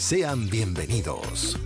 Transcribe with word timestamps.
Sean 0.00 0.48
bienvenidos. 0.48 1.60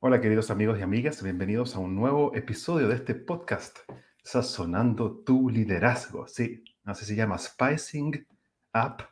Hola 0.00 0.20
queridos 0.20 0.50
amigos 0.50 0.80
y 0.80 0.82
amigas, 0.82 1.22
bienvenidos 1.22 1.76
a 1.76 1.78
un 1.78 1.94
nuevo 1.94 2.34
episodio 2.34 2.88
de 2.88 2.96
este 2.96 3.14
podcast, 3.14 3.78
Sazonando 4.24 5.20
tu 5.20 5.48
liderazgo. 5.48 6.26
Sí, 6.26 6.64
así 6.84 7.04
se 7.04 7.14
llama 7.14 7.38
Spicing 7.38 8.26
Up 8.74 9.04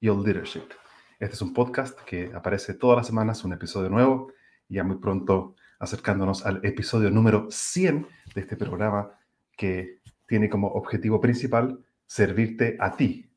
Your 0.00 0.16
Leadership. 0.24 0.64
Este 1.20 1.34
es 1.34 1.42
un 1.42 1.52
podcast 1.52 2.00
que 2.00 2.32
aparece 2.34 2.72
todas 2.72 2.96
las 2.96 3.06
semanas, 3.06 3.44
un 3.44 3.52
episodio 3.52 3.90
nuevo, 3.90 4.32
y 4.66 4.76
ya 4.76 4.82
muy 4.82 4.96
pronto 4.96 5.56
acercándonos 5.78 6.46
al 6.46 6.64
episodio 6.64 7.10
número 7.10 7.48
100 7.50 8.08
de 8.34 8.40
este 8.40 8.56
programa 8.56 9.10
que 9.58 10.00
tiene 10.26 10.48
como 10.48 10.68
objetivo 10.68 11.20
principal 11.20 11.84
servirte 12.06 12.78
a 12.80 12.96
ti, 12.96 13.30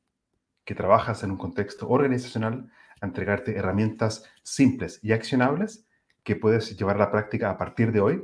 que 0.70 0.75
trabajas 0.75 1.23
en 1.23 1.31
un 1.31 1.38
contexto 1.38 1.89
organizacional, 1.89 2.72
a 3.02 3.08
entregarte 3.08 3.58
herramientas 3.58 4.30
simples 4.44 5.00
y 5.02 5.14
accionables 5.14 5.88
que 6.22 6.36
puedes 6.36 6.78
llevar 6.78 6.98
a 6.98 7.00
la 7.00 7.09
práctica 7.09 7.50
a 7.50 7.58
partir 7.58 7.92
de 7.92 8.02
hoy 8.02 8.23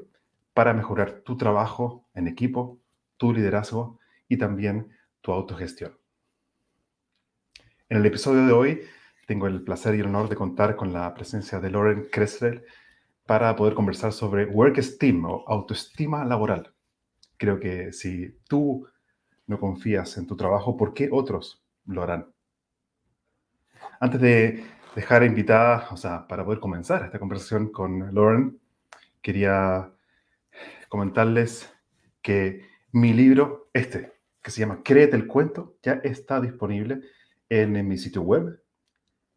para 0.53 0.71
mejorar 0.75 1.21
tu 1.21 1.37
trabajo 1.37 2.07
en 2.13 2.27
equipo, 2.27 2.79
tu 3.17 3.33
liderazgo 3.33 3.99
y 4.27 4.37
también 4.37 4.91
tu 5.21 5.31
autogestión. 5.31 5.97
En 7.89 7.97
el 7.97 8.05
episodio 8.05 8.45
de 8.45 8.53
hoy 8.53 8.81
tengo 9.25 9.47
el 9.47 9.63
placer 9.63 9.95
y 9.95 10.01
el 10.01 10.05
honor 10.05 10.29
de 10.29 10.35
contar 10.35 10.75
con 10.75 10.93
la 10.93 11.11
presencia 11.15 11.59
de 11.59 11.71
Lauren 11.71 12.09
Kressler 12.11 12.63
para 13.25 13.55
poder 13.55 13.73
conversar 13.73 14.13
sobre 14.13 14.45
work 14.45 14.77
esteem 14.77 15.25
o 15.25 15.43
autoestima 15.47 16.23
laboral. 16.23 16.75
Creo 17.37 17.59
que 17.59 17.91
si 17.91 18.37
tú 18.47 18.87
no 19.47 19.59
confías 19.59 20.15
en 20.19 20.27
tu 20.27 20.35
trabajo, 20.37 20.77
¿por 20.77 20.93
qué 20.93 21.09
otros 21.11 21.65
lo 21.87 22.03
harán? 22.03 22.34
Antes 23.99 24.21
de 24.21 24.65
dejar 24.95 25.23
invitada, 25.23 25.87
o 25.91 25.97
sea, 25.97 26.27
para 26.27 26.43
poder 26.45 26.59
comenzar 26.59 27.03
esta 27.03 27.19
conversación 27.19 27.71
con 27.71 28.13
Lauren, 28.13 28.59
quería 29.21 29.91
comentarles 30.89 31.73
que 32.21 32.65
mi 32.91 33.13
libro, 33.13 33.69
este, 33.73 34.13
que 34.41 34.51
se 34.51 34.61
llama 34.61 34.81
Créete 34.83 35.15
el 35.15 35.27
cuento, 35.27 35.77
ya 35.83 35.93
está 36.03 36.39
disponible 36.39 37.01
en, 37.49 37.87
mi 37.87 37.97
sitio 37.97 38.21
web. 38.21 38.61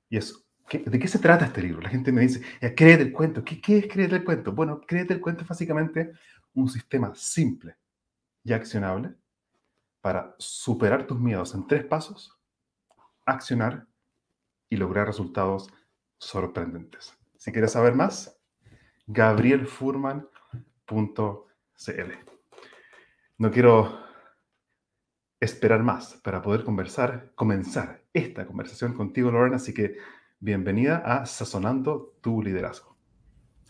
Y 0.09 0.19
es, 0.19 0.47
¿de 0.71 0.99
qué 0.99 1.09
se 1.09 1.19
trata 1.19 1.47
este 1.47 1.63
libro? 1.63 1.81
La 1.81 1.89
gente 1.89 2.13
me 2.13 2.23
dice, 2.23 2.41
créete 2.61 3.03
el 3.03 3.13
cuento. 3.13 3.45
¿Qué, 3.45 3.61
¿Qué 3.61 3.79
es 3.79 3.89
créete 3.89 4.17
el 4.17 4.25
cuento? 4.25 4.53
Bueno, 4.53 4.81
créete 4.87 5.15
el 5.15 5.21
cuento 5.21 5.43
es 5.43 5.49
básicamente 5.49 6.13
un 6.55 6.69
sistema 6.69 7.13
simple 7.15 7.77
y 8.45 8.53
accionable 8.53 9.15
para 10.01 10.35
superar 10.39 11.07
tus 11.07 11.19
miedos 11.19 11.55
en 11.55 11.67
tres 11.67 11.85
pasos, 11.85 12.39
accionar 13.27 13.87
y 14.69 14.77
lograr 14.77 15.07
resultados 15.07 15.69
sorprendentes. 16.19 17.15
Si 17.37 17.53
quieres 17.53 17.73
saber 17.73 17.95
más, 17.95 18.39
gabrielfurman.cl. 19.07 20.29
No 23.39 23.51
quiero 23.51 24.01
esperar 25.41 25.83
más 25.83 26.15
para 26.23 26.43
poder 26.43 26.65
conversar, 26.65 27.33
comenzar 27.35 28.03
esta 28.13 28.47
conversación 28.47 28.95
contigo, 28.95 29.31
Lauren, 29.31 29.55
así 29.55 29.73
que 29.73 29.97
bienvenida 30.41 30.99
a 30.99 31.27
Sazonando 31.27 32.19
tu 32.21 32.43
Liderazgo. 32.43 32.99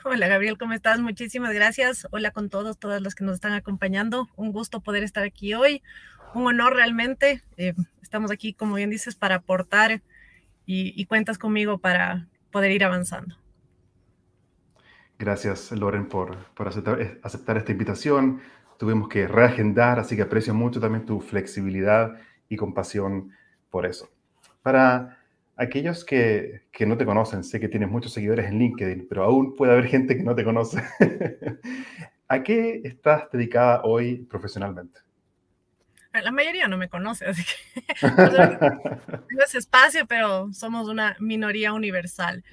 Hola 0.04 0.28
Gabriel, 0.28 0.56
¿cómo 0.56 0.72
estás? 0.72 1.00
Muchísimas 1.00 1.52
gracias. 1.52 2.06
Hola 2.12 2.30
con 2.30 2.48
todos, 2.48 2.78
todas 2.78 3.02
los 3.02 3.14
que 3.14 3.24
nos 3.24 3.34
están 3.34 3.52
acompañando. 3.52 4.28
Un 4.36 4.52
gusto 4.52 4.80
poder 4.80 5.02
estar 5.02 5.24
aquí 5.24 5.54
hoy. 5.54 5.82
Un 6.34 6.46
honor 6.46 6.74
realmente. 6.74 7.42
Eh, 7.56 7.74
estamos 8.00 8.30
aquí, 8.30 8.54
como 8.54 8.76
bien 8.76 8.90
dices, 8.90 9.16
para 9.16 9.36
aportar 9.36 10.02
y, 10.70 11.06
cuentas 11.06 11.38
conmigo 11.38 11.78
para 11.78 12.28
poder 12.50 12.70
ir 12.72 12.84
avanzando. 12.84 13.34
Gracias, 15.18 15.72
Loren, 15.72 16.06
por, 16.06 16.36
por 16.54 16.68
aceptar, 16.68 17.00
eh, 17.00 17.18
aceptar, 17.22 17.56
esta 17.56 17.72
invitación. 17.72 18.40
Tuvimos 18.78 19.08
que 19.08 19.26
reagendar, 19.26 19.98
así 19.98 20.14
que 20.14 20.22
aprecio 20.22 20.52
mucho 20.52 20.78
también 20.78 21.06
tu 21.06 21.20
flexibilidad 21.20 22.20
y 22.50 22.56
compasión 22.56 23.30
por 23.70 23.86
eso. 23.86 24.10
Para 24.62 25.18
aquellos 25.56 26.04
que, 26.04 26.66
que 26.70 26.84
no 26.84 26.98
te 26.98 27.06
conocen, 27.06 27.44
sé 27.44 27.58
que 27.58 27.68
tienes 27.68 27.88
muchos 27.88 28.12
seguidores 28.12 28.46
en 28.46 28.58
LinkedIn, 28.58 29.06
pero 29.08 29.24
aún 29.24 29.56
puede 29.56 29.72
haber 29.72 29.86
gente 29.86 30.18
que 30.18 30.22
no 30.22 30.34
te 30.34 30.44
conoce. 30.44 30.84
¿A 32.28 32.42
qué 32.42 32.82
estás 32.84 33.30
dedicada 33.32 33.80
hoy 33.84 34.18
profesionalmente? 34.26 35.00
La 36.22 36.32
mayoría 36.32 36.68
no 36.68 36.76
me 36.76 36.88
conoce, 36.88 37.26
así 37.26 37.44
que 37.44 37.80
tengo 38.00 39.42
espacio, 39.54 40.06
pero 40.06 40.52
somos 40.52 40.88
una 40.88 41.16
minoría 41.20 41.72
universal. 41.72 42.44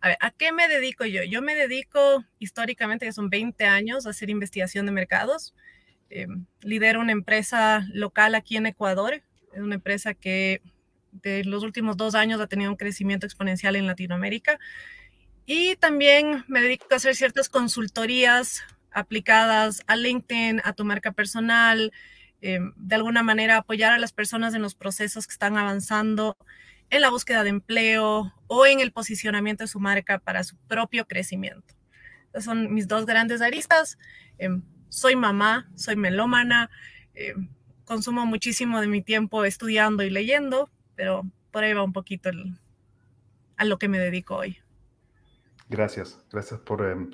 A 0.00 0.08
ver, 0.08 0.16
¿a 0.20 0.30
qué 0.30 0.52
me 0.52 0.66
dedico 0.68 1.04
yo? 1.04 1.22
Yo 1.24 1.42
me 1.42 1.54
dedico 1.54 2.24
históricamente, 2.38 3.06
que 3.06 3.12
son 3.12 3.28
20 3.28 3.66
años, 3.66 4.06
a 4.06 4.10
hacer 4.10 4.30
investigación 4.30 4.86
de 4.86 4.92
mercados. 4.92 5.54
Eh, 6.08 6.26
lidero 6.62 7.00
una 7.00 7.12
empresa 7.12 7.86
local 7.92 8.34
aquí 8.34 8.56
en 8.56 8.66
Ecuador. 8.66 9.22
Es 9.52 9.60
una 9.60 9.74
empresa 9.76 10.14
que 10.14 10.62
de 11.12 11.44
los 11.44 11.62
últimos 11.62 11.96
dos 11.96 12.14
años 12.14 12.40
ha 12.40 12.46
tenido 12.46 12.70
un 12.70 12.76
crecimiento 12.76 13.26
exponencial 13.26 13.76
en 13.76 13.86
Latinoamérica. 13.86 14.58
Y 15.44 15.76
también 15.76 16.44
me 16.48 16.60
dedico 16.60 16.86
a 16.90 16.96
hacer 16.96 17.14
ciertas 17.14 17.48
consultorías 17.48 18.62
aplicadas 18.92 19.82
a 19.86 19.96
LinkedIn, 19.96 20.60
a 20.64 20.72
tu 20.72 20.84
marca 20.84 21.12
personal, 21.12 21.92
Em, 22.42 22.72
de 22.76 22.94
alguna 22.94 23.22
manera 23.22 23.58
apoyar 23.58 23.92
a 23.92 23.98
las 23.98 24.12
personas 24.12 24.54
en 24.54 24.62
los 24.62 24.74
procesos 24.74 25.26
que 25.26 25.32
están 25.32 25.58
avanzando 25.58 26.36
en 26.88 27.02
la 27.02 27.10
búsqueda 27.10 27.44
de 27.44 27.50
empleo 27.50 28.32
o 28.46 28.66
en 28.66 28.80
el 28.80 28.92
posicionamiento 28.92 29.64
de 29.64 29.68
su 29.68 29.78
marca 29.78 30.18
para 30.18 30.42
su 30.42 30.56
propio 30.56 31.06
crecimiento. 31.06 31.74
Esas 32.30 32.44
son 32.44 32.72
mis 32.72 32.88
dos 32.88 33.04
grandes 33.04 33.42
aristas. 33.42 33.98
Em, 34.38 34.62
soy 34.88 35.16
mamá, 35.16 35.70
soy 35.74 35.96
melómana, 35.96 36.70
em, 37.14 37.48
consumo 37.84 38.24
muchísimo 38.24 38.80
de 38.80 38.86
mi 38.86 39.02
tiempo 39.02 39.44
estudiando 39.44 40.02
y 40.02 40.10
leyendo, 40.10 40.70
pero 40.94 41.30
por 41.50 41.64
ahí 41.64 41.74
va 41.74 41.82
un 41.82 41.92
poquito 41.92 42.30
a 43.56 43.64
lo 43.64 43.78
que 43.78 43.88
me 43.88 43.98
dedico 43.98 44.36
hoy. 44.36 44.58
Gracias, 45.68 46.24
gracias 46.32 46.60
por 46.60 47.10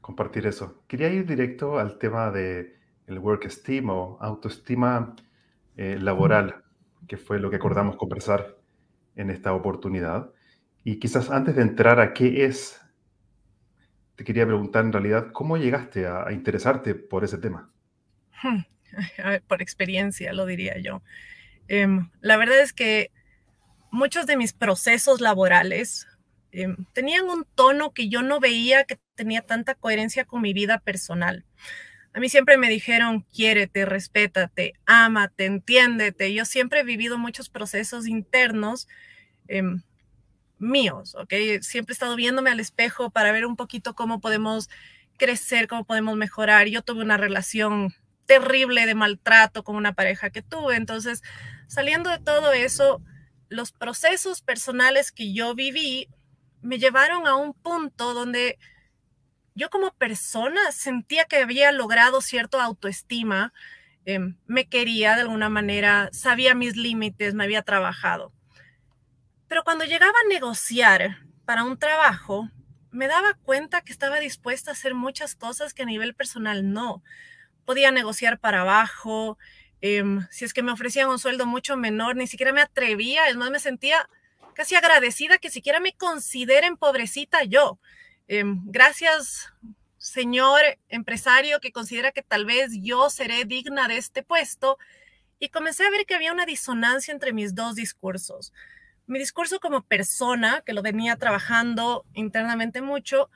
compartir 0.00 0.46
eso. 0.46 0.82
Quería 0.88 1.08
ir 1.08 1.26
directo 1.26 1.78
al 1.78 1.98
tema 1.98 2.30
de 2.30 2.76
el 3.06 3.18
work 3.18 3.44
esteem 3.44 3.90
o 3.90 4.18
autoestima 4.20 5.14
eh, 5.76 5.98
laboral, 6.00 6.62
que 7.06 7.16
fue 7.16 7.38
lo 7.38 7.50
que 7.50 7.56
acordamos 7.56 7.96
conversar 7.96 8.56
en 9.16 9.30
esta 9.30 9.52
oportunidad. 9.52 10.30
Y 10.84 10.98
quizás 10.98 11.30
antes 11.30 11.56
de 11.56 11.62
entrar 11.62 12.00
a 12.00 12.12
qué 12.12 12.44
es, 12.44 12.80
te 14.16 14.24
quería 14.24 14.46
preguntar 14.46 14.84
en 14.84 14.92
realidad, 14.92 15.32
¿cómo 15.32 15.56
llegaste 15.56 16.06
a, 16.06 16.30
interesarte 16.32 16.94
por 16.94 17.24
ese 17.24 17.38
tema? 17.38 17.70
Hmm, 18.42 18.62
por 19.48 19.62
experiencia, 19.62 20.32
lo 20.32 20.46
diría 20.46 20.78
yo. 20.78 21.02
Em, 21.68 22.10
la 22.20 22.36
verdad 22.36 22.60
es 22.60 22.72
que 22.72 23.10
muchos 23.90 24.26
de 24.26 24.36
mis 24.36 24.52
procesos 24.52 25.20
laborales 25.20 26.06
em, 26.52 26.76
tenían 26.92 27.24
un 27.28 27.46
tono 27.54 27.92
que 27.92 28.08
yo 28.08 28.22
no 28.22 28.40
veía 28.40 28.84
que 28.84 28.98
tenía 29.14 29.42
tanta 29.42 29.74
coherencia 29.74 30.24
con 30.24 30.42
mi 30.42 30.52
vida 30.52 30.78
personal. 30.78 31.44
A 32.14 32.20
mí 32.20 32.28
siempre 32.28 32.56
me 32.56 32.68
dijeron, 32.68 33.26
quiérete, 33.32 33.84
respétate, 33.84 34.74
ámate, 34.86 35.44
entiéndete. 35.44 36.32
Yo 36.32 36.44
siempre 36.44 36.80
he 36.80 36.84
vivido 36.84 37.18
muchos 37.18 37.50
procesos 37.50 38.06
internos. 38.06 38.88
Em, 39.48 39.82
míos, 40.58 41.14
¿ok? 41.14 41.32
Siempre 41.60 41.92
he 41.92 41.94
estado 41.94 42.16
viéndome 42.16 42.50
al 42.50 42.60
espejo 42.60 43.10
para 43.10 43.32
ver 43.32 43.46
un 43.46 43.56
poquito 43.56 43.94
cómo 43.94 44.20
podemos 44.20 44.68
crecer, 45.16 45.68
cómo 45.68 45.84
podemos 45.84 46.16
mejorar. 46.16 46.66
Yo 46.68 46.82
tuve 46.82 47.02
una 47.02 47.16
relación 47.16 47.94
terrible 48.26 48.86
de 48.86 48.94
maltrato 48.94 49.62
con 49.62 49.76
una 49.76 49.92
pareja 49.92 50.30
que 50.30 50.42
tuve, 50.42 50.76
entonces 50.76 51.22
saliendo 51.66 52.08
de 52.10 52.18
todo 52.18 52.52
eso, 52.52 53.02
los 53.48 53.72
procesos 53.72 54.40
personales 54.40 55.12
que 55.12 55.34
yo 55.34 55.54
viví 55.54 56.08
me 56.62 56.78
llevaron 56.78 57.26
a 57.26 57.36
un 57.36 57.52
punto 57.52 58.14
donde 58.14 58.58
yo 59.54 59.70
como 59.70 59.92
persona 59.92 60.72
sentía 60.72 61.24
que 61.24 61.36
había 61.36 61.72
logrado 61.72 62.20
cierta 62.20 62.62
autoestima, 62.62 63.52
em, 64.04 64.36
me 64.46 64.68
quería 64.68 65.14
de 65.14 65.22
alguna 65.22 65.48
manera, 65.48 66.10
sabía 66.12 66.54
mis 66.54 66.76
límites, 66.76 67.34
me 67.34 67.44
había 67.44 67.62
trabajado. 67.62 68.32
Pero 69.48 69.64
cuando 69.64 69.84
llegaba 69.84 70.12
a 70.24 70.28
negociar 70.28 71.18
para 71.44 71.64
un 71.64 71.78
trabajo, 71.78 72.50
me 72.90 73.06
daba 73.08 73.34
cuenta 73.34 73.80
que 73.82 73.92
estaba 73.92 74.20
dispuesta 74.20 74.70
a 74.70 74.74
hacer 74.74 74.94
muchas 74.94 75.34
cosas 75.34 75.74
que 75.74 75.82
a 75.82 75.86
nivel 75.86 76.14
personal 76.14 76.72
no. 76.72 77.02
Podía 77.64 77.90
negociar 77.90 78.38
para 78.38 78.62
abajo, 78.62 79.38
em, 79.80 80.26
si 80.30 80.44
es 80.44 80.52
que 80.52 80.62
me 80.62 80.72
ofrecían 80.72 81.08
un 81.08 81.18
sueldo 81.18 81.46
mucho 81.46 81.76
menor, 81.76 82.16
ni 82.16 82.26
siquiera 82.26 82.52
me 82.52 82.60
atrevía, 82.60 83.28
es 83.28 83.36
más, 83.36 83.50
me 83.50 83.60
sentía 83.60 84.08
casi 84.54 84.74
agradecida 84.76 85.38
que 85.38 85.50
siquiera 85.50 85.80
me 85.80 85.94
consideren 85.94 86.76
pobrecita 86.76 87.44
yo. 87.44 87.78
Em, 88.26 88.62
gracias, 88.64 89.52
señor 89.98 90.60
empresario, 90.88 91.60
que 91.60 91.72
considera 91.72 92.12
que 92.12 92.22
tal 92.22 92.46
vez 92.46 92.70
yo 92.80 93.10
seré 93.10 93.44
digna 93.44 93.86
de 93.88 93.98
este 93.98 94.22
puesto. 94.22 94.78
Y 95.38 95.50
comencé 95.50 95.84
a 95.84 95.90
ver 95.90 96.06
que 96.06 96.14
había 96.14 96.32
una 96.32 96.46
disonancia 96.46 97.12
entre 97.12 97.32
mis 97.32 97.54
dos 97.54 97.74
discursos. 97.74 98.52
Mi 99.06 99.18
discurso 99.18 99.60
como 99.60 99.82
persona, 99.82 100.62
que 100.64 100.72
lo 100.72 100.82
venía 100.82 101.16
trabajando 101.16 102.06
internamente 102.14 102.80
mucho, 102.80 103.30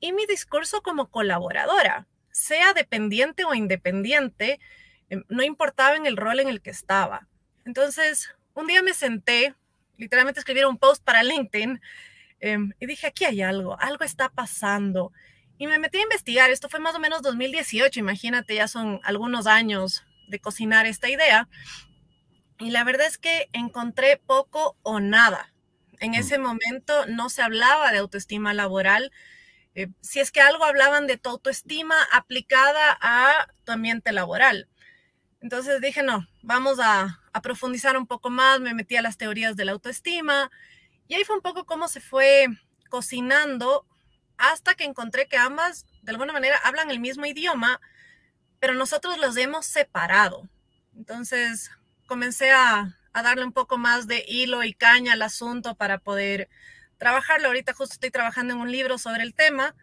y 0.00 0.12
mi 0.12 0.26
discurso 0.26 0.82
como 0.82 1.10
colaboradora, 1.10 2.06
sea 2.30 2.74
dependiente 2.74 3.44
o 3.44 3.54
independiente, 3.54 4.60
em, 5.08 5.24
no 5.28 5.42
importaba 5.42 5.96
en 5.96 6.04
el 6.06 6.18
rol 6.18 6.40
en 6.40 6.48
el 6.48 6.60
que 6.60 6.70
estaba. 6.70 7.26
Entonces, 7.64 8.34
un 8.54 8.66
día 8.66 8.82
me 8.82 8.92
senté 8.92 9.54
literalmente 9.96 10.40
escribir 10.40 10.66
un 10.66 10.78
post 10.78 11.02
para 11.02 11.22
LinkedIn 11.22 11.80
em, 12.40 12.72
y 12.80 12.86
dije, 12.86 13.06
aquí 13.06 13.24
hay 13.24 13.42
algo, 13.42 13.78
algo 13.80 14.04
está 14.04 14.28
pasando. 14.28 15.12
Y 15.58 15.66
me 15.66 15.78
metí 15.78 15.98
a 15.98 16.02
investigar, 16.02 16.50
esto 16.50 16.68
fue 16.68 16.80
más 16.80 16.94
o 16.94 16.98
menos 16.98 17.22
2018, 17.22 18.00
imagínate, 18.00 18.54
ya 18.54 18.68
son 18.68 19.00
algunos 19.04 19.46
años 19.46 20.04
de 20.28 20.38
cocinar 20.38 20.86
esta 20.86 21.08
idea. 21.08 21.48
Y 22.58 22.70
la 22.70 22.84
verdad 22.84 23.06
es 23.06 23.18
que 23.18 23.48
encontré 23.52 24.20
poco 24.26 24.76
o 24.82 25.00
nada. 25.00 25.52
En 26.00 26.12
mm. 26.12 26.14
ese 26.14 26.38
momento 26.38 27.06
no 27.06 27.28
se 27.30 27.42
hablaba 27.42 27.92
de 27.92 27.98
autoestima 27.98 28.54
laboral. 28.54 29.12
Eh, 29.74 29.88
si 30.00 30.20
es 30.20 30.30
que 30.30 30.40
algo 30.40 30.64
hablaban 30.64 31.06
de 31.06 31.18
tu 31.18 31.30
autoestima 31.30 31.96
aplicada 32.12 32.98
a 33.00 33.48
tu 33.64 33.72
ambiente 33.72 34.12
laboral. 34.12 34.68
Entonces 35.40 35.80
dije, 35.80 36.02
no, 36.02 36.26
vamos 36.42 36.78
a, 36.80 37.20
profundizar 37.42 37.98
un 37.98 38.06
poco 38.06 38.30
más, 38.30 38.60
me 38.60 38.72
metí 38.72 38.96
a 38.96 39.02
las 39.02 39.18
teorías 39.18 39.56
de 39.56 39.66
la 39.66 39.72
autoestima 39.72 40.50
y 41.08 41.14
ahí 41.14 41.24
fue 41.24 41.36
un 41.36 41.42
poco 41.42 41.64
cómo 41.64 41.88
se 41.88 42.00
fue 42.00 42.46
cocinando 42.88 43.86
hasta 44.38 44.74
que 44.74 44.84
encontré 44.84 45.26
que 45.26 45.36
ambas 45.36 45.86
de 46.02 46.12
alguna 46.12 46.32
manera 46.32 46.58
hablan 46.64 46.90
el 46.90 47.00
mismo 47.00 47.26
idioma, 47.26 47.80
pero 48.60 48.74
nosotros 48.74 49.18
los 49.18 49.36
hemos 49.36 49.66
separado. 49.66 50.48
Entonces 50.96 51.70
comencé 52.06 52.50
a, 52.52 52.96
a 53.12 53.22
darle 53.22 53.44
un 53.44 53.52
poco 53.52 53.78
más 53.78 54.06
de 54.06 54.24
hilo 54.26 54.62
y 54.62 54.72
caña 54.72 55.14
al 55.14 55.22
asunto 55.22 55.74
para 55.74 55.98
poder 55.98 56.48
trabajarlo. 56.98 57.48
Ahorita 57.48 57.72
justo 57.72 57.94
estoy 57.94 58.10
trabajando 58.10 58.54
en 58.54 58.60
un 58.60 58.70
libro 58.70 58.98
sobre 58.98 59.22
el 59.22 59.34
tema, 59.34 59.74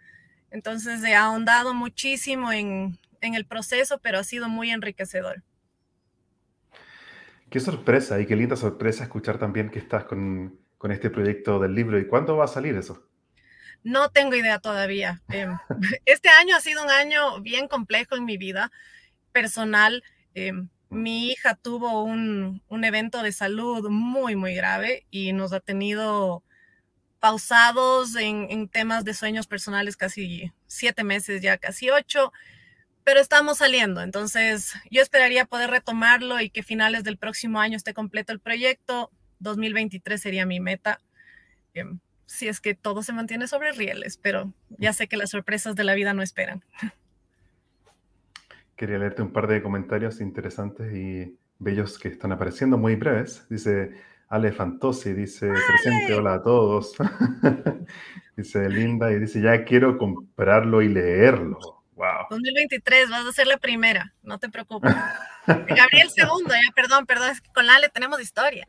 entonces 0.52 1.04
he 1.04 1.16
ahondado 1.16 1.74
muchísimo 1.74 2.52
en, 2.52 3.00
en 3.22 3.36
el 3.36 3.46
proceso, 3.46 4.00
pero 4.00 4.20
ha 4.20 4.24
sido 4.24 4.50
muy 4.50 4.72
enriquecedor. 4.72 5.44
Qué 7.50 7.60
sorpresa 7.60 8.20
y 8.20 8.26
qué 8.26 8.36
linda 8.36 8.56
sorpresa 8.56 9.04
escuchar 9.04 9.38
también 9.38 9.70
que 9.70 9.80
estás 9.80 10.06
con, 10.06 10.60
este 10.92 11.10
proyecto 11.10 11.60
del 11.60 11.76
libro. 11.76 12.00
¿Y 12.00 12.08
cuándo 12.08 12.38
va 12.38 12.46
a 12.46 12.48
salir 12.48 12.76
eso? 12.76 13.08
No 13.84 14.10
tengo 14.10 14.36
idea 14.36 14.60
todavía. 14.60 15.22
Em, 15.30 15.58
este 16.06 16.30
año 16.30 16.56
ha 16.56 16.62
sido 16.62 16.84
un 16.84 16.90
año 16.90 17.42
bien 17.42 17.68
complejo 17.68 18.16
en 18.16 18.26
mi 18.26 18.38
vida 18.38 18.72
personal. 19.32 20.04
Em, 20.34 20.70
mi 20.90 21.30
hija 21.32 21.56
tuvo 21.56 22.04
un, 22.04 22.62
evento 22.84 23.24
de 23.24 23.32
salud 23.32 23.90
muy, 23.90 24.36
muy 24.36 24.54
grave 24.54 25.06
y 25.10 25.34
nos 25.34 25.54
ha 25.54 25.60
tenido 25.60 26.44
pausados 27.20 28.16
en, 28.16 28.68
temas 28.70 29.06
de 29.06 29.14
sueños 29.14 29.48
personales 29.48 29.96
casi 29.98 30.52
siete 30.68 31.04
meses, 31.04 31.42
ya 31.42 31.58
casi 31.58 31.90
ocho 31.90 32.32
pero 33.04 33.20
estamos 33.20 33.58
saliendo, 33.58 34.02
entonces 34.02 34.74
yo 34.90 35.02
esperaría 35.02 35.46
poder 35.46 35.70
retomarlo 35.70 36.40
y 36.40 36.50
que 36.50 36.64
finales 36.64 37.04
del 37.04 37.18
próximo 37.18 37.60
año 37.60 37.76
esté 37.76 37.94
completo 37.94 38.32
el 38.32 38.40
proyecto. 38.40 39.12
2023 39.44 40.20
sería 40.20 40.46
mi 40.46 40.60
meta, 40.60 41.00
em, 41.74 42.00
si 42.26 42.48
es 42.48 42.60
que 42.60 42.74
todo 42.74 43.04
se 43.04 43.14
mantiene 43.14 43.48
sobre 43.48 43.72
rieles, 43.74 44.18
pero 44.18 44.52
ya 44.70 44.94
sé 44.94 45.08
que 45.08 45.18
las 45.18 45.30
sorpresas 45.30 45.76
de 45.76 45.84
la 45.84 45.94
vida 45.94 46.14
no 46.14 46.24
esperan. 46.24 46.64
Quería 48.76 48.98
leerte 48.98 49.22
un 49.22 49.32
par 49.32 49.48
de 49.48 49.62
comentarios 49.62 50.20
interesantes 50.20 50.92
y 50.96 51.38
bellos 51.60 52.00
que 52.00 52.08
están 52.08 52.32
apareciendo, 52.32 52.78
muy 52.78 52.96
breves. 52.96 53.46
Dice 53.50 53.92
Ale 54.30 54.52
Fantosi, 54.52 55.14
dice 55.14 55.48
presente, 55.48 56.16
hola 56.16 56.34
a 56.36 56.42
todos. 56.42 56.96
dice 58.36 58.68
Linda 58.70 59.12
y 59.12 59.20
dice 59.20 59.42
ya 59.42 59.64
quiero 59.64 59.98
comprarlo 59.98 60.82
y 60.82 60.90
leerlo. 60.90 61.83
2023, 62.30 63.10
vas 63.10 63.26
a 63.26 63.32
ser 63.32 63.48
la 63.48 63.58
primera, 63.58 64.14
no 64.22 64.40
te 64.40 64.50
preocupes. 64.50 64.94
Gabriel 65.48 66.10
segundo, 66.10 66.54
ya, 66.54 66.72
perdón, 66.76 67.06
perdón, 67.06 67.32
es 67.32 67.42
que 67.42 67.52
con 67.52 67.70
Ale 67.70 67.90
tenemos 67.90 68.22
historia. 68.22 68.68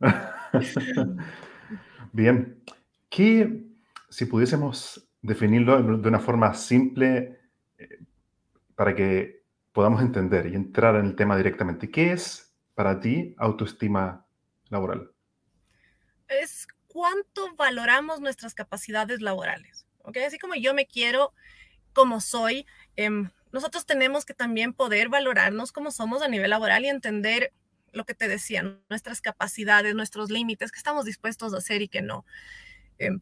Bien, 2.12 2.62
¿qué, 3.08 3.64
si 4.08 4.26
pudiésemos 4.26 5.08
definirlo 5.22 5.98
de 5.98 6.08
una 6.08 6.18
forma 6.18 6.54
simple 6.54 7.40
eh, 7.78 7.98
para 8.74 8.94
que 8.94 9.44
podamos 9.72 10.02
entender 10.02 10.46
y 10.46 10.54
entrar 10.54 10.96
en 10.96 11.06
el 11.06 11.14
tema 11.14 11.36
directamente, 11.36 11.90
¿qué 11.90 12.12
es 12.12 12.54
para 12.74 13.00
ti 13.00 13.34
autoestima 13.38 14.26
laboral? 14.68 15.12
Es 16.28 16.66
cuánto 16.86 17.54
valoramos 17.56 18.20
nuestras 18.20 18.54
capacidades 18.54 19.20
laborales. 19.20 19.86
¿ok? 20.02 20.18
Así 20.26 20.38
como 20.38 20.54
yo 20.54 20.74
me 20.74 20.86
quiero 20.86 21.32
como 22.00 22.22
soy, 22.22 22.66
em, 22.96 23.28
nosotros 23.52 23.84
tenemos 23.84 24.24
que 24.24 24.32
también 24.32 24.72
poder 24.72 25.10
valorarnos 25.10 25.70
como 25.70 25.90
somos 25.90 26.22
a 26.22 26.28
nivel 26.28 26.48
laboral 26.48 26.82
y 26.82 26.88
entender 26.88 27.52
lo 27.92 28.06
que 28.06 28.14
te 28.14 28.26
decía, 28.26 28.78
nuestras 28.88 29.20
capacidades, 29.20 29.94
nuestros 29.94 30.30
límites, 30.30 30.72
que 30.72 30.78
estamos 30.78 31.04
dispuestos 31.04 31.52
a 31.52 31.58
hacer 31.58 31.82
y 31.82 31.88
que 31.88 32.00
no. 32.00 32.24
Em, 32.96 33.20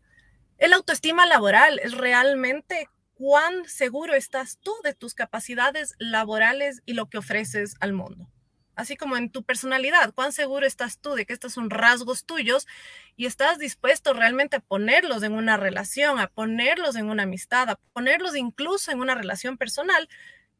el 0.58 0.72
autoestima 0.74 1.26
laboral 1.26 1.80
es 1.82 1.92
realmente 1.92 2.88
cuán 3.14 3.68
seguro 3.68 4.14
estás 4.14 4.58
tú 4.62 4.72
de 4.84 4.94
tus 4.94 5.14
capacidades 5.14 5.96
laborales 5.98 6.82
y 6.86 6.92
lo 6.92 7.06
que 7.06 7.18
ofreces 7.18 7.74
al 7.80 7.94
mundo 7.94 8.30
así 8.78 8.96
como 8.96 9.16
en 9.16 9.28
tu 9.28 9.42
personalidad, 9.42 10.14
cuán 10.14 10.32
seguro 10.32 10.64
estás 10.64 10.98
tú 10.98 11.14
de 11.14 11.26
que 11.26 11.32
estos 11.32 11.52
son 11.52 11.68
rasgos 11.68 12.24
tuyos 12.24 12.68
y 13.16 13.26
estás 13.26 13.58
dispuesto 13.58 14.12
realmente 14.14 14.56
a 14.56 14.60
ponerlos 14.60 15.24
en 15.24 15.32
una 15.32 15.56
relación, 15.56 16.20
a 16.20 16.28
ponerlos 16.28 16.94
en 16.94 17.10
una 17.10 17.24
amistad, 17.24 17.68
a 17.70 17.80
ponerlos 17.92 18.36
incluso 18.36 18.92
en 18.92 19.00
una 19.00 19.16
relación 19.16 19.58
personal. 19.58 20.08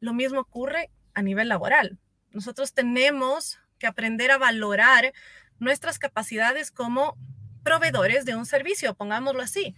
Lo 0.01 0.13
mismo 0.13 0.41
ocurre 0.41 0.91
a 1.13 1.21
nivel 1.21 1.47
laboral. 1.47 1.97
Nosotros 2.31 2.73
tenemos 2.73 3.57
que 3.79 3.87
aprender 3.87 4.31
a 4.31 4.37
valorar 4.37 5.13
nuestras 5.57 5.97
capacidades 5.97 6.71
como 6.71 7.17
proveedores 7.63 8.25
de 8.25 8.35
un 8.35 8.45
servicio, 8.45 8.95
pongámoslo 8.95 9.41
así. 9.41 9.75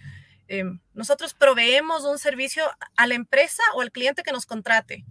Em, 0.48 0.80
nosotros 0.96 1.36
proveemos 1.36 2.06
un 2.06 2.18
servicio 2.18 2.64
a 2.98 3.06
la 3.06 3.14
empresa 3.14 3.62
o 3.76 3.82
al 3.82 3.92
cliente 3.92 4.24
que 4.24 4.32
nos 4.32 4.48
contrate 4.48 5.06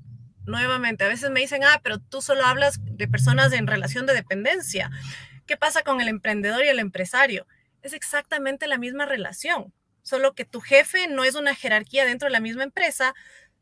nuevamente, 0.47 1.05
a 1.05 1.09
veces 1.09 1.31
me 1.31 1.41
dicen, 1.41 1.65
ah, 1.65 1.81
pero 1.83 1.99
tú 1.99 2.23
solo 2.23 2.45
hablas 2.45 2.79
de 2.83 3.09
personas 3.09 3.53
en 3.53 3.67
relación 3.67 4.07
de 4.07 4.15
dependencia. 4.15 4.91
¿Qué 5.47 5.57
pasa 5.57 5.83
con 5.83 6.01
el 6.01 6.09
emprendedor 6.09 6.65
y 6.65 6.69
el 6.69 6.79
empresario? 6.79 7.47
Es 7.83 7.93
exactamente 7.93 8.67
la 8.67 8.79
misma 8.79 9.07
relación, 9.07 9.73
solo 10.03 10.35
que 10.35 10.45
tu 10.45 10.61
jefe 10.61 11.09
no 11.09 11.25
es 11.25 11.35
una 11.35 11.55
jerarquía 11.55 12.05
dentro 12.05 12.27
de 12.27 12.33
la 12.33 12.41
misma 12.41 12.65
empresa, 12.65 13.15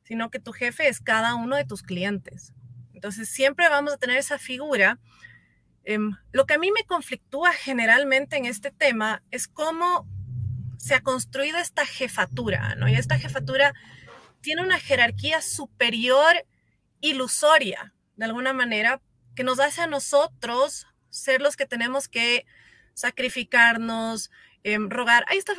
sino 0.02 0.30
que 0.30 0.40
tu 0.40 0.52
jefe 0.52 0.88
es 0.88 1.00
cada 1.00 1.34
uno 1.34 1.56
de 1.56 1.64
tus 1.64 1.82
clientes. 1.82 2.52
Entonces, 2.94 3.28
siempre 3.28 3.68
vamos 3.68 3.92
a 3.92 3.98
tener 3.98 4.16
esa 4.16 4.38
figura. 4.38 4.98
Em, 5.84 6.16
lo 6.32 6.46
que 6.46 6.54
a 6.54 6.58
mí 6.58 6.70
me 6.72 6.84
conflictúa 6.84 7.52
generalmente 7.52 8.36
en 8.36 8.44
este 8.44 8.70
tema 8.70 9.22
es 9.30 9.46
cómo 9.48 10.06
se 10.78 10.94
ha 10.94 11.00
construido 11.00 11.58
esta 11.58 11.86
jefatura, 11.86 12.74
¿no? 12.74 12.88
Y 12.88 12.94
esta 12.94 13.18
jefatura 13.18 13.74
tiene 14.40 14.62
una 14.62 14.78
jerarquía 14.78 15.42
superior 15.42 16.44
ilusoria, 17.00 17.94
de 18.16 18.24
alguna 18.24 18.52
manera, 18.52 19.00
que 19.34 19.44
nos 19.44 19.60
hace 19.60 19.82
a 19.82 19.86
nosotros 19.86 20.86
ser 21.10 21.40
los 21.40 21.56
que 21.56 21.66
tenemos 21.66 22.08
que 22.08 22.44
sacrificarnos, 22.94 24.30
em, 24.64 24.90
rogar. 24.90 25.24
Ahí 25.28 25.38
está 25.38 25.54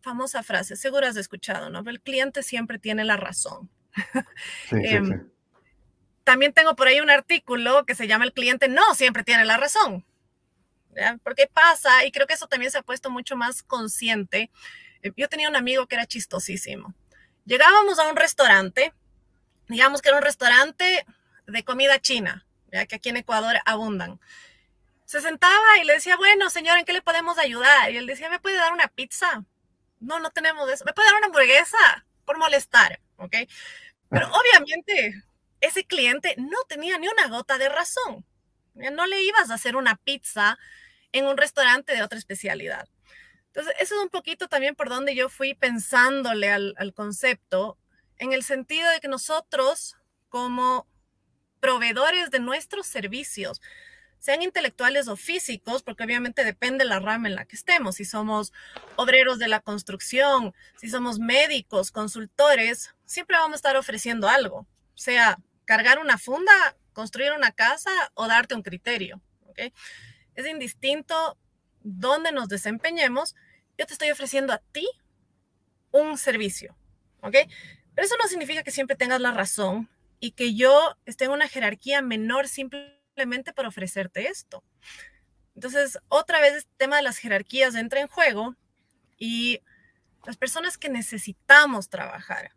famosa 0.00 0.42
frase, 0.42 0.76
seguro 0.76 1.06
has 1.06 1.16
escuchado, 1.16 1.70
¿no? 1.70 1.82
El 1.88 2.00
cliente 2.00 2.42
siempre 2.42 2.78
tiene 2.78 3.04
la 3.04 3.16
razón. 3.16 3.70
Sí, 4.68 4.76
sí, 4.76 4.86
em, 4.86 5.06
sí. 5.06 5.34
También 6.24 6.54
tengo 6.54 6.74
por 6.74 6.88
ahí 6.88 7.00
un 7.00 7.10
artículo 7.10 7.84
que 7.84 7.94
se 7.94 8.06
llama 8.06 8.24
El 8.24 8.32
cliente 8.32 8.68
no 8.68 8.94
siempre 8.94 9.24
tiene 9.24 9.44
la 9.44 9.58
razón. 9.58 10.04
¿ya? 10.96 11.18
Porque 11.22 11.48
pasa, 11.52 12.04
y 12.04 12.10
creo 12.10 12.26
que 12.26 12.34
eso 12.34 12.46
también 12.46 12.72
se 12.72 12.78
ha 12.78 12.82
puesto 12.82 13.10
mucho 13.10 13.36
más 13.36 13.62
consciente. 13.62 14.50
Eh, 15.02 15.12
yo 15.16 15.28
tenía 15.28 15.48
un 15.48 15.56
amigo 15.56 15.86
que 15.86 15.96
era 15.96 16.06
chistosísimo. 16.06 16.94
Llegábamos 17.44 17.98
a 17.98 18.08
un 18.08 18.16
restaurante, 18.16 18.94
digamos 19.68 20.02
que 20.02 20.08
era 20.08 20.18
un 20.18 20.24
restaurante 20.24 21.06
de 21.46 21.64
comida 21.64 22.00
china, 22.00 22.46
ya 22.72 22.86
que 22.86 22.96
aquí 22.96 23.08
en 23.08 23.18
Ecuador 23.18 23.56
abundan. 23.64 24.20
Se 25.04 25.20
sentaba 25.20 25.78
y 25.80 25.84
le 25.84 25.94
decía, 25.94 26.16
bueno, 26.16 26.50
señor, 26.50 26.78
¿en 26.78 26.84
qué 26.84 26.92
le 26.92 27.02
podemos 27.02 27.38
ayudar? 27.38 27.90
Y 27.90 27.96
él 27.98 28.06
decía, 28.06 28.30
¿me 28.30 28.40
puede 28.40 28.56
dar 28.56 28.72
una 28.72 28.88
pizza? 28.88 29.44
No, 30.00 30.18
no 30.18 30.30
tenemos 30.30 30.70
eso. 30.70 30.84
¿Me 30.84 30.92
puede 30.92 31.08
dar 31.08 31.16
una 31.18 31.26
hamburguesa? 31.26 32.06
Por 32.24 32.38
molestar, 32.38 33.00
¿ok? 33.16 33.36
Pero 34.08 34.28
obviamente 34.32 35.22
ese 35.60 35.84
cliente 35.84 36.34
no 36.38 36.58
tenía 36.68 36.98
ni 36.98 37.08
una 37.08 37.28
gota 37.28 37.58
de 37.58 37.68
razón. 37.68 38.24
No 38.74 39.06
le 39.06 39.22
ibas 39.22 39.50
a 39.50 39.54
hacer 39.54 39.76
una 39.76 39.96
pizza 39.96 40.58
en 41.12 41.26
un 41.26 41.36
restaurante 41.36 41.94
de 41.94 42.02
otra 42.02 42.18
especialidad. 42.18 42.88
Entonces, 43.46 43.74
eso 43.78 43.94
es 43.94 44.02
un 44.02 44.08
poquito 44.08 44.48
también 44.48 44.74
por 44.74 44.88
donde 44.88 45.14
yo 45.14 45.28
fui 45.28 45.54
pensándole 45.54 46.50
al, 46.50 46.74
al 46.76 46.92
concepto, 46.92 47.78
en 48.18 48.32
el 48.32 48.42
sentido 48.42 48.90
de 48.90 49.00
que 49.00 49.08
nosotros, 49.08 49.96
como 50.28 50.86
proveedores 51.60 52.30
de 52.30 52.40
nuestros 52.40 52.86
servicios, 52.86 53.60
sean 54.18 54.42
intelectuales 54.42 55.08
o 55.08 55.16
físicos, 55.16 55.82
porque 55.82 56.04
obviamente 56.04 56.44
depende 56.44 56.84
la 56.84 56.98
rama 56.98 57.28
en 57.28 57.34
la 57.34 57.44
que 57.44 57.56
estemos, 57.56 57.96
si 57.96 58.04
somos 58.04 58.52
obreros 58.96 59.38
de 59.38 59.48
la 59.48 59.60
construcción, 59.60 60.54
si 60.76 60.88
somos 60.88 61.18
médicos, 61.18 61.90
consultores, 61.90 62.94
siempre 63.04 63.36
vamos 63.36 63.54
a 63.54 63.56
estar 63.56 63.76
ofreciendo 63.76 64.28
algo, 64.28 64.66
sea 64.94 65.38
cargar 65.66 65.98
una 65.98 66.16
funda, 66.16 66.52
construir 66.94 67.32
una 67.32 67.52
casa 67.52 67.90
o 68.14 68.26
darte 68.26 68.54
un 68.54 68.62
criterio. 68.62 69.20
Es 70.34 70.46
indistinto 70.46 71.36
dónde 71.82 72.32
nos 72.32 72.48
desempeñemos, 72.48 73.34
yo 73.76 73.86
te 73.86 73.92
estoy 73.92 74.10
ofreciendo 74.10 74.52
a 74.52 74.58
ti 74.58 74.88
un 75.90 76.16
servicio. 76.16 76.74
¿ok? 77.24 77.36
Pero 77.94 78.06
eso 78.06 78.16
no 78.20 78.28
significa 78.28 78.62
que 78.62 78.70
siempre 78.70 78.96
tengas 78.96 79.20
la 79.20 79.30
razón 79.30 79.88
y 80.20 80.32
que 80.32 80.54
yo 80.54 80.96
esté 81.06 81.26
en 81.26 81.32
una 81.32 81.48
jerarquía 81.48 82.02
menor 82.02 82.48
simplemente 82.48 83.52
por 83.52 83.66
ofrecerte 83.66 84.28
esto. 84.28 84.64
Entonces, 85.54 85.98
otra 86.08 86.40
vez 86.40 86.54
el 86.54 86.66
tema 86.76 86.96
de 86.96 87.02
las 87.02 87.18
jerarquías 87.18 87.74
entra 87.74 88.00
en 88.00 88.08
juego 88.08 88.56
y 89.18 89.60
las 90.24 90.36
personas 90.36 90.78
que 90.78 90.88
necesitamos 90.88 91.88
trabajar, 91.88 92.52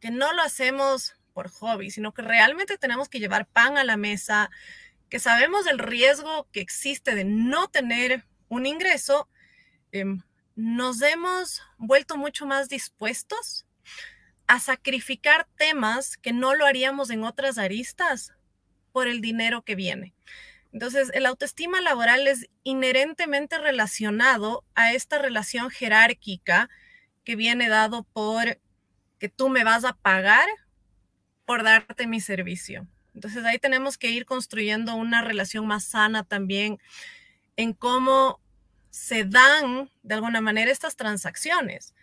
que 0.00 0.10
no 0.10 0.32
lo 0.32 0.42
hacemos 0.42 1.14
por 1.32 1.48
hobby, 1.48 1.90
sino 1.90 2.12
que 2.12 2.22
realmente 2.22 2.76
tenemos 2.76 3.08
que 3.08 3.20
llevar 3.20 3.46
pan 3.46 3.78
a 3.78 3.84
la 3.84 3.96
mesa, 3.96 4.50
que 5.08 5.18
sabemos 5.18 5.66
el 5.66 5.78
riesgo 5.78 6.48
que 6.52 6.60
existe 6.60 7.14
de 7.14 7.24
no 7.24 7.68
tener 7.68 8.26
un 8.48 8.66
ingreso, 8.66 9.28
em, 9.92 10.22
nos 10.54 11.00
hemos 11.00 11.62
vuelto 11.78 12.18
mucho 12.18 12.44
más 12.44 12.68
dispuestos 12.68 13.66
a 14.52 14.60
sacrificar 14.60 15.48
temas 15.56 16.18
que 16.18 16.34
no 16.34 16.54
lo 16.54 16.66
haríamos 16.66 17.08
en 17.08 17.24
otras 17.24 17.56
aristas 17.56 18.34
por 18.92 19.08
el 19.08 19.22
dinero 19.22 19.62
que 19.62 19.74
viene. 19.74 20.12
Entonces, 20.74 21.10
el 21.14 21.24
autoestima 21.24 21.80
laboral 21.80 22.28
es 22.28 22.50
inherentemente 22.62 23.56
relacionado 23.56 24.62
a 24.74 24.92
esta 24.92 25.16
relación 25.16 25.70
jerárquica 25.70 26.68
que 27.24 27.34
viene 27.34 27.70
dado 27.70 28.02
por 28.12 28.60
que 29.18 29.30
tú 29.30 29.48
me 29.48 29.64
vas 29.64 29.86
a 29.86 29.94
pagar 29.94 30.46
por 31.46 31.62
darte 31.62 32.06
mi 32.06 32.20
servicio. 32.20 32.86
Entonces 33.14 33.46
ahí 33.46 33.58
tenemos 33.58 33.96
que 33.96 34.10
ir 34.10 34.26
construyendo 34.26 34.94
una 34.96 35.22
relación 35.22 35.66
más 35.66 35.84
sana 35.84 36.24
también 36.24 36.78
en 37.56 37.72
cómo 37.72 38.38
se 38.90 39.24
dan 39.24 39.90
de 40.02 40.14
alguna 40.14 40.42
manera 40.42 40.70
estas 40.70 40.94
transacciones. 40.94 41.94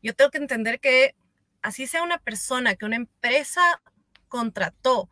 Yo 0.00 0.14
tengo 0.14 0.30
que 0.30 0.38
entender 0.38 0.78
que 0.78 1.16
así 1.62 1.86
sea 1.86 2.02
una 2.02 2.18
persona 2.18 2.74
que 2.74 2.84
una 2.86 2.96
empresa 2.96 3.82
contrató 4.28 5.08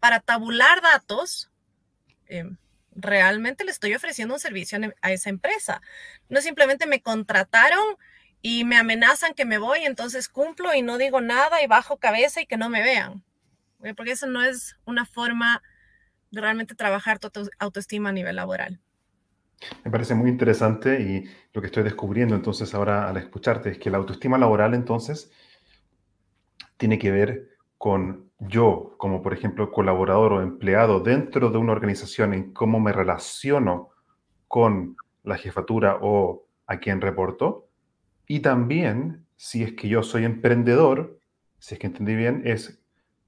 para 0.00 0.20
tabular 0.20 0.80
datos, 0.80 1.50
em, 2.26 2.56
realmente 2.94 3.64
le 3.64 3.70
estoy 3.70 3.94
ofreciendo 3.94 4.34
un 4.34 4.40
servicio 4.40 4.78
a 5.00 5.12
esa 5.12 5.30
empresa. 5.30 5.80
No 6.28 6.40
simplemente 6.40 6.86
me 6.86 7.00
contrataron 7.00 7.84
y 8.42 8.64
me 8.64 8.76
amenazan 8.76 9.34
que 9.34 9.44
me 9.44 9.58
voy, 9.58 9.84
entonces 9.84 10.28
cumplo 10.28 10.74
y 10.74 10.82
no 10.82 10.98
digo 10.98 11.20
nada 11.20 11.62
y 11.62 11.66
bajo 11.66 11.98
cabeza 11.98 12.40
y 12.40 12.46
que 12.46 12.56
no 12.56 12.68
me 12.68 12.82
vean. 12.82 13.24
Porque 13.96 14.12
eso 14.12 14.26
no 14.26 14.42
es 14.42 14.76
una 14.84 15.06
forma 15.06 15.62
de 16.30 16.40
realmente 16.40 16.74
trabajar 16.74 17.18
tu 17.18 17.30
autoestima 17.58 18.08
a 18.08 18.12
nivel 18.12 18.36
laboral. 18.36 18.80
Me 19.84 19.90
parece 19.90 20.14
muy 20.14 20.30
interesante 20.30 21.00
y 21.00 21.30
lo 21.52 21.60
que 21.60 21.66
estoy 21.66 21.84
descubriendo 21.84 22.34
entonces 22.34 22.74
ahora 22.74 23.08
al 23.08 23.16
escucharte 23.16 23.70
es 23.70 23.78
que 23.78 23.90
la 23.90 23.98
autoestima 23.98 24.38
laboral 24.38 24.74
entonces 24.74 25.30
tiene 26.76 26.98
que 26.98 27.10
ver 27.10 27.48
con 27.78 28.30
yo, 28.38 28.94
como 28.98 29.22
por 29.22 29.32
ejemplo 29.32 29.70
colaborador 29.70 30.32
o 30.32 30.42
empleado 30.42 31.00
dentro 31.00 31.50
de 31.50 31.58
una 31.58 31.72
organización, 31.72 32.34
en 32.34 32.52
cómo 32.52 32.80
me 32.80 32.92
relaciono 32.92 33.90
con 34.48 34.96
la 35.22 35.36
jefatura 35.36 35.98
o 36.00 36.46
a 36.66 36.78
quien 36.78 37.00
reporto, 37.00 37.68
y 38.26 38.40
también, 38.40 39.26
si 39.36 39.62
es 39.62 39.72
que 39.72 39.88
yo 39.88 40.02
soy 40.02 40.24
emprendedor, 40.24 41.18
si 41.58 41.74
es 41.74 41.80
que 41.80 41.86
entendí 41.86 42.14
bien, 42.14 42.42
es 42.44 42.80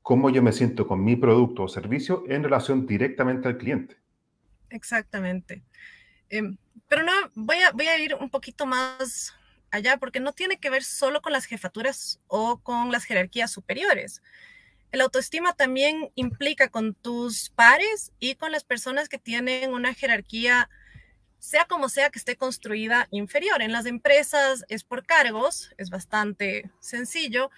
cómo 0.03 0.31
yo 0.31 0.43
me 0.43 0.53
siento 0.53 0.87
con 0.87 1.03
mi 1.03 1.17
producto 1.17 1.65
o 1.65 1.69
servicio 1.69 2.25
en 2.29 2.43
relación 2.43 2.87
directamente 2.87 3.49
al 3.49 3.57
cliente. 3.57 3.97
Exactamente. 4.71 5.63
Em, 6.29 6.57
pero 6.89 7.03
no, 7.03 7.13
voy 7.35 7.59
a, 7.59 7.71
voy 7.73 7.87
a 7.87 7.99
ir 7.99 8.15
un 8.15 8.31
poquito 8.31 8.67
más 8.67 9.35
allá 9.75 9.97
porque 9.97 10.21
no 10.21 10.33
tiene 10.33 10.59
que 10.59 10.71
ver 10.71 10.85
solo 10.85 11.21
con 11.21 11.33
las 11.33 11.47
jefaturas 11.47 12.21
o 12.29 12.59
con 12.61 12.93
las 12.93 13.05
jerarquías 13.05 13.51
superiores. 13.51 14.23
El 14.93 15.01
autoestima 15.01 15.55
también 15.55 16.13
implica 16.15 16.69
con 16.69 16.95
tus 16.95 17.51
pares 17.51 18.13
y 18.21 18.37
con 18.37 18.53
las 18.53 18.63
personas 18.63 19.09
que 19.09 19.19
tienen 19.19 19.73
una 19.73 19.93
jerarquía 19.93 20.71
sea 21.41 21.65
como 21.65 21.89
sea 21.89 22.11
que 22.11 22.21
esté 22.21 22.37
construida 22.37 23.09
inferior. 23.11 23.63
En 23.63 23.73
las 23.73 23.87
empresas 23.87 24.65
es 24.69 24.85
por 24.85 25.05
cargos, 25.05 25.75
es 25.77 25.91
bastante 25.91 26.71
sencillo. 26.79 27.51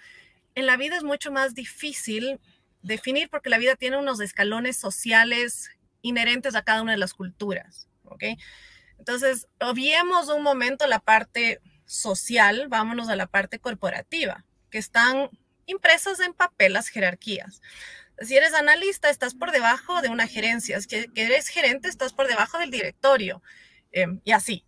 En 0.55 0.65
la 0.65 0.79
vida 0.79 0.97
es 0.97 1.05
mucho 1.05 1.31
más 1.31 1.55
difícil 1.55 2.41
definir 2.83 3.29
porque 3.29 3.51
la 3.51 3.59
vida 3.59 3.77
tiene 3.77 3.99
unos 3.99 4.21
escalones 4.21 4.79
sociales 4.79 5.69
inherentes 6.01 6.55
a 6.55 6.63
cada 6.63 6.81
una 6.81 6.93
de 6.93 6.99
las 6.99 7.13
culturas, 7.13 7.89
¿ok? 8.05 8.25
Entonces, 8.99 9.47
obviemos 9.61 10.31
un 10.31 10.43
momento 10.43 10.87
la 10.87 11.01
parte 11.01 11.61
social, 11.87 12.66
vámonos 12.69 13.09
a 13.09 13.16
la 13.16 13.26
parte 13.26 13.59
corporativa, 13.59 14.45
que 14.71 14.78
están 14.78 15.31
impresas 15.66 16.21
en 16.21 16.35
papel 16.35 16.75
las 16.75 16.88
jerarquías. 16.88 17.62
Si 18.21 18.37
eres 18.37 18.55
analista, 18.55 19.11
estás 19.11 19.35
por 19.35 19.52
debajo 19.52 20.00
de 20.00 20.09
una 20.09 20.26
gerencia. 20.26 20.81
Si 20.81 21.07
eres 21.14 21.49
gerente, 21.49 21.88
estás 21.88 22.12
por 22.12 22.28
debajo 22.28 22.59
del 22.59 22.71
directorio. 22.71 23.43
Em, 23.93 24.21
y 24.25 24.33
así. 24.33 24.64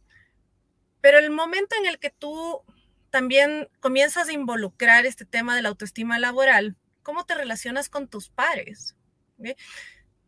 Pero 1.00 1.18
el 1.18 1.30
momento 1.30 1.74
en 1.76 1.86
el 1.86 1.98
que 1.98 2.10
tú 2.10 2.62
también 3.10 3.68
comienzas 3.80 4.28
a 4.28 4.32
involucrar 4.32 5.06
este 5.06 5.24
tema 5.24 5.56
de 5.56 5.62
la 5.62 5.70
autoestima 5.70 6.18
laboral, 6.18 6.76
¿cómo 7.02 7.24
te 7.24 7.34
relacionas 7.34 7.88
con 7.88 8.08
tus 8.08 8.28
pares? 8.28 8.96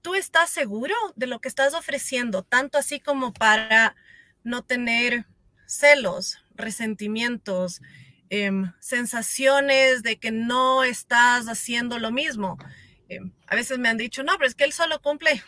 ¿Tú 0.01 0.15
estás 0.15 0.49
seguro 0.51 0.95
de 1.17 1.27
lo 1.27 1.41
que 1.41 1.49
estás 1.49 1.75
ofreciendo, 1.75 2.43
tanto 2.43 2.79
así 2.79 3.01
como 3.01 3.35
para 3.35 3.97
no 4.45 4.65
tener 4.65 5.27
celos, 5.71 6.39
resentimientos, 6.55 7.81
em, 8.29 8.73
sensaciones 8.81 10.03
de 10.03 10.19
que 10.19 10.31
no 10.31 10.85
estás 10.85 11.47
haciendo 11.47 11.99
lo 11.99 12.11
mismo? 12.11 12.59
Em, 13.09 13.33
a 13.47 13.57
veces 13.57 13.79
me 13.79 13.89
han 13.89 13.97
dicho, 13.97 14.23
no, 14.23 14.37
pero 14.37 14.49
es 14.49 14.55
que 14.55 14.65
él 14.65 14.73
solo 14.73 15.01
cumple 15.01 15.43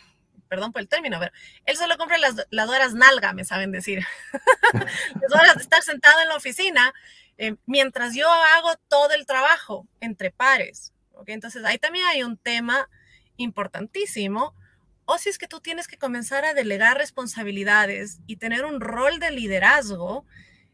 perdón 0.53 0.71
por 0.71 0.83
el 0.83 0.87
término, 0.87 1.17
pero 1.19 1.31
él 1.65 1.77
solo 1.77 1.97
compra 1.97 2.19
las, 2.19 2.35
las 2.51 2.69
horas 2.69 2.93
nalga, 2.93 3.33
me 3.33 3.43
saben 3.43 3.71
decir. 3.71 4.05
las 5.19 5.31
horas 5.31 5.55
de 5.55 5.63
estar 5.63 5.81
sentado 5.81 6.21
en 6.21 6.27
la 6.27 6.35
oficina, 6.35 6.93
eh, 7.39 7.55
mientras 7.65 8.13
yo 8.13 8.29
hago 8.29 8.75
todo 8.87 9.13
el 9.15 9.25
trabajo 9.25 9.87
entre 9.99 10.29
pares. 10.29 10.93
¿okay? 11.13 11.33
Entonces 11.33 11.65
ahí 11.65 11.79
también 11.79 12.05
hay 12.05 12.21
un 12.21 12.37
tema 12.37 12.87
importantísimo. 13.37 14.53
O 15.05 15.17
si 15.17 15.29
es 15.29 15.37
que 15.37 15.47
tú 15.47 15.59
tienes 15.59 15.87
que 15.87 15.97
comenzar 15.97 16.45
a 16.45 16.53
delegar 16.53 16.97
responsabilidades 16.97 18.19
y 18.27 18.37
tener 18.37 18.65
un 18.65 18.79
rol 18.79 19.19
de 19.19 19.31
liderazgo, 19.31 20.25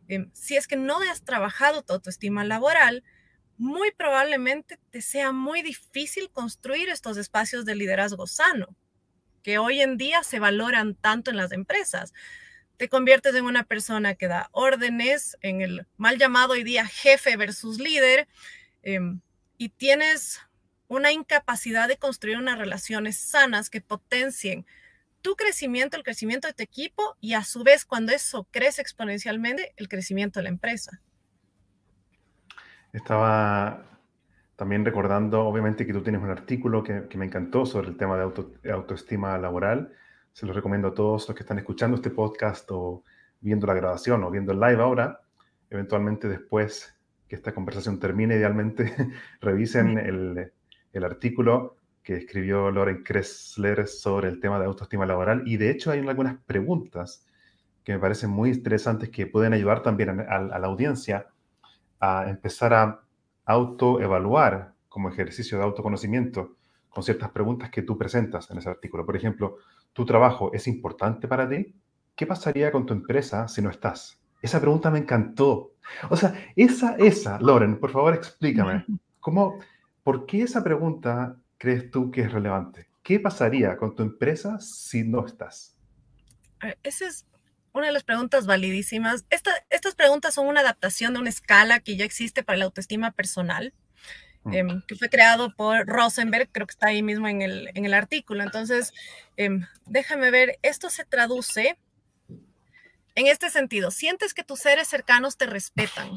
eh, 0.07 0.27
si 0.33 0.55
es 0.57 0.67
que 0.67 0.75
no 0.75 0.99
has 1.01 1.23
trabajado 1.23 1.83
tu 1.83 1.93
autoestima 1.93 2.43
laboral, 2.43 3.03
muy 3.57 3.91
probablemente 3.91 4.79
te 4.89 5.01
sea 5.01 5.31
muy 5.31 5.61
difícil 5.61 6.29
construir 6.31 6.89
estos 6.89 7.17
espacios 7.17 7.65
de 7.65 7.75
liderazgo 7.75 8.25
sano 8.27 8.75
que 9.43 9.57
hoy 9.57 9.81
en 9.81 9.97
día 9.97 10.23
se 10.23 10.39
valoran 10.39 10.95
tanto 10.95 11.31
en 11.31 11.37
las 11.37 11.51
empresas. 11.51 12.13
te 12.77 12.87
conviertes 12.87 13.35
en 13.35 13.43
una 13.43 13.65
persona 13.65 14.15
que 14.15 14.29
da 14.29 14.47
órdenes, 14.53 15.37
en 15.41 15.59
el 15.61 15.85
mal 15.97 16.17
llamado 16.17 16.53
hoy 16.53 16.63
día 16.63 16.85
jefe 16.85 17.35
versus 17.35 17.77
líder, 17.77 18.25
em, 18.83 19.19
y 19.57 19.67
tienes 19.69 20.39
una 20.89 21.13
incapacidad 21.13 21.87
de 21.87 21.97
construir 21.97 22.37
unas 22.37 22.57
relaciones 22.57 23.17
sanas 23.17 23.69
que 23.69 23.79
potencien 23.79 24.65
tu 25.21 25.35
crecimiento, 25.35 25.95
el 25.95 26.03
crecimiento 26.03 26.47
de 26.47 26.53
tu 26.53 26.63
equipo 26.63 27.15
y 27.21 27.33
a 27.33 27.43
su 27.43 27.63
vez 27.63 27.85
cuando 27.85 28.11
eso 28.11 28.47
crece 28.51 28.81
exponencialmente, 28.81 29.73
el 29.77 29.87
crecimiento 29.87 30.39
de 30.39 30.43
la 30.43 30.49
empresa. 30.49 30.99
Estaba 32.91 33.85
también 34.55 34.83
recordando, 34.83 35.45
obviamente, 35.45 35.85
que 35.85 35.93
tú 35.93 36.01
tienes 36.01 36.21
un 36.21 36.31
artículo 36.31 36.83
que, 36.83 37.07
me 37.15 37.25
encantó 37.25 37.65
sobre 37.65 37.89
el 37.89 37.97
tema 37.97 38.17
de, 38.17 38.71
autoestima 38.71 39.37
laboral. 39.37 39.93
Se 40.33 40.45
lo 40.45 40.53
recomiendo 40.53 40.89
a 40.89 40.93
todos 40.93 41.27
los 41.27 41.35
que 41.35 41.43
están 41.43 41.59
escuchando 41.59 41.97
este 41.97 42.09
podcast 42.09 42.69
o 42.71 43.03
viendo 43.41 43.67
la 43.67 43.75
grabación 43.75 44.23
o 44.23 44.31
viendo 44.31 44.51
el 44.51 44.59
live 44.59 44.81
ahora. 44.81 45.21
Eventualmente 45.69 46.27
después 46.27 46.95
que 47.27 47.35
esta 47.35 47.53
conversación 47.53 47.99
termine, 47.99 48.35
idealmente 48.35 48.91
revisen 49.39 49.99
el, 49.99 50.51
el 50.93 51.03
artículo 51.03 51.77
que 52.03 52.15
escribió 52.15 52.71
Loren 52.71 53.03
Kressler 53.03 53.87
sobre 53.87 54.29
el 54.29 54.39
tema 54.39 54.59
de 54.59 54.65
autoestima 54.65 55.05
laboral. 55.05 55.43
Y 55.45 55.57
de 55.57 55.69
hecho 55.69 55.91
hay 55.91 55.99
algunas 55.99 56.37
preguntas 56.43 57.25
que 57.83 57.93
me 57.93 57.99
parecen 57.99 58.29
muy 58.29 58.49
interesantes 58.49 59.09
que 59.09 59.27
pueden 59.27 59.53
ayudar 59.53 59.81
también 59.81 60.21
a, 60.21 60.39
la 60.39 60.67
audiencia 60.67 61.27
a 61.99 62.29
empezar 62.29 62.73
a 62.73 63.01
autoevaluar 63.45 64.73
como 64.87 65.09
ejercicio 65.09 65.57
de 65.57 65.63
autoconocimiento 65.63 66.55
con 66.89 67.03
ciertas 67.03 67.29
preguntas 67.29 67.69
que 67.69 67.83
tú 67.83 67.97
presentas 67.97 68.49
en 68.49 68.57
ese 68.57 68.69
artículo. 68.69 69.05
Por 69.05 69.15
ejemplo, 69.15 69.57
¿tu 69.93 70.05
trabajo 70.05 70.51
es 70.53 70.67
importante 70.67 71.27
para 71.27 71.47
ti? 71.47 71.75
¿Qué 72.15 72.25
pasaría 72.25 72.71
con 72.71 72.85
tu 72.85 72.93
empresa 72.93 73.47
si 73.47 73.61
no 73.61 73.69
estás? 73.69 74.19
Esa 74.41 74.59
pregunta 74.59 74.89
me 74.89 74.99
encantó. 74.99 75.73
O 76.09 76.15
sea, 76.15 76.33
esa, 76.55 76.95
esa, 76.97 77.39
Loren, 77.39 77.79
por 77.79 77.91
favor 77.91 78.13
explícame, 78.13 78.85
¿cómo, 79.19 79.59
¿por 80.03 80.25
qué 80.25 80.43
esa 80.43 80.63
pregunta 80.63 81.37
crees 81.57 81.91
tú 81.91 82.11
que 82.11 82.21
es 82.21 82.31
relevante? 82.31 82.89
¿Qué 83.03 83.19
pasaría 83.19 83.77
con 83.77 83.95
tu 83.95 84.03
empresa 84.03 84.59
si 84.59 85.03
no 85.03 85.25
estás? 85.25 85.75
Esa 86.83 87.07
es 87.07 87.25
una 87.73 87.87
de 87.87 87.93
las 87.93 88.03
preguntas 88.03 88.45
validísimas. 88.45 89.25
estas 89.29 89.95
preguntas 89.95 90.33
son 90.33 90.47
una 90.47 90.61
adaptación 90.61 91.13
de 91.13 91.19
una 91.19 91.29
escala 91.29 91.79
que 91.79 91.95
ya 91.95 92.05
existe 92.05 92.43
para 92.43 92.57
la 92.57 92.65
autoestima 92.65 93.11
personal, 93.11 93.73
mm. 94.43 94.53
em, 94.53 94.81
que 94.87 94.95
fue 94.95 95.09
creado 95.09 95.53
por 95.55 95.85
Rosenberg, 95.87 96.49
creo 96.51 96.67
que 96.67 96.71
está 96.71 96.87
ahí 96.87 97.03
mismo 97.03 97.27
en 97.27 97.41
el, 97.41 97.69
en 97.73 97.85
el 97.85 97.93
artículo. 97.93 98.43
Entonces, 98.43 98.93
em, 99.37 99.65
déjame 99.85 100.31
ver, 100.31 100.59
esto 100.61 100.89
se 100.89 101.05
traduce 101.05 101.77
en 103.15 103.27
este 103.27 103.49
sentido. 103.49 103.91
Sientes 103.91 104.33
que 104.33 104.43
tus 104.43 104.59
seres 104.59 104.87
cercanos 104.87 105.37
te 105.37 105.45
respetan. 105.45 106.11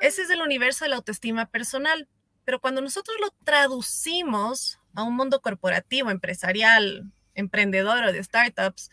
Ese 0.00 0.22
es 0.22 0.30
el 0.30 0.40
universo 0.40 0.84
de 0.84 0.90
la 0.90 0.96
autoestima 0.96 1.46
personal. 1.46 2.08
Pero 2.48 2.60
cuando 2.60 2.80
nosotros 2.80 3.14
lo 3.20 3.28
traducimos 3.44 4.80
a 4.94 5.02
un 5.02 5.14
mundo 5.14 5.42
corporativo, 5.42 6.08
empresarial, 6.08 7.12
emprendedor 7.34 8.04
o 8.04 8.10
de 8.10 8.24
startups, 8.24 8.90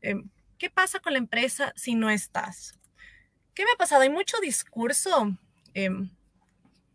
em, 0.00 0.30
¿qué 0.56 0.70
pasa 0.70 0.98
con 1.00 1.12
la 1.12 1.18
empresa 1.18 1.74
si 1.76 1.94
no 1.94 2.08
estás? 2.08 2.78
¿Qué 3.52 3.66
me 3.66 3.72
ha 3.72 3.76
pasado? 3.76 4.00
Hay 4.00 4.08
mucho 4.08 4.38
discurso 4.40 5.36
em, 5.74 6.08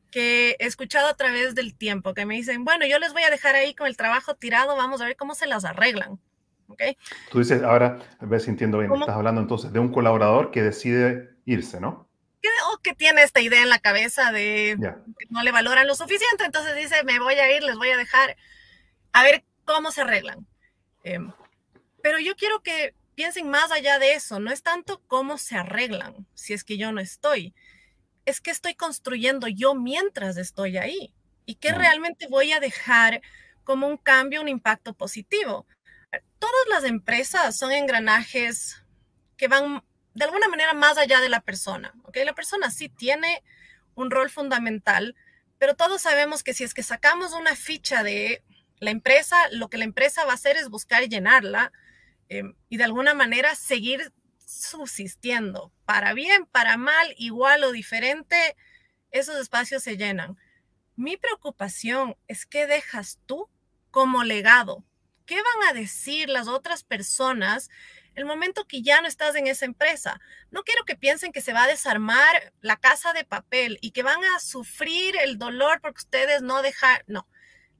que 0.09 0.55
he 0.57 0.65
escuchado 0.65 1.07
a 1.07 1.13
través 1.13 1.53
del 1.53 1.75
tiempo, 1.75 2.15
que 2.15 2.25
me 2.25 2.33
dicen, 2.33 2.65
bueno, 2.65 2.87
yo 2.87 2.97
les 2.97 3.13
voy 3.13 3.21
a 3.21 3.29
dejar 3.29 3.53
ahí 3.53 3.75
con 3.75 3.85
el 3.85 3.95
trabajo 3.95 4.33
tirado, 4.33 4.75
vamos 4.75 5.01
a 5.01 5.05
ver 5.05 5.15
cómo 5.15 5.35
se 5.35 5.45
las 5.45 5.65
arreglan. 5.65 6.19
¿Okay? 6.67 6.97
Tú 7.29 7.37
dices, 7.37 7.61
ahora, 7.61 7.99
ves, 8.21 8.41
sintiendo 8.41 8.79
bien, 8.79 8.91
estás 8.91 9.09
hablando 9.15 9.39
entonces 9.39 9.71
de 9.71 9.77
un 9.77 9.91
colaborador 9.91 10.49
que 10.49 10.63
decide 10.63 11.35
irse, 11.45 11.79
¿no? 11.79 12.09
O 12.71 12.77
que 12.79 12.93
tiene 12.93 13.23
esta 13.23 13.41
idea 13.41 13.61
en 13.61 13.69
la 13.69 13.79
cabeza 13.79 14.31
de 14.31 14.77
que 15.19 15.25
no 15.29 15.43
le 15.43 15.51
valoran 15.51 15.87
lo 15.87 15.95
suficiente, 15.95 16.43
entonces 16.45 16.75
dice, 16.75 17.03
me 17.03 17.19
voy 17.19 17.35
a 17.35 17.55
ir, 17.55 17.63
les 17.63 17.75
voy 17.75 17.89
a 17.89 17.97
dejar, 17.97 18.37
a 19.13 19.23
ver 19.23 19.43
cómo 19.65 19.91
se 19.91 20.01
arreglan. 20.01 20.47
Em, 21.03 21.31
pero 22.01 22.19
yo 22.19 22.35
quiero 22.35 22.61
que 22.61 22.95
piensen 23.15 23.49
más 23.49 23.71
allá 23.71 23.99
de 23.99 24.13
eso, 24.13 24.39
no 24.39 24.51
es 24.51 24.63
tanto 24.63 25.01
cómo 25.07 25.37
se 25.37 25.55
arreglan 25.55 26.27
si 26.33 26.53
es 26.53 26.63
que 26.63 26.77
yo 26.77 26.91
no 26.91 27.01
estoy, 27.01 27.53
es 28.25 28.41
que 28.41 28.51
estoy 28.51 28.75
construyendo 28.75 29.47
yo 29.47 29.75
mientras 29.75 30.37
estoy 30.37 30.77
ahí 30.77 31.13
y 31.45 31.55
que 31.55 31.71
realmente 31.71 32.27
voy 32.27 32.51
a 32.51 32.59
dejar 32.59 33.21
como 33.63 33.87
un 33.87 33.97
cambio, 33.97 34.41
un 34.41 34.47
impacto 34.47 34.93
positivo. 34.93 35.65
Todas 36.39 36.67
las 36.69 36.83
empresas 36.83 37.57
son 37.57 37.71
engranajes 37.71 38.83
que 39.37 39.47
van 39.47 39.83
de 40.13 40.25
alguna 40.25 40.47
manera 40.47 40.73
más 40.73 40.97
allá 40.97 41.19
de 41.21 41.29
la 41.29 41.41
persona. 41.41 41.93
¿ok? 42.03 42.17
La 42.25 42.33
persona 42.33 42.71
sí 42.71 42.89
tiene 42.89 43.43
un 43.95 44.11
rol 44.11 44.29
fundamental, 44.29 45.15
pero 45.57 45.75
todos 45.75 46.01
sabemos 46.01 46.43
que 46.43 46.53
si 46.53 46.63
es 46.63 46.73
que 46.73 46.83
sacamos 46.83 47.33
una 47.33 47.55
ficha 47.55 48.03
de 48.03 48.43
la 48.79 48.91
empresa, 48.91 49.37
lo 49.51 49.69
que 49.69 49.77
la 49.77 49.83
empresa 49.83 50.25
va 50.25 50.31
a 50.31 50.35
hacer 50.35 50.57
es 50.57 50.69
buscar 50.69 51.07
llenarla 51.07 51.71
em, 52.29 52.55
y 52.67 52.77
de 52.77 52.83
alguna 52.83 53.13
manera 53.13 53.55
seguir 53.55 54.11
subsistiendo. 54.45 55.71
Para 55.85 56.13
bien, 56.13 56.45
para 56.45 56.77
mal, 56.77 57.13
igual 57.17 57.63
o 57.63 57.71
diferente, 57.71 58.55
esos 59.11 59.35
espacios 59.37 59.83
se 59.83 59.97
llenan. 59.97 60.37
Mi 60.95 61.15
preocupación 61.15 62.17
es 62.27 62.45
qué 62.45 62.67
dejas 62.67 63.19
tú 63.25 63.49
como 63.91 64.23
legado. 64.23 64.83
¿Qué 65.25 65.35
van 65.35 65.69
a 65.69 65.73
decir 65.73 66.27
las 66.27 66.47
otras 66.47 66.83
personas 66.83 67.69
el 68.15 68.25
momento 68.25 68.65
que 68.65 68.81
ya 68.81 69.01
no 69.01 69.07
estás 69.07 69.35
en 69.35 69.47
esa 69.47 69.65
empresa. 69.65 70.19
No 70.49 70.63
quiero 70.63 70.83
que 70.85 70.95
piensen 70.95 71.31
que 71.31 71.41
se 71.41 71.53
va 71.53 71.63
a 71.63 71.67
desarmar 71.67 72.53
la 72.61 72.77
casa 72.77 73.13
de 73.13 73.23
papel 73.23 73.77
y 73.81 73.91
que 73.91 74.03
van 74.03 74.23
a 74.35 74.39
sufrir 74.39 75.15
el 75.23 75.37
dolor 75.37 75.79
porque 75.81 75.99
ustedes 75.99 76.41
no 76.41 76.61
dejan, 76.61 77.01
no. 77.07 77.27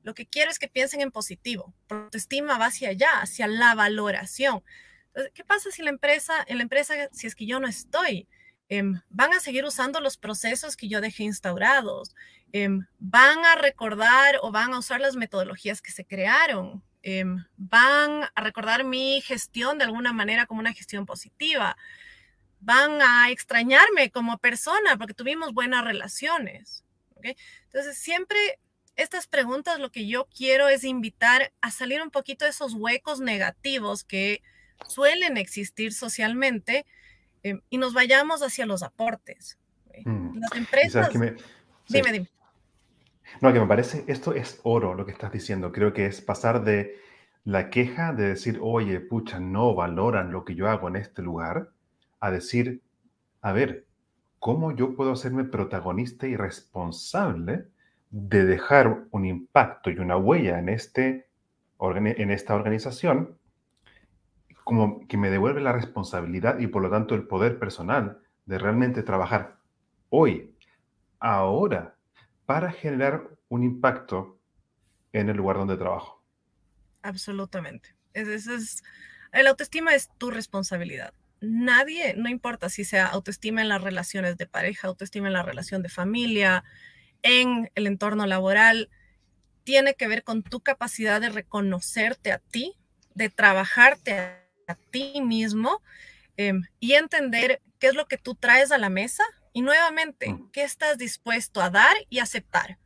Lo 0.04 0.14
que 0.14 0.26
quiero 0.26 0.50
es 0.50 0.60
que 0.60 0.68
piensen 0.68 1.02
en 1.02 1.12
positivo. 1.12 1.74
estima 2.14 2.58
va 2.58 2.68
hacia 2.68 2.90
allá, 2.90 3.22
hacia 3.22 3.48
la 3.48 3.76
valoración. 3.76 4.64
¿Qué 5.34 5.44
pasa 5.44 5.72
si 5.72 5.82
la 5.84 5.90
empresa, 5.90 6.34
en 6.48 6.58
la 6.58 6.64
empresa, 6.64 6.94
si 7.12 7.28
es 7.28 7.36
que 7.36 7.46
yo 7.46 7.60
no 7.60 7.68
estoy? 7.68 8.28
Em, 8.70 9.02
van 9.10 9.34
a 9.34 9.42
seguir 9.42 9.66
usando 9.66 10.00
los 10.00 10.18
procesos 10.18 10.78
que 10.78 10.88
yo 10.88 11.02
dejé 11.02 11.24
instaurados. 11.24 12.16
Em, 12.54 12.88
van 13.00 13.44
a 13.46 13.56
recordar 13.56 14.40
o 14.42 14.52
van 14.52 14.74
a 14.74 14.80
usar 14.80 15.02
las 15.02 15.18
metodologías 15.18 15.82
que 15.82 15.92
se 15.92 16.06
crearon. 16.06 16.82
Em, 17.04 17.44
van 17.58 18.30
a 18.36 18.42
recordar 18.42 18.84
mi 18.84 19.22
gestión 19.22 19.80
de 19.80 19.86
alguna 19.86 20.14
manera 20.14 20.46
como 20.46 20.60
una 20.60 20.74
gestión 20.74 21.06
positiva, 21.06 21.76
van 22.60 23.02
a 23.02 23.32
extrañarme 23.32 24.12
como 24.12 24.38
persona 24.38 24.98
porque 24.98 25.16
tuvimos 25.16 25.54
buenas 25.54 25.84
relaciones. 25.84 26.84
Entonces, 27.24 27.98
siempre 27.98 28.38
estas 28.96 29.28
preguntas 29.28 29.80
lo 29.80 29.92
que 29.92 30.08
yo 30.08 30.28
quiero 30.36 30.68
es 30.68 30.84
invitar 30.84 31.52
a 31.62 31.72
salir 31.72 32.02
un 32.02 32.12
poquito 32.12 32.46
de 32.46 32.52
esos 32.52 32.74
huecos 32.74 33.20
negativos 33.20 34.04
que 34.04 34.44
suelen 34.88 35.38
existir 35.38 35.94
socialmente 35.94 36.86
em, 37.44 37.62
y 37.70 37.78
nos 37.78 37.94
vayamos 37.94 38.44
hacia 38.44 38.66
los 38.66 38.84
aportes. 38.84 39.58
Mm. 40.06 40.40
Las 40.40 40.52
empresas... 40.56 41.10
Dime, 41.88 42.12
dime. 42.12 42.30
No, 43.40 43.54
que 43.54 43.60
me 43.60 43.68
parece, 43.68 44.04
esto 44.08 44.34
es 44.34 44.60
oro 44.64 44.94
lo 44.94 45.06
que 45.06 45.12
estás 45.12 45.32
diciendo. 45.32 45.72
Creo 45.72 45.94
que 45.94 46.06
es 46.06 46.22
pasar 46.22 46.64
de 46.64 46.98
la 47.44 47.70
queja 47.70 48.14
de 48.14 48.30
decir, 48.30 48.60
oye, 48.62 49.00
pucha, 49.00 49.40
no 49.40 49.74
valoran 49.74 50.32
lo 50.32 50.44
que 50.44 50.56
yo 50.56 50.68
hago 50.70 50.88
en 50.90 50.98
este 50.98 51.22
lugar, 51.22 51.70
a 52.20 52.30
decir, 52.30 52.82
a 53.42 53.52
ver, 53.54 53.88
¿cómo 54.40 54.76
yo 54.76 54.96
puedo 54.96 55.14
hacerme 55.14 55.44
protagonista 55.46 56.28
y 56.28 56.36
responsable 56.36 57.68
de 58.12 58.46
dejar 58.46 59.06
un 59.12 59.26
impacto 59.26 59.90
y 59.90 59.98
una 59.98 60.18
huella 60.18 60.60
en, 60.60 60.70
este, 60.70 61.28
en 61.80 62.32
esta 62.32 62.54
organización? 62.54 63.38
Como 64.64 65.08
que 65.08 65.18
me 65.18 65.32
devuelve 65.32 65.62
la 65.62 65.72
responsabilidad 65.72 66.60
y 66.60 66.68
por 66.68 66.84
lo 66.84 66.90
tanto 66.92 67.16
el 67.16 67.28
poder 67.28 67.58
personal 67.58 68.20
de 68.46 68.60
realmente 68.60 69.02
trabajar 69.02 69.58
hoy, 70.10 70.56
ahora, 71.20 71.96
para 72.46 72.72
generar 72.72 73.30
un 73.50 73.64
impacto 73.64 74.40
en 75.14 75.30
el 75.30 75.38
lugar 75.38 75.58
donde 75.58 75.78
trabajo. 75.78 76.24
Absolutamente. 77.02 77.96
Es, 78.14 78.48
es, 78.48 78.84
el 79.32 79.48
autoestima 79.48 79.96
es 79.96 80.10
tu 80.18 80.32
responsabilidad. 80.32 81.14
Nadie, 81.42 82.14
no 82.16 82.30
importa 82.30 82.70
si 82.70 82.84
sea 82.84 83.08
autoestima 83.08 83.62
en 83.62 83.70
las 83.70 83.82
relaciones 83.82 84.38
de 84.38 84.46
pareja, 84.46 84.88
autoestima 84.88 85.28
en 85.28 85.34
la 85.34 85.44
relación 85.44 85.82
de 85.82 85.90
familia, 85.90 86.64
en 87.24 87.72
el 87.76 87.88
entorno 87.88 88.28
laboral, 88.28 88.90
tiene 89.64 89.96
que 89.96 90.08
ver 90.08 90.24
con 90.24 90.44
tu 90.44 90.62
capacidad 90.62 91.22
de 91.22 91.30
reconocerte 91.30 92.32
a 92.32 92.40
ti, 92.40 92.74
de 93.16 93.30
trabajarte 93.30 94.14
a, 94.14 94.38
ti 94.90 95.20
mismo 95.22 95.82
em, 96.38 96.64
y 96.80 96.94
entender 96.94 97.62
qué 97.80 97.88
es 97.88 97.96
lo 97.96 98.06
que 98.06 98.18
tú 98.18 98.36
traes 98.36 98.72
a 98.72 98.78
la 98.78 98.90
mesa 98.90 99.24
y 99.54 99.62
nuevamente, 99.62 100.30
mm. 100.30 100.52
¿qué 100.52 100.64
estás 100.64 100.98
dispuesto 100.98 101.62
a 101.62 101.70
dar 101.70 101.96
y 102.10 102.20
aceptar? 102.20 102.78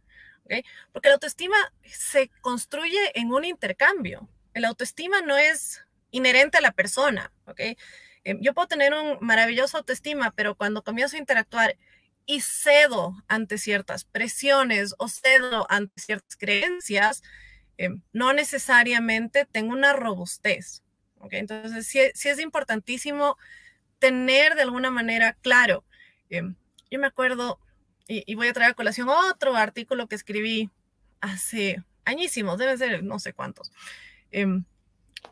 Porque 0.92 1.10
la 1.10 1.16
autoestima 1.16 1.58
se 1.84 2.30
construye 2.42 3.20
en 3.20 3.34
un 3.34 3.46
intercambio. 3.46 4.30
El 4.54 4.66
autoestima 4.66 5.22
no 5.22 5.38
es 5.38 5.86
inherente 6.12 6.58
a 6.58 6.62
la 6.62 6.72
persona, 6.72 7.32
¿ok? 7.46 7.60
Em, 8.24 8.40
yo 8.42 8.54
puedo 8.54 8.68
tener 8.68 8.94
un 8.94 9.18
maravilloso 9.22 9.78
autoestima, 9.78 10.32
pero 10.32 10.56
cuando 10.56 10.84
comienzo 10.84 11.16
a 11.16 11.20
interactuar 11.20 11.78
y 12.26 12.42
cedo 12.42 13.14
ante 13.28 13.58
ciertas 13.58 14.04
presiones 14.04 14.96
o 14.98 15.08
cedo 15.08 15.68
ante 15.70 16.02
ciertas 16.02 16.36
creencias, 16.36 17.22
em, 17.78 18.02
no 18.14 18.34
necesariamente 18.34 19.46
tengo 19.46 19.74
una 19.74 19.94
robustez. 19.94 20.84
¿okay? 21.20 21.40
Entonces, 21.40 21.88
sí, 21.88 22.30
es 22.30 22.40
importantísimo 22.40 23.38
tener 24.00 24.56
de 24.56 24.64
alguna 24.64 24.92
manera 24.92 25.34
claro. 25.42 25.86
Em, 26.38 26.56
yo 26.92 27.00
me 27.00 27.08
acuerdo, 27.08 27.60
y, 28.08 28.36
voy 28.36 28.48
a 28.48 28.54
traer 28.54 28.72
a 28.72 28.76
colación 28.76 29.10
otro 29.10 29.56
artículo 29.56 30.08
que 30.08 30.16
escribí 30.16 30.70
hace 31.22 31.84
añísimos, 32.06 32.58
debe 32.58 32.78
ser 32.78 33.04
no 33.04 33.20
sé 33.20 33.34
cuántos. 33.34 33.72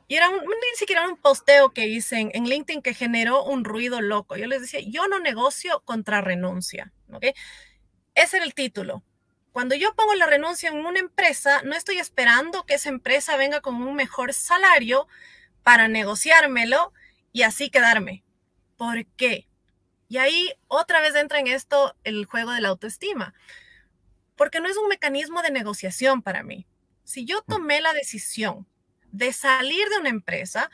Y 0.07 0.15
era 0.15 0.29
un, 0.29 0.37
ni 0.37 0.77
siquiera 0.77 1.07
un 1.07 1.17
posteo 1.17 1.71
que 1.71 1.87
hice 1.87 2.29
en, 2.33 2.45
LinkedIn 2.45 2.81
que 2.81 2.93
generó 2.93 3.43
un 3.43 3.63
ruido 3.63 4.01
loco. 4.01 4.35
Yo 4.35 4.47
les 4.47 4.61
decía, 4.61 4.79
yo 4.81 5.07
no 5.07 5.19
negocio 5.19 5.81
contra 5.85 6.21
renuncia. 6.21 6.91
¿ok? 7.11 7.25
Ese 8.15 8.37
era 8.37 8.45
el 8.45 8.53
título. 8.53 9.03
Cuando 9.51 9.75
yo 9.75 9.93
pongo 9.95 10.15
la 10.15 10.25
renuncia 10.25 10.69
en 10.69 10.85
una 10.85 10.99
empresa, 10.99 11.61
no 11.63 11.75
estoy 11.75 11.99
esperando 11.99 12.63
que 12.63 12.75
esa 12.75 12.89
empresa 12.89 13.37
venga 13.37 13.61
con 13.61 13.75
un 13.75 13.95
mejor 13.95 14.33
salario 14.33 15.07
para 15.61 15.87
negociármelo 15.87 16.91
y 17.31 17.43
así 17.43 17.69
quedarme. 17.69 18.23
¿Por 18.77 19.05
qué? 19.15 19.47
Y 20.13 20.19
ahí 20.19 20.53
otra 20.67 21.01
vez 21.01 21.15
entra 21.15 21.39
en 21.39 21.47
esto 21.47 21.95
el 22.03 22.25
juego 22.25 22.51
de 22.51 22.61
la 22.61 22.69
autoestima. 22.69 23.33
Porque 24.35 24.59
no 24.59 24.69
es 24.69 24.77
un 24.77 24.87
mecanismo 24.87 25.41
de 25.41 25.49
negociación 25.49 26.21
para 26.21 26.43
mí. 26.43 26.67
Si 27.03 27.25
yo 27.25 27.39
mm. 27.39 27.51
tomé 27.51 27.81
la 27.81 27.93
decisión 27.93 28.67
de 29.11 29.33
salir 29.33 29.89
de 29.89 29.97
una 29.97 30.09
empresa, 30.09 30.69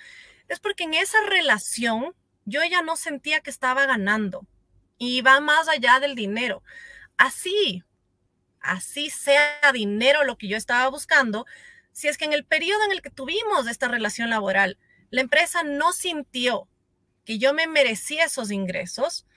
es 0.50 0.60
porque 0.60 0.84
en 0.84 0.94
esa 0.94 1.20
relación 1.30 2.14
yo 2.44 2.66
ya 2.66 2.82
no 2.82 2.98
sentía 2.98 3.40
que 3.40 3.50
estaba 3.50 3.86
ganando 3.86 4.46
y 4.98 5.22
va 5.22 5.40
más 5.40 5.70
allá 5.70 6.02
del 6.02 6.16
dinero. 6.16 6.62
Así, 7.16 7.86
así 8.60 9.10
sea 9.10 9.72
dinero 9.72 10.26
lo 10.26 10.38
que 10.38 10.50
yo 10.50 10.58
estaba 10.58 10.90
buscando, 10.90 11.46
si 11.94 12.10
es 12.10 12.18
que 12.18 12.26
en 12.26 12.34
el 12.34 12.44
periodo 12.44 12.84
en 12.84 12.92
el 12.92 13.02
que 13.02 13.10
tuvimos 13.10 13.70
esta 13.70 13.88
relación 13.88 14.30
laboral, 14.30 14.78
la 15.12 15.22
empresa 15.22 15.64
no 15.64 15.94
sintió 15.94 16.68
que 17.30 17.38
yo 17.38 17.54
me 17.54 17.68
merecía 17.68 18.26
esos 18.26 18.50
ingresos, 18.50 19.28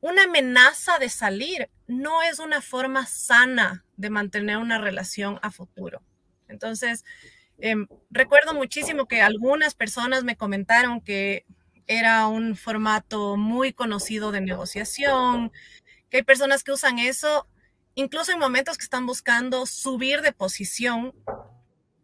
una 0.00 0.22
amenaza 0.24 0.98
de 0.98 1.10
salir 1.10 1.68
no 1.86 2.22
es 2.22 2.38
una 2.38 2.62
forma 2.62 3.04
sana 3.06 3.84
de 3.98 4.08
mantener 4.08 4.56
una 4.56 4.78
relación 4.78 5.38
a 5.42 5.50
futuro. 5.50 6.02
Entonces, 6.48 7.04
Em, 7.64 7.86
recuerdo 8.10 8.54
muchísimo 8.54 9.06
que 9.06 9.22
algunas 9.22 9.74
personas 9.74 10.24
me 10.24 10.36
comentaron 10.36 11.00
que 11.00 11.46
era 11.86 12.26
un 12.26 12.56
formato 12.56 13.36
muy 13.36 13.72
conocido 13.72 14.32
de 14.32 14.40
negociación, 14.40 15.52
que 16.10 16.16
hay 16.16 16.22
personas 16.24 16.64
que 16.64 16.72
usan 16.72 16.98
eso 16.98 17.46
incluso 17.94 18.32
en 18.32 18.40
momentos 18.40 18.78
que 18.78 18.84
están 18.84 19.06
buscando 19.06 19.64
subir 19.66 20.22
de 20.22 20.32
posición. 20.32 21.14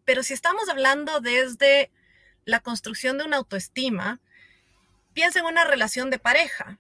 Pero 0.05 0.23
si 0.23 0.33
estamos 0.33 0.69
hablando 0.69 1.21
desde 1.21 1.91
la 2.45 2.61
construcción 2.61 3.19
de 3.19 3.25
una 3.25 3.39
autoestima, 3.39 4.21
piensa 5.19 5.41
en 5.41 5.47
una 5.47 5.65
relación 5.65 6.11
de 6.11 6.21
pareja. 6.21 6.79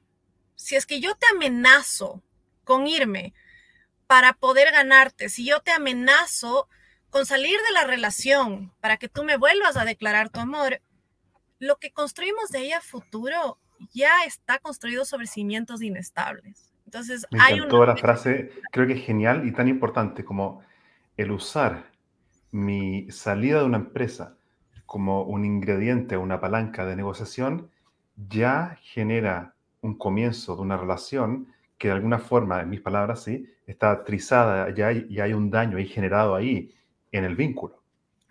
Si 0.55 0.77
es 0.77 0.87
que 0.87 1.01
yo 1.01 1.17
te 1.17 1.27
amenazo 1.35 2.23
con 2.63 2.87
irme 2.87 3.35
para 4.07 4.33
poder 4.33 4.71
ganarte, 4.71 5.29
si 5.29 5.45
yo 5.45 5.59
te 5.61 5.73
amenazo 5.73 6.69
con 7.11 7.27
salir 7.27 7.59
de 7.67 7.73
la 7.75 7.83
relación 7.83 8.73
para 8.79 8.97
que 8.97 9.09
tú 9.09 9.25
me 9.25 9.39
vuelvas 9.39 9.77
a 9.77 9.85
declarar 9.85 10.29
tu 10.29 10.39
amor, 10.39 10.81
lo 11.59 11.79
que 11.79 11.91
construimos 11.91 12.51
de 12.51 12.61
ella 12.61 12.81
futuro 12.81 13.59
ya 13.93 14.23
está 14.25 14.61
construido 14.61 15.05
sobre 15.05 15.27
cimientos 15.27 15.83
inestables. 15.83 16.73
Entonces, 16.85 17.27
me 17.33 17.41
hay 17.43 17.59
una... 17.59 17.87
la 17.87 17.97
frase, 17.97 18.53
creo 18.71 18.87
que 18.87 18.93
es 18.93 19.05
genial 19.05 19.49
y 19.49 19.53
tan 19.53 19.67
importante 19.67 20.25
como 20.25 20.63
el 21.17 21.33
usar 21.33 21.91
mi 22.53 23.11
salida 23.11 23.59
de 23.59 23.65
una 23.65 23.79
empresa 23.79 24.37
como 24.87 25.25
un 25.25 25.45
ingrediente, 25.45 26.17
una 26.17 26.41
palanca 26.41 26.87
de 26.87 26.95
negociación, 26.95 27.73
ya 28.29 28.77
genera 28.83 29.55
un 29.81 29.97
comienzo 29.97 30.57
de 30.57 30.63
una 30.63 30.77
relación 30.77 31.49
que 31.77 31.89
de 31.89 31.95
alguna 31.95 32.19
forma, 32.19 32.61
en 32.61 32.71
mis 32.71 32.81
palabras, 32.81 33.23
sí, 33.23 33.49
está 33.67 34.03
trizada, 34.03 34.75
ya 34.75 34.89
hay, 34.89 35.07
ya 35.09 35.25
hay 35.25 35.33
un 35.33 35.51
daño 35.51 35.77
ahí 35.77 35.87
generado 35.87 36.35
ahí, 36.35 36.75
en 37.13 37.25
el 37.25 37.37
vínculo. 37.37 37.81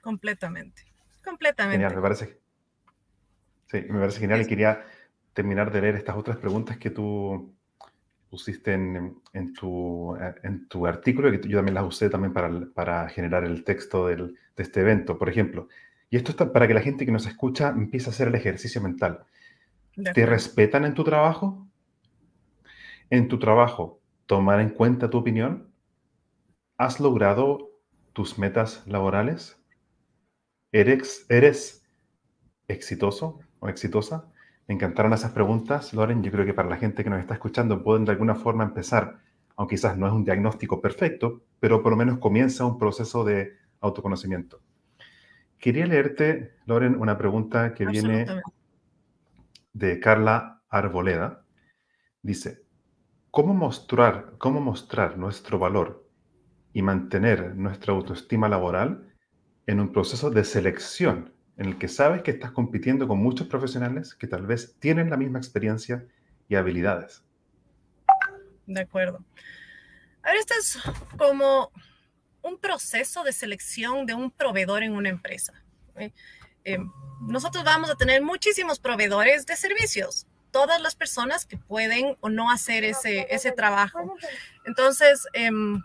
Completamente, 0.01 0.83
completamente. 1.23 1.77
Genial, 1.77 1.95
me 1.95 2.01
parece. 2.01 2.39
Sí, 3.67 3.81
me 3.89 3.99
parece 3.99 4.19
genial 4.19 4.41
y 4.41 4.45
quería 4.47 4.85
terminar 5.33 5.71
de 5.71 5.81
leer 5.81 5.95
estas 5.95 6.17
otras 6.17 6.37
preguntas 6.37 6.77
que 6.77 6.89
tú 6.89 7.53
pusiste 8.29 8.73
en, 8.73 9.21
en, 9.33 9.53
tu, 9.53 10.17
en 10.43 10.67
tu 10.67 10.85
artículo 10.85 11.33
y 11.33 11.39
que 11.39 11.47
yo 11.47 11.57
también 11.57 11.75
las 11.75 11.85
usé 11.85 12.09
también 12.09 12.33
para, 12.33 12.49
para 12.73 13.07
generar 13.09 13.45
el 13.45 13.63
texto 13.63 14.07
del, 14.07 14.37
de 14.55 14.63
este 14.63 14.81
evento, 14.81 15.17
por 15.17 15.29
ejemplo. 15.29 15.69
Y 16.09 16.17
esto 16.17 16.31
está 16.31 16.51
para 16.51 16.67
que 16.67 16.73
la 16.73 16.81
gente 16.81 17.05
que 17.05 17.11
nos 17.11 17.25
escucha 17.25 17.69
empiece 17.69 18.09
a 18.09 18.11
hacer 18.11 18.27
el 18.29 18.35
ejercicio 18.35 18.81
mental. 18.81 19.25
¿Te 20.13 20.25
respetan 20.25 20.85
en 20.85 20.93
tu 20.93 21.03
trabajo? 21.03 21.67
¿En 23.09 23.27
tu 23.27 23.39
trabajo 23.39 23.99
tomar 24.25 24.59
en 24.59 24.69
cuenta 24.69 25.09
tu 25.09 25.17
opinión? 25.17 25.71
¿Has 26.77 26.99
logrado 26.99 27.71
tus 28.13 28.37
metas 28.37 28.85
laborales? 28.85 29.59
¿Eres, 30.71 31.25
¿Eres 31.29 31.83
exitoso 32.67 33.39
o 33.59 33.69
exitosa? 33.69 34.31
Me 34.67 34.75
encantaron 34.75 35.13
esas 35.13 35.31
preguntas, 35.31 35.93
Loren. 35.93 36.21
Yo 36.21 36.31
creo 36.31 36.45
que 36.45 36.53
para 36.53 36.69
la 36.69 36.77
gente 36.77 37.03
que 37.03 37.09
nos 37.09 37.19
está 37.19 37.33
escuchando 37.33 37.83
pueden 37.83 38.05
de 38.05 38.11
alguna 38.11 38.35
forma 38.35 38.65
empezar, 38.65 39.19
aunque 39.55 39.75
quizás 39.75 39.97
no 39.97 40.05
es 40.05 40.13
un 40.13 40.25
diagnóstico 40.25 40.79
perfecto, 40.81 41.41
pero 41.59 41.81
por 41.81 41.93
lo 41.93 41.97
menos 41.97 42.19
comienza 42.19 42.65
un 42.65 42.77
proceso 42.77 43.23
de 43.23 43.53
autoconocimiento. 43.79 44.59
Quería 45.57 45.87
leerte, 45.87 46.53
Loren, 46.65 46.95
una 46.99 47.17
pregunta 47.17 47.73
que 47.73 47.85
viene 47.87 48.27
de 49.77 49.99
Carla 49.99 50.63
Arboleda. 50.69 51.45
Dice, 52.23 52.63
¿cómo 53.29 53.53
mostrar, 53.53 54.33
cómo 54.39 54.59
mostrar 54.59 55.17
nuestro 55.17 55.59
valor 55.59 56.09
y 56.73 56.81
mantener 56.81 57.55
nuestra 57.55 57.93
autoestima 57.93 58.49
laboral 58.49 59.13
en 59.67 59.79
un 59.79 59.91
proceso 59.91 60.31
de 60.31 60.43
selección 60.43 61.33
en 61.57 61.67
el 61.67 61.77
que 61.77 61.87
sabes 61.87 62.23
que 62.23 62.31
estás 62.31 62.51
compitiendo 62.51 63.07
con 63.07 63.19
muchos 63.19 63.47
profesionales 63.47 64.15
que 64.15 64.27
tal 64.27 64.47
vez 64.47 64.75
tienen 64.79 65.09
la 65.09 65.17
misma 65.17 65.39
experiencia 65.39 66.05
y 66.49 66.55
habilidades. 66.55 67.23
De 68.65 68.81
acuerdo. 68.81 69.23
A 70.23 70.31
ver, 70.31 70.37
esto 70.37 70.53
es 70.59 70.79
como 71.17 71.71
un 72.41 72.57
proceso 72.59 73.23
de 73.23 73.31
selección 73.31 74.05
de 74.05 74.13
un 74.15 74.31
proveedor 74.31 74.83
en 74.83 74.93
una 74.93 75.09
empresa. 75.09 75.53
Eh, 75.95 76.13
nosotros 77.21 77.63
vamos 77.63 77.89
a 77.89 77.95
tener 77.95 78.21
muchísimos 78.21 78.79
proveedores 78.79 79.45
de 79.45 79.55
servicios, 79.55 80.27
todas 80.51 80.81
las 80.81 80.95
personas 80.95 81.45
que 81.45 81.57
pueden 81.57 82.17
o 82.19 82.29
no 82.29 82.51
hacer 82.51 82.83
ese, 82.83 83.27
ese 83.29 83.51
trabajo. 83.51 84.15
Entonces, 84.65 85.27
em, 85.33 85.81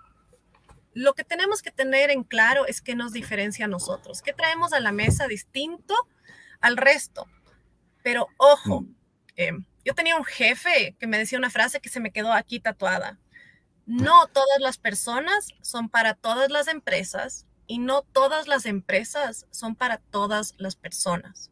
lo 0.95 1.15
que 1.15 1.25
tenemos 1.25 1.63
que 1.63 1.71
tener 1.71 2.11
en 2.11 2.23
claro 2.23 2.67
es 2.67 2.81
qué 2.81 2.95
nos 2.95 3.13
diferencia 3.13 3.65
a 3.65 3.69
nosotros, 3.69 4.23
qué 4.23 4.33
traemos 4.33 4.73
a 4.73 4.81
la 4.81 4.93
mesa 4.93 5.27
distinto 5.27 5.95
al 6.61 6.77
resto. 6.77 7.27
Pero 8.03 8.29
ojo, 8.37 8.83
mm. 8.83 8.95
em, 9.37 9.65
yo 9.85 9.95
tenía 9.95 10.17
un 10.17 10.25
jefe 10.25 10.97
que 10.99 11.07
me 11.07 11.19
decía 11.19 11.39
una 11.39 11.51
frase 11.51 11.81
que 11.81 11.89
se 11.89 12.01
me 12.01 12.13
quedó 12.13 12.33
aquí 12.33 12.61
tatuada. 12.61 13.19
No 13.87 14.27
todas 14.29 14.61
las 14.61 14.79
personas 14.79 15.49
son 15.61 15.89
para 15.89 16.15
todas 16.15 16.51
las 16.51 16.69
empresas 16.69 17.47
y 17.73 17.79
no 17.79 18.03
todas 18.03 18.49
las 18.49 18.67
empresas 18.67 19.47
son 19.51 19.75
para 19.75 19.99
todas 19.99 20.55
las 20.59 20.77
personas. 20.77 21.51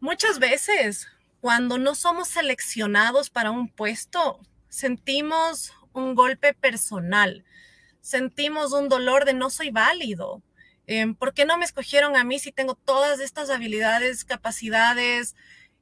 Muchas 0.00 0.38
veces, 0.38 1.08
cuando 1.40 1.78
no 1.78 1.94
somos 1.94 2.28
seleccionados 2.28 3.30
para 3.30 3.50
un 3.50 3.68
puesto, 3.68 4.40
sentimos 4.68 5.72
un 5.92 6.14
golpe 6.14 6.54
personal 6.54 7.44
sentimos 8.04 8.74
un 8.74 8.90
dolor 8.90 9.24
de 9.24 9.32
no 9.32 9.48
soy 9.48 9.70
válido. 9.70 10.42
Em, 10.86 11.14
¿Por 11.14 11.32
qué 11.32 11.46
no 11.46 11.56
me 11.56 11.64
escogieron 11.64 12.16
a 12.16 12.24
mí 12.24 12.38
si 12.38 12.52
tengo 12.52 12.74
todas 12.74 13.18
estas 13.18 13.48
habilidades, 13.48 14.26
capacidades 14.26 15.34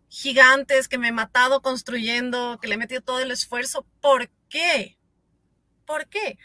gigantes 0.08 0.86
que 0.86 0.98
me 0.98 1.08
he 1.08 1.12
matado 1.12 1.62
construyendo, 1.62 2.58
que 2.60 2.68
le 2.68 2.74
he 2.74 2.78
metido 2.78 3.00
todo 3.00 3.18
el 3.18 3.32
esfuerzo? 3.32 3.84
¿Por 4.00 4.30
qué? 4.48 4.96
¿Por 5.84 6.06
qué? 6.06 6.38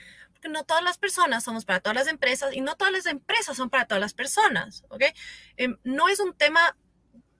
Porque 0.47 0.59
no 0.59 0.63
todas 0.63 0.83
las 0.83 0.97
personas 0.97 1.43
somos 1.43 1.65
para 1.65 1.79
todas 1.79 1.95
las 1.95 2.07
empresas 2.07 2.55
y 2.55 2.61
no 2.61 2.75
todas 2.75 2.93
las 2.93 3.05
empresas 3.05 3.57
son 3.57 3.69
para 3.69 3.85
todas 3.85 4.01
las 4.01 4.13
personas, 4.13 4.83
¿ok? 4.89 5.03
Em, 5.57 5.77
no 5.83 6.09
es 6.09 6.19
un 6.19 6.33
tema 6.33 6.77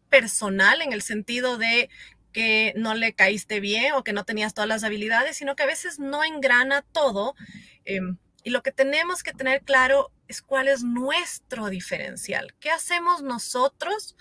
personal 0.09 0.81
en 0.81 0.93
el 0.93 1.01
sentido 1.01 1.57
de 1.57 1.89
que 2.33 2.73
no 2.75 2.93
le 2.95 3.13
caíste 3.13 3.59
bien 3.59 3.93
o 3.93 4.03
que 4.03 4.13
no 4.13 4.25
tenías 4.25 4.53
todas 4.53 4.67
las 4.67 4.83
habilidades, 4.83 5.37
sino 5.37 5.55
que 5.55 5.63
a 5.63 5.67
veces 5.67 5.99
no 5.99 6.23
engrana 6.23 6.81
todo. 6.81 7.35
Em, 7.85 8.17
y 8.43 8.49
lo 8.49 8.61
que 8.61 8.71
tenemos 8.71 9.23
que 9.23 9.33
tener 9.33 9.61
claro 9.63 10.11
es 10.27 10.41
cuál 10.41 10.67
es 10.67 10.83
nuestro 10.83 11.69
diferencial. 11.69 12.53
¿Qué 12.59 12.71
hacemos 12.71 13.23
nosotros 13.23 14.15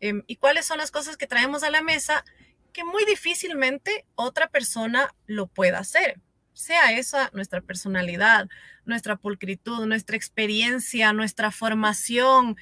Em, 0.00 0.22
¿Y 0.26 0.36
cuáles 0.36 0.66
son 0.66 0.78
las 0.78 0.90
cosas 0.90 1.16
que 1.16 1.26
traemos 1.26 1.62
a 1.62 1.70
la 1.70 1.82
mesa 1.82 2.24
que 2.72 2.84
muy 2.84 3.04
difícilmente 3.04 4.06
otra 4.14 4.48
persona 4.48 5.14
lo 5.26 5.46
pueda 5.46 5.78
hacer? 5.78 6.20
Sea 6.60 6.92
esa 6.92 7.30
nuestra 7.32 7.62
personalidad, 7.62 8.46
nuestra 8.84 9.16
pulcritud, 9.16 9.86
nuestra 9.86 10.14
experiencia, 10.14 11.14
nuestra 11.14 11.50
formación, 11.50 12.58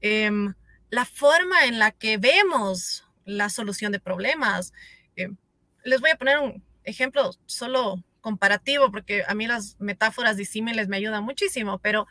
em, 0.00 0.54
la 0.90 1.04
forma 1.04 1.66
en 1.66 1.78
la 1.78 1.92
que 1.92 2.16
vemos 2.16 3.06
la 3.24 3.48
solución 3.48 3.92
de 3.92 4.00
problemas. 4.00 4.72
Em, 5.14 5.36
les 5.84 6.00
voy 6.00 6.10
a 6.10 6.16
poner 6.16 6.40
un 6.40 6.64
ejemplo 6.82 7.30
solo 7.46 8.02
comparativo, 8.20 8.90
porque 8.90 9.22
a 9.28 9.34
mí 9.34 9.46
las 9.46 9.76
metáforas 9.78 10.36
disímiles 10.36 10.88
me 10.88 10.96
ayudan 10.96 11.22
muchísimo, 11.22 11.78
pero 11.78 12.08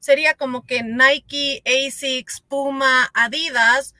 sería 0.00 0.34
como 0.34 0.66
que 0.66 0.82
Nike, 0.82 1.62
ASICS, 1.64 2.40
Puma, 2.40 3.08
Adidas, 3.14 3.94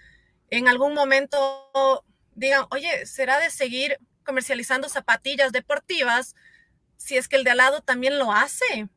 en 0.51 0.66
algún 0.66 0.92
momento 0.92 2.05
digan, 2.35 2.64
oye, 2.73 3.07
¿será 3.07 3.38
de 3.38 3.51
seguir 3.51 3.99
comercializando 4.29 4.91
zapatillas 4.91 5.53
deportivas 5.53 6.37
si 6.99 7.17
es 7.17 7.29
que 7.29 7.37
el 7.37 7.45
de 7.45 7.53
al 7.53 7.57
lado 7.57 7.81
también 7.81 8.19
lo 8.19 8.31
hace? 8.31 8.91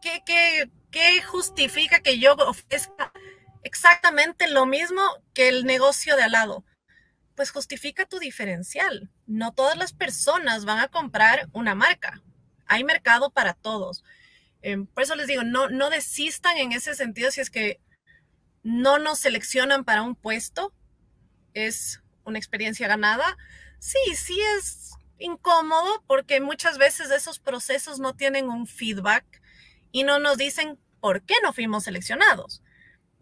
¿Qué, 0.00 0.22
qué, 0.24 0.70
qué 0.90 1.20
justifica 1.22 2.00
que 2.00 2.18
yo 2.18 2.32
ofrezca 2.34 3.12
exactamente 3.62 4.48
lo 4.48 4.64
mismo 4.64 5.02
que 5.34 5.50
el 5.50 5.66
negocio 5.66 6.16
de 6.16 6.22
al 6.22 6.32
lado? 6.32 6.64
Pues 7.36 7.50
justifica 7.50 8.06
tu 8.06 8.18
diferencial. 8.18 9.10
No 9.26 9.52
todas 9.52 9.76
las 9.76 9.92
personas 9.92 10.64
van 10.64 10.78
a 10.78 10.88
comprar 10.88 11.50
una 11.52 11.74
marca. 11.74 12.22
Hay 12.66 12.84
mercado 12.84 13.30
para 13.30 13.52
todos. 13.52 14.02
Em, 14.62 14.86
por 14.86 15.02
eso 15.02 15.14
les 15.14 15.26
digo, 15.26 15.42
no, 15.42 15.68
no 15.68 15.90
desistan 15.90 16.56
en 16.56 16.72
ese 16.72 16.94
sentido 16.94 17.30
si 17.30 17.42
es 17.42 17.50
que 17.50 17.80
no 18.62 18.98
nos 18.98 19.18
seleccionan 19.18 19.84
para 19.84 20.00
un 20.00 20.14
puesto. 20.14 20.72
Es 21.52 22.00
una 22.24 22.38
experiencia 22.38 22.88
ganada. 22.88 23.36
Sí, 23.82 23.98
sí 24.14 24.40
es 24.56 24.92
incómodo 25.18 26.04
porque 26.06 26.40
muchas 26.40 26.78
veces 26.78 27.10
esos 27.10 27.40
procesos 27.40 27.98
no 27.98 28.14
tienen 28.14 28.48
un 28.48 28.68
feedback 28.68 29.24
y 29.90 30.04
no 30.04 30.20
nos 30.20 30.38
dicen 30.38 30.78
por 31.00 31.22
qué 31.22 31.34
no 31.42 31.52
fuimos 31.52 31.82
seleccionados. 31.82 32.62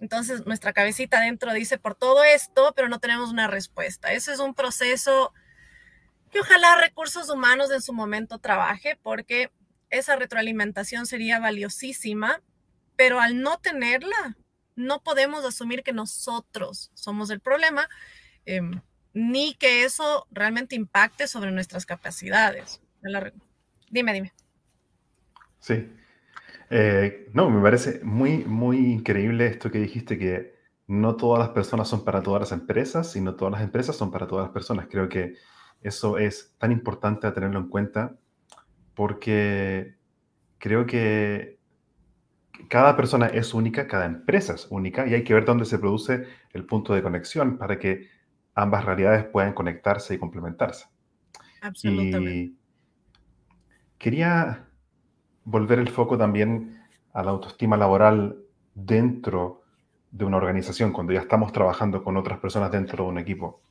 Entonces, 0.01 0.45
nuestra 0.45 0.75
cabecita 0.75 1.17
adentro 1.17 1.55
dice 1.55 1.79
por 1.79 1.95
todo 1.95 2.23
esto, 2.25 2.75
pero 2.77 2.91
no 2.91 3.01
tenemos 3.01 3.31
una 3.31 3.47
respuesta. 3.47 4.13
Ese 4.13 4.35
es 4.35 4.39
un 4.39 4.53
proceso 4.55 5.33
que 6.31 6.41
ojalá 6.41 6.77
recursos 6.77 7.31
humanos 7.31 7.71
en 7.71 7.81
su 7.81 7.95
momento 7.95 8.39
trabaje 8.39 8.99
porque 9.03 9.51
esa 9.89 10.17
retroalimentación 10.17 11.07
sería 11.07 11.39
valiosísima, 11.39 12.43
pero 12.97 13.19
al 13.19 13.41
no 13.41 13.59
tenerla, 13.61 14.37
no 14.77 15.03
podemos 15.03 15.43
asumir 15.47 15.83
que 15.83 15.95
nosotros 15.95 16.91
somos 16.93 17.31
el 17.31 17.41
problema, 17.41 17.89
em, 18.45 18.83
ni 19.13 19.55
que 19.55 19.85
eso 19.85 20.27
realmente 20.31 20.77
impacte 20.77 21.27
sobre 21.27 21.51
nuestras 21.51 21.87
capacidades. 21.87 22.81
Dime, 23.91 24.13
dime. 24.13 24.33
Sí, 25.59 25.89
eh, 26.71 27.29
no, 27.35 27.51
me 27.51 27.61
parece 27.61 28.01
muy, 28.05 28.45
muy 28.45 28.79
increíble 28.79 29.47
esto 29.47 29.71
que 29.71 29.79
dijiste, 29.79 30.19
que 30.19 30.55
no 30.87 31.17
todas 31.17 31.41
las 31.41 31.51
personas 31.51 31.89
son 31.89 32.05
para 32.05 32.23
todas 32.23 32.41
las 32.41 32.53
empresas 32.53 33.15
y 33.17 33.25
todas 33.25 33.53
las 33.53 33.63
empresas 33.63 33.97
son 33.97 34.11
para 34.11 34.27
todas 34.27 34.47
las 34.47 34.53
personas. 34.53 34.87
Creo 34.89 35.09
que 35.09 35.35
eso 35.83 36.19
es 36.19 36.55
tan 36.59 36.73
importante 36.73 37.27
a 37.27 37.35
tenerlo 37.35 37.59
en 37.59 37.69
cuenta 37.69 38.17
porque 38.95 39.97
creo 40.59 40.87
que 40.87 41.59
cada 42.69 42.97
persona 42.97 43.27
es 43.27 43.55
única, 43.55 43.87
cada 43.87 44.07
empresa 44.07 44.55
es 44.55 44.67
única 44.71 45.07
y 45.07 45.15
hay 45.15 45.25
que 45.25 45.35
ver 45.35 45.45
dónde 45.45 45.65
se 45.65 45.79
produce 45.79 46.27
el 46.53 46.67
punto 46.67 46.95
de 46.95 47.03
conexión 47.03 47.59
para 47.59 47.79
que 47.79 48.09
ambas 48.63 48.85
realidades 48.85 49.25
puedan 49.25 49.53
conectarse 49.53 50.15
y 50.15 50.19
complementarse. 50.19 50.87
Absolutamente. 51.63 52.35
Y 52.35 52.57
quería 53.99 54.67
volver 55.45 55.79
el 55.79 55.89
foco 55.89 56.17
también 56.17 56.81
a 57.13 57.23
la 57.23 57.31
autoestima 57.31 57.77
laboral 57.77 58.39
dentro 58.75 59.63
de 60.11 60.25
una 60.25 60.37
organización, 60.37 60.93
cuando 60.93 61.13
ya 61.13 61.21
estamos 61.21 61.53
trabajando 61.53 62.03
con 62.03 62.17
otras 62.17 62.39
personas 62.39 62.71
dentro 62.71 63.05
de 63.05 63.11
un 63.11 63.19
equipo. 63.19 63.63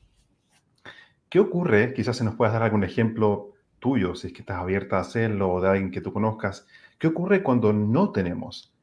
¿Qué 1.28 1.38
ocurre? 1.38 1.92
Quizás 1.94 2.16
se 2.16 2.24
nos 2.24 2.34
puedas 2.34 2.52
dar 2.52 2.62
algún 2.62 2.84
ejemplo 2.84 3.52
tuyo, 3.78 4.14
si 4.14 4.28
es 4.28 4.32
que 4.32 4.40
estás 4.40 4.58
abierta 4.58 4.96
a 4.96 5.00
hacerlo, 5.00 5.52
o 5.52 5.60
de 5.60 5.68
alguien 5.68 5.90
que 5.90 6.00
tú 6.00 6.12
conozcas. 6.12 6.66
¿Qué 6.98 7.08
ocurre 7.08 7.42
cuando 7.42 7.72
no 7.72 8.10
tenemos 8.10 8.74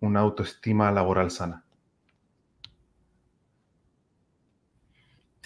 una 0.00 0.20
autoestima 0.20 0.90
laboral 0.90 1.30
sana? 1.30 1.63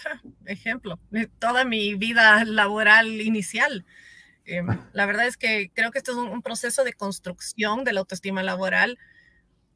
Ejemplo, 0.45 0.99
toda 1.39 1.65
mi 1.65 1.95
vida 1.95 2.43
laboral 2.45 3.21
inicial 3.21 3.85
Em, 4.49 4.67
la 4.93 5.05
verdad 5.05 5.27
es 5.27 5.37
que 5.37 5.71
creo 5.73 5.91
que 5.91 5.99
esto 5.99 6.11
es 6.11 6.17
un, 6.17 6.41
proceso 6.41 6.83
de 6.83 6.93
construcción 6.93 7.83
de 7.83 7.93
la 7.93 8.01
autoestima 8.01 8.43
laboral. 8.43 8.97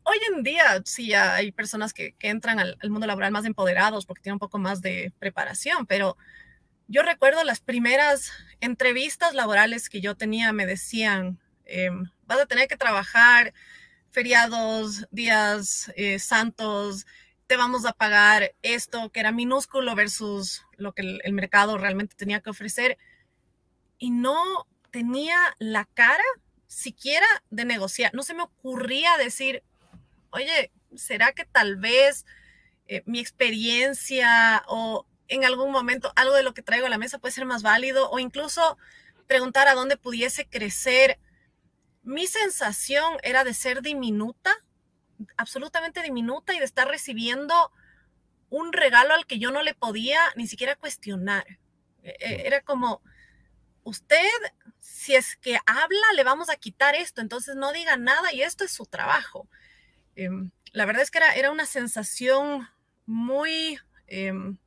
Hoy 0.04 0.18
en 0.34 0.44
día 0.44 0.82
sí 0.86 1.14
hay 1.14 1.52
personas 1.52 1.94
que, 1.94 2.16
entran 2.22 2.60
al, 2.60 2.78
mundo 2.90 3.08
laboral 3.08 3.32
más 3.32 3.46
empoderados 3.46 4.06
porque 4.06 4.22
tienen 4.22 4.36
un 4.36 4.40
poco 4.40 4.58
más 4.58 4.82
de 4.82 5.14
preparación, 5.20 5.86
pero 5.86 6.18
yo 6.88 7.04
recuerdo 7.04 7.44
las 7.44 7.62
primeras 7.62 8.32
entrevistas 8.60 9.34
laborales 9.34 9.90
que 9.90 10.02
yo 10.02 10.16
tenía, 10.16 10.52
me 10.52 10.66
decían, 10.66 11.40
em, 11.66 12.10
vas 12.26 12.40
a 12.40 12.46
tener 12.46 12.68
que 12.68 12.76
trabajar 12.76 13.54
feriados, 14.12 15.08
días 15.12 15.92
eh, 15.96 16.20
santos, 16.20 17.06
te 17.48 17.58
vamos 17.58 17.86
a 17.86 17.94
pagar 17.94 18.56
esto 18.62 19.10
que 19.12 19.20
era 19.20 19.32
minúsculo 19.32 19.96
versus 19.96 20.66
lo 20.78 20.94
que 20.94 21.20
el 21.24 21.34
mercado 21.34 21.78
realmente 21.78 22.16
tenía 22.16 22.42
que 22.42 22.50
ofrecer 22.50 22.98
y 23.98 24.12
no 24.12 24.68
tenía 24.92 25.38
la 25.60 25.86
cara 25.86 26.24
siquiera 26.68 27.28
de 27.50 27.66
negociar. 27.66 28.14
No 28.14 28.24
se 28.24 28.34
me 28.34 28.44
ocurría 28.44 29.18
decir, 29.18 29.64
oye, 30.32 30.72
¿será 30.96 31.32
que 31.34 31.46
tal 31.46 31.78
vez 31.78 32.26
eh, 32.88 33.04
mi 33.06 33.20
experiencia 33.20 34.64
o 34.68 35.06
en 35.28 35.46
algún 35.46 35.72
momento 35.72 36.12
algo 36.16 36.36
de 36.36 36.44
lo 36.44 36.54
que 36.54 36.62
traigo 36.62 36.88
a 36.88 36.90
la 36.90 36.98
mesa 36.98 37.20
puede 37.20 37.34
ser 37.34 37.46
más 37.46 37.64
válido 37.64 38.10
o 38.12 38.20
incluso 38.20 38.78
preguntar 39.28 39.68
a 39.68 39.74
dónde 39.74 39.98
pudiese 39.98 40.48
crecer? 40.48 41.20
Mi 42.02 42.28
sensación 42.28 43.18
era 43.24 43.44
de 43.44 43.54
ser 43.54 43.82
diminuta, 43.82 44.54
absolutamente 45.38 46.02
diminuta 46.02 46.54
y 46.54 46.60
de 46.60 46.66
estar 46.66 46.88
recibiendo 46.88 47.72
un 48.50 48.72
regalo 48.72 49.14
al 49.14 49.26
que 49.26 49.40
yo 49.40 49.52
no 49.52 49.64
le 49.64 49.74
podía 49.74 50.20
ni 50.36 50.48
siquiera 50.48 50.76
cuestionar. 50.76 51.60
E, 52.04 52.16
e, 52.20 52.48
era 52.48 52.62
como, 52.62 53.02
usted, 53.84 54.30
si 54.80 55.16
es 55.16 55.36
que 55.38 55.58
habla, 55.66 56.14
le 56.16 56.24
vamos 56.24 56.50
a 56.50 56.56
quitar 56.56 56.96
esto, 56.96 57.22
entonces 57.22 57.56
no 57.56 57.72
diga 57.72 57.98
nada 57.98 58.34
y 58.34 58.42
esto 58.42 58.64
es 58.64 58.72
su 58.72 58.86
trabajo. 58.86 59.48
Em, 60.16 60.52
la 60.72 60.86
verdad 60.86 61.04
es 61.04 61.12
que 61.12 61.18
era, 61.20 61.34
era 61.36 61.52
una 61.52 61.66
sensación 61.66 62.68
muy, 63.06 63.80
em, 64.08 64.58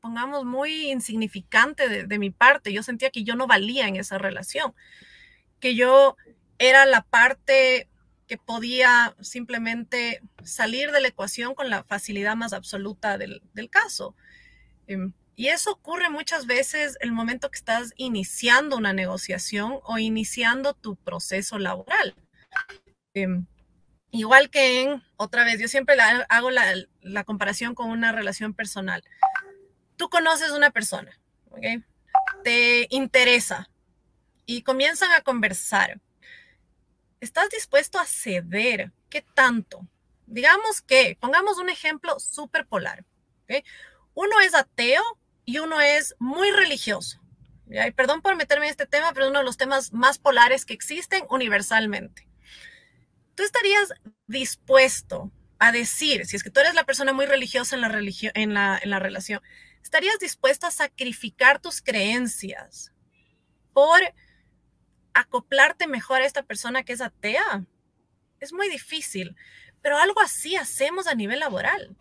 pongamos, 0.00 0.44
muy 0.44 0.90
insignificante 0.90 1.88
de, 1.88 2.04
de 2.04 2.18
mi 2.18 2.30
parte. 2.30 2.72
Yo 2.72 2.82
sentía 2.82 3.10
que 3.10 3.24
yo 3.24 3.36
no 3.36 3.46
valía 3.46 3.86
en 3.86 3.96
esa 3.96 4.18
relación, 4.18 4.74
que 5.60 5.74
yo 5.74 6.16
era 6.58 6.86
la 6.86 7.02
parte 7.02 7.88
que 8.28 8.38
podía 8.38 9.16
simplemente 9.20 10.20
salir 10.44 10.92
de 10.92 11.00
la 11.00 11.08
ecuación 11.08 11.54
con 11.54 11.70
la 11.70 11.82
facilidad 11.82 12.36
más 12.36 12.52
absoluta 12.52 13.18
del, 13.18 13.42
caso. 13.70 14.14
Em, 14.86 15.12
y 15.34 15.48
eso 15.48 15.72
ocurre 15.72 16.10
muchas 16.10 16.46
veces 16.46 16.96
el 17.00 17.10
momento 17.12 17.50
que 17.50 17.58
estás 17.58 17.94
iniciando 17.96 18.76
una 18.76 18.92
negociación 18.92 19.80
o 19.84 19.98
iniciando 19.98 20.74
tu 20.74 20.96
proceso 20.96 21.58
laboral. 21.58 22.14
Em, 23.14 23.46
igual 24.10 24.50
que 24.50 24.82
en, 24.82 25.02
otra 25.16 25.44
vez, 25.44 25.58
yo 25.58 25.68
siempre 25.68 25.96
hago 26.28 26.50
la, 26.50 27.24
comparación 27.24 27.74
con 27.74 27.88
una 27.88 28.12
relación 28.12 28.52
personal. 28.52 29.02
Tú 29.96 30.08
conoces 30.08 30.50
una 30.50 30.70
persona, 30.70 31.18
te 32.44 32.86
interesa 32.90 33.70
y 34.44 34.62
comienzan 34.62 35.12
a 35.12 35.22
conversar. 35.22 36.00
¿Estás 37.20 37.50
dispuesto 37.50 37.98
a 37.98 38.04
ceder? 38.04 38.92
¿Qué 39.10 39.22
tanto? 39.34 39.86
Digamos 40.26 40.82
que, 40.82 41.16
pongamos 41.20 41.58
un 41.58 41.68
ejemplo 41.68 42.18
súper 42.20 42.66
polar. 42.66 43.04
Uno 44.14 44.40
es 44.40 44.54
ateo 44.54 45.02
y 45.44 45.58
uno 45.58 45.80
es 45.80 46.14
muy 46.18 46.50
religioso. 46.50 47.20
Y 47.66 47.90
perdón 47.92 48.22
por 48.22 48.36
meterme 48.36 48.66
en 48.66 48.70
este 48.70 48.86
tema, 48.86 49.12
pero 49.12 49.26
es 49.26 49.30
uno 49.30 49.40
de 49.40 49.44
los 49.44 49.56
temas 49.56 49.92
más 49.92 50.18
polares 50.18 50.64
que 50.64 50.74
existen 50.74 51.24
universalmente. 51.28 52.28
¿Tú 53.34 53.42
estarías 53.42 53.92
dispuesto 54.26 55.32
a 55.58 55.72
decir, 55.72 56.24
si 56.26 56.36
es 56.36 56.42
que 56.42 56.50
tú 56.50 56.60
eres 56.60 56.74
la 56.74 56.84
persona 56.84 57.12
muy 57.12 57.26
religiosa 57.26 57.74
en 57.74 57.82
la, 57.82 57.88
en 57.88 58.54
la, 58.54 58.78
en 58.80 58.90
la 58.90 58.98
relación, 58.98 59.42
estarías 59.82 60.18
dispuesto 60.18 60.66
a 60.66 60.70
sacrificar 60.70 61.60
tus 61.60 61.82
creencias 61.82 62.92
por 63.72 64.00
acoplarte 65.20 65.86
mejor 65.86 66.22
a 66.22 66.26
esta 66.26 66.42
persona 66.42 66.82
que 66.82 66.92
es 66.92 67.00
atea? 67.00 67.64
Es 68.40 68.52
muy 68.52 68.68
difícil, 68.68 69.36
pero 69.82 69.98
algo 69.98 70.20
así 70.20 70.56
hacemos 70.56 71.06
a 71.06 71.14
nivel 71.14 71.40
laboral. 71.40 71.96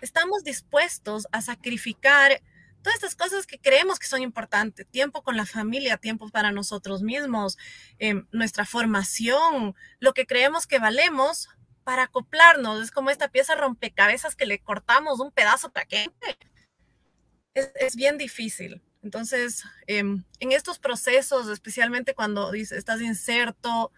estamos 0.00 0.44
dispuestos 0.44 1.26
a 1.32 1.40
sacrificar 1.40 2.42
todas 2.82 2.96
estas 2.96 3.16
cosas 3.16 3.46
que 3.46 3.58
creemos 3.58 3.98
que 3.98 4.06
son 4.06 4.22
importantes, 4.22 4.86
tiempo 4.86 5.22
con 5.22 5.36
la 5.36 5.46
familia, 5.46 5.96
tiempo 5.96 6.28
para 6.28 6.52
nosotros 6.52 7.02
mismos, 7.02 7.56
em, 7.98 8.26
nuestra 8.30 8.64
formación, 8.64 9.74
lo 9.98 10.12
que 10.12 10.26
creemos 10.26 10.66
que 10.66 10.78
valemos 10.78 11.48
para 11.82 12.04
acoplarnos. 12.04 12.82
Es 12.82 12.90
como 12.90 13.10
esta 13.10 13.28
pieza 13.28 13.56
rompecabezas 13.56 14.36
que 14.36 14.46
le 14.46 14.60
cortamos 14.60 15.18
un 15.18 15.32
pedazo 15.32 15.72
para 15.72 15.86
que 15.86 16.10
es 17.54 17.96
bien 17.96 18.18
difícil. 18.18 18.82
Entonces, 19.06 19.62
em, 19.86 20.24
en 20.40 20.50
estos 20.50 20.80
procesos, 20.80 21.48
especialmente 21.48 22.12
cuando 22.12 22.50
dices, 22.50 22.76
estás 22.76 23.00
inserto 23.00 23.92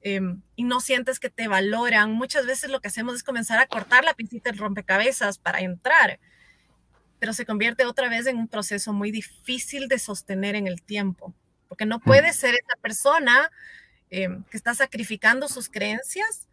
em, 0.00 0.40
y 0.56 0.64
no 0.64 0.80
sientes 0.80 1.20
que 1.20 1.28
te 1.28 1.48
valoran, 1.48 2.12
muchas 2.12 2.46
veces 2.46 2.70
lo 2.70 2.80
que 2.80 2.88
hacemos 2.88 3.14
es 3.14 3.22
comenzar 3.22 3.58
a 3.58 3.66
cortar 3.66 4.04
la 4.04 4.14
pincita 4.14 4.48
del 4.48 4.58
rompecabezas 4.58 5.36
para 5.36 5.60
entrar, 5.60 6.18
pero 7.18 7.34
se 7.34 7.44
convierte 7.44 7.84
otra 7.84 8.08
vez 8.08 8.26
en 8.26 8.38
un 8.38 8.48
proceso 8.48 8.94
muy 8.94 9.10
difícil 9.10 9.86
de 9.86 9.98
sostener 9.98 10.54
en 10.54 10.66
el 10.66 10.80
tiempo, 10.80 11.34
porque 11.68 11.84
no 11.84 12.00
puedes 12.00 12.36
ser 12.36 12.54
esa 12.54 12.80
persona 12.80 13.50
em, 14.08 14.44
que 14.44 14.56
está 14.56 14.72
sacrificando 14.72 15.46
sus 15.46 15.68
creencias 15.68 16.48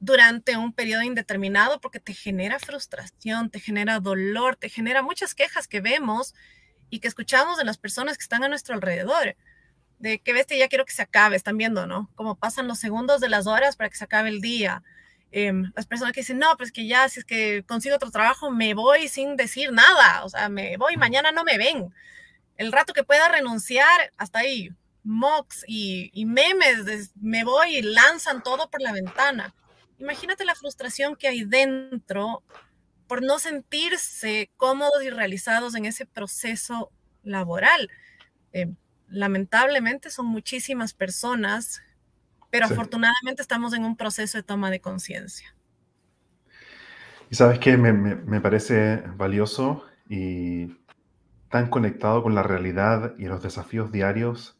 durante 0.00 0.56
un 0.56 0.72
periodo 0.72 1.02
indeterminado 1.02 1.80
porque 1.80 2.00
te 2.00 2.14
genera 2.14 2.58
frustración, 2.58 3.48
te 3.48 3.60
genera 3.60 4.00
dolor, 4.00 4.56
te 4.56 4.68
genera 4.68 5.02
muchas 5.02 5.36
quejas 5.36 5.68
que 5.68 5.80
vemos 5.80 6.34
y 6.90 7.00
que 7.00 7.08
escuchamos 7.08 7.58
de 7.58 7.64
las 7.64 7.78
personas 7.78 8.16
que 8.16 8.22
están 8.22 8.44
a 8.44 8.48
nuestro 8.48 8.74
alrededor. 8.74 9.36
De 9.98 10.20
que 10.20 10.32
bestia, 10.32 10.56
ya 10.56 10.68
quiero 10.68 10.84
que 10.84 10.92
se 10.92 11.02
acabe, 11.02 11.36
están 11.36 11.56
viendo, 11.56 11.86
¿no? 11.86 12.10
Cómo 12.14 12.36
pasan 12.36 12.68
los 12.68 12.78
segundos 12.78 13.20
de 13.20 13.28
las 13.28 13.46
horas 13.46 13.76
para 13.76 13.90
que 13.90 13.96
se 13.96 14.04
acabe 14.04 14.28
el 14.28 14.40
día. 14.40 14.82
Em, 15.30 15.72
las 15.76 15.86
personas 15.86 16.12
que 16.14 16.20
dicen, 16.20 16.38
no, 16.38 16.56
pues 16.56 16.72
que 16.72 16.86
ya, 16.86 17.08
si 17.08 17.20
es 17.20 17.24
que 17.24 17.64
consigo 17.66 17.96
otro 17.96 18.10
trabajo, 18.10 18.50
me 18.50 18.74
voy 18.74 19.08
sin 19.08 19.36
decir 19.36 19.72
nada. 19.72 20.24
O 20.24 20.28
sea, 20.28 20.48
me 20.48 20.76
voy, 20.76 20.96
mañana 20.96 21.32
no 21.32 21.44
me 21.44 21.58
ven. 21.58 21.92
El 22.56 22.72
rato 22.72 22.92
que 22.92 23.04
pueda 23.04 23.28
renunciar, 23.28 24.12
hasta 24.16 24.40
ahí, 24.40 24.70
mocks 25.02 25.64
y, 25.66 26.10
y 26.12 26.26
memes, 26.26 27.12
me 27.16 27.44
voy 27.44 27.76
y 27.76 27.82
lanzan 27.82 28.42
todo 28.42 28.70
por 28.70 28.80
la 28.80 28.92
ventana. 28.92 29.54
Imagínate 29.98 30.44
la 30.44 30.54
frustración 30.54 31.16
que 31.16 31.28
hay 31.28 31.44
dentro 31.44 32.42
por 33.08 33.22
no 33.22 33.38
sentirse 33.38 34.50
cómodos 34.56 35.02
y 35.02 35.10
realizados 35.10 35.74
en 35.74 35.86
ese 35.86 36.06
proceso 36.06 36.92
laboral. 37.22 37.90
Eh, 38.52 38.72
lamentablemente 39.08 40.10
son 40.10 40.26
muchísimas 40.26 40.92
personas, 40.92 41.82
pero 42.50 42.66
afortunadamente 42.66 43.42
estamos 43.42 43.72
en 43.72 43.84
un 43.84 43.96
proceso 43.96 44.38
de 44.38 44.44
toma 44.44 44.70
de 44.70 44.80
conciencia. 44.80 45.54
Y 47.30 47.34
sabes 47.34 47.58
que 47.58 47.76
me, 47.76 47.92
me, 47.92 48.40
parece 48.40 49.02
valioso 49.16 49.84
y 50.08 50.78
tan 51.50 51.68
conectado 51.68 52.22
con 52.22 52.34
la 52.34 52.42
realidad 52.42 53.14
y 53.18 53.24
los 53.24 53.42
desafíos 53.42 53.90
diarios 53.90 54.58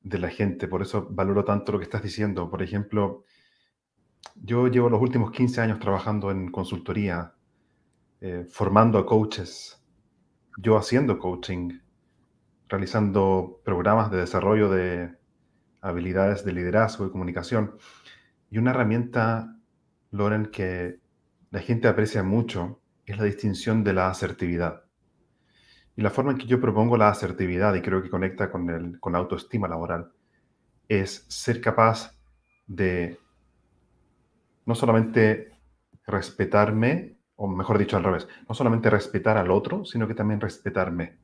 de 0.00 0.18
la 0.18 0.30
gente. 0.30 0.68
Por 0.68 0.82
eso 0.82 1.06
valoro 1.10 1.44
tanto 1.44 1.72
lo 1.72 1.78
que 1.78 1.84
estás 1.84 2.02
diciendo. 2.02 2.50
Por 2.50 2.62
ejemplo, 2.62 3.24
yo 4.34 4.68
llevo 4.68 4.90
los 4.90 5.00
últimos 5.00 5.30
15 5.32 5.60
años 5.60 5.80
trabajando 5.80 6.30
en 6.30 6.50
consultoría 6.50 7.34
eh, 8.20 8.46
formando 8.50 8.98
a 8.98 9.06
coaches, 9.06 9.80
yo 10.56 10.76
haciendo 10.76 11.18
coaching, 11.18 11.78
realizando 12.68 13.60
programas 13.64 14.10
de 14.10 14.18
desarrollo 14.18 14.68
de 14.70 15.16
habilidades 15.80 16.44
de 16.44 16.52
liderazgo 16.52 17.06
y 17.06 17.10
comunicación. 17.10 17.76
Y 18.50 18.58
una 18.58 18.72
herramienta, 18.72 19.56
Loren, 20.10 20.46
que 20.46 21.00
la 21.50 21.60
gente 21.60 21.88
aprecia 21.88 22.22
mucho 22.22 22.80
es 23.06 23.16
la 23.18 23.24
distinción 23.24 23.84
de 23.84 23.92
la 23.92 24.08
asertividad. 24.08 24.84
Y 25.96 26.02
la 26.02 26.10
forma 26.10 26.32
en 26.32 26.38
que 26.38 26.46
yo 26.46 26.60
propongo 26.60 26.96
la 26.96 27.08
asertividad, 27.08 27.74
y 27.74 27.82
creo 27.82 28.02
que 28.02 28.10
conecta 28.10 28.50
con, 28.50 28.68
el, 28.70 29.00
con 29.00 29.12
la 29.12 29.18
autoestima 29.18 29.68
laboral, 29.68 30.12
es 30.88 31.24
ser 31.28 31.60
capaz 31.60 32.16
de 32.66 33.18
no 34.66 34.74
solamente 34.74 35.52
respetarme 36.06 37.17
o 37.40 37.46
mejor 37.46 37.78
dicho 37.78 37.96
al 37.96 38.02
revés, 38.02 38.28
no 38.48 38.54
solamente 38.54 38.90
respetar 38.90 39.38
al 39.38 39.52
otro, 39.52 39.84
sino 39.84 40.08
que 40.08 40.14
también 40.14 40.40
respetarme. 40.40 41.18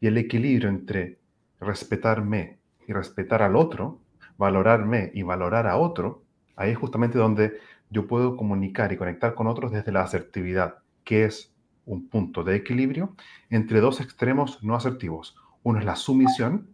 Y 0.00 0.06
el 0.06 0.16
equilibrio 0.16 0.68
entre 0.68 1.18
respetarme 1.60 2.58
y 2.86 2.92
respetar 2.92 3.42
al 3.42 3.56
otro, 3.56 4.00
valorarme 4.36 5.10
y 5.14 5.22
valorar 5.22 5.66
a 5.66 5.76
otro, 5.76 6.22
ahí 6.54 6.70
es 6.70 6.78
justamente 6.78 7.18
donde 7.18 7.58
yo 7.90 8.06
puedo 8.06 8.36
comunicar 8.36 8.92
y 8.92 8.96
conectar 8.96 9.34
con 9.34 9.48
otros 9.48 9.72
desde 9.72 9.90
la 9.90 10.02
asertividad, 10.02 10.78
que 11.02 11.24
es 11.24 11.52
un 11.86 12.08
punto 12.08 12.44
de 12.44 12.54
equilibrio 12.54 13.16
entre 13.50 13.80
dos 13.80 14.00
extremos 14.00 14.62
no 14.62 14.76
asertivos. 14.76 15.34
Uno 15.64 15.80
es 15.80 15.84
la 15.84 15.96
sumisión, 15.96 16.68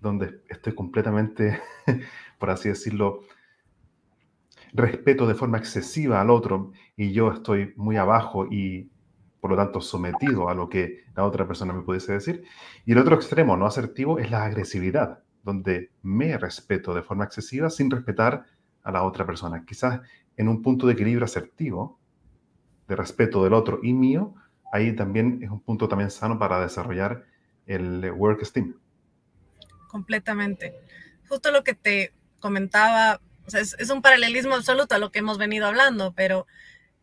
donde 0.00 0.42
estoy 0.48 0.74
completamente, 0.74 1.60
por 2.40 2.50
así 2.50 2.68
decirlo, 2.68 3.20
respeto 4.72 5.26
de 5.26 5.34
forma 5.34 5.58
excesiva 5.58 6.20
al 6.20 6.30
otro 6.30 6.72
y 6.96 7.12
yo 7.12 7.32
estoy 7.32 7.72
muy 7.76 7.96
abajo 7.96 8.46
y 8.46 8.90
por 9.40 9.50
lo 9.50 9.56
tanto 9.56 9.80
sometido 9.80 10.48
a 10.48 10.54
lo 10.54 10.68
que 10.68 11.04
la 11.14 11.24
otra 11.24 11.46
persona 11.46 11.72
me 11.72 11.82
pudiese 11.82 12.12
decir. 12.12 12.44
Y 12.84 12.92
el 12.92 12.98
otro 12.98 13.14
extremo 13.14 13.56
no 13.56 13.66
asertivo 13.66 14.18
es 14.18 14.30
la 14.30 14.44
agresividad, 14.44 15.20
donde 15.42 15.90
me 16.02 16.36
respeto 16.38 16.94
de 16.94 17.02
forma 17.02 17.24
excesiva 17.24 17.70
sin 17.70 17.90
respetar 17.90 18.44
a 18.82 18.92
la 18.92 19.04
otra 19.04 19.26
persona. 19.26 19.64
Quizás 19.64 20.00
en 20.36 20.48
un 20.48 20.62
punto 20.62 20.86
de 20.86 20.94
equilibrio 20.94 21.24
asertivo, 21.24 21.98
de 22.88 22.96
respeto 22.96 23.44
del 23.44 23.52
otro 23.52 23.80
y 23.82 23.92
mío, 23.92 24.34
ahí 24.72 24.94
también 24.94 25.40
es 25.42 25.50
un 25.50 25.60
punto 25.60 25.88
también 25.88 26.10
sano 26.10 26.38
para 26.38 26.60
desarrollar 26.60 27.24
el 27.66 28.10
work 28.12 28.42
esteem. 28.42 28.74
Completamente. 29.88 30.74
Justo 31.28 31.50
lo 31.50 31.62
que 31.62 31.74
te 31.74 32.12
comentaba 32.40 33.20
es, 33.54 33.90
un 33.90 34.02
paralelismo 34.02 34.54
absoluto 34.54 34.94
a 34.94 34.98
lo 34.98 35.10
que 35.10 35.20
hemos 35.20 35.38
venido 35.38 35.66
hablando, 35.66 36.12
pero 36.14 36.46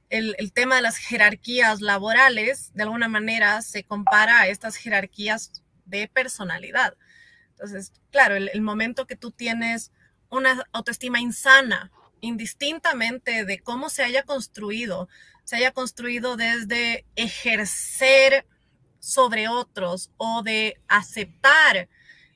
el, 0.10 0.52
tema 0.54 0.76
de 0.76 0.82
las 0.82 0.98
jerarquías 0.98 1.82
laborales, 1.82 2.72
de 2.74 2.84
alguna 2.84 3.08
manera, 3.08 3.62
se 3.62 3.84
compara 3.84 4.42
a 4.42 4.48
estas 4.48 4.76
jerarquías 4.76 5.64
de 5.86 6.08
personalidad. 6.08 6.96
Entonces, 7.52 7.94
claro, 8.12 8.36
el, 8.36 8.62
momento 8.62 9.08
que 9.08 9.16
tú 9.16 9.32
tienes 9.32 9.92
una 10.30 10.66
autoestima 10.72 11.20
insana, 11.20 11.92
indistintamente 12.22 13.46
de 13.46 13.60
cómo 13.60 13.90
se 13.90 14.04
haya 14.04 14.24
construido, 14.24 15.10
se 15.44 15.58
haya 15.58 15.72
construido 15.72 16.38
desde 16.38 17.06
ejercer 17.16 18.46
sobre 19.00 19.48
otros 19.48 20.12
o 20.18 20.42
de 20.42 20.82
aceptar 20.88 21.88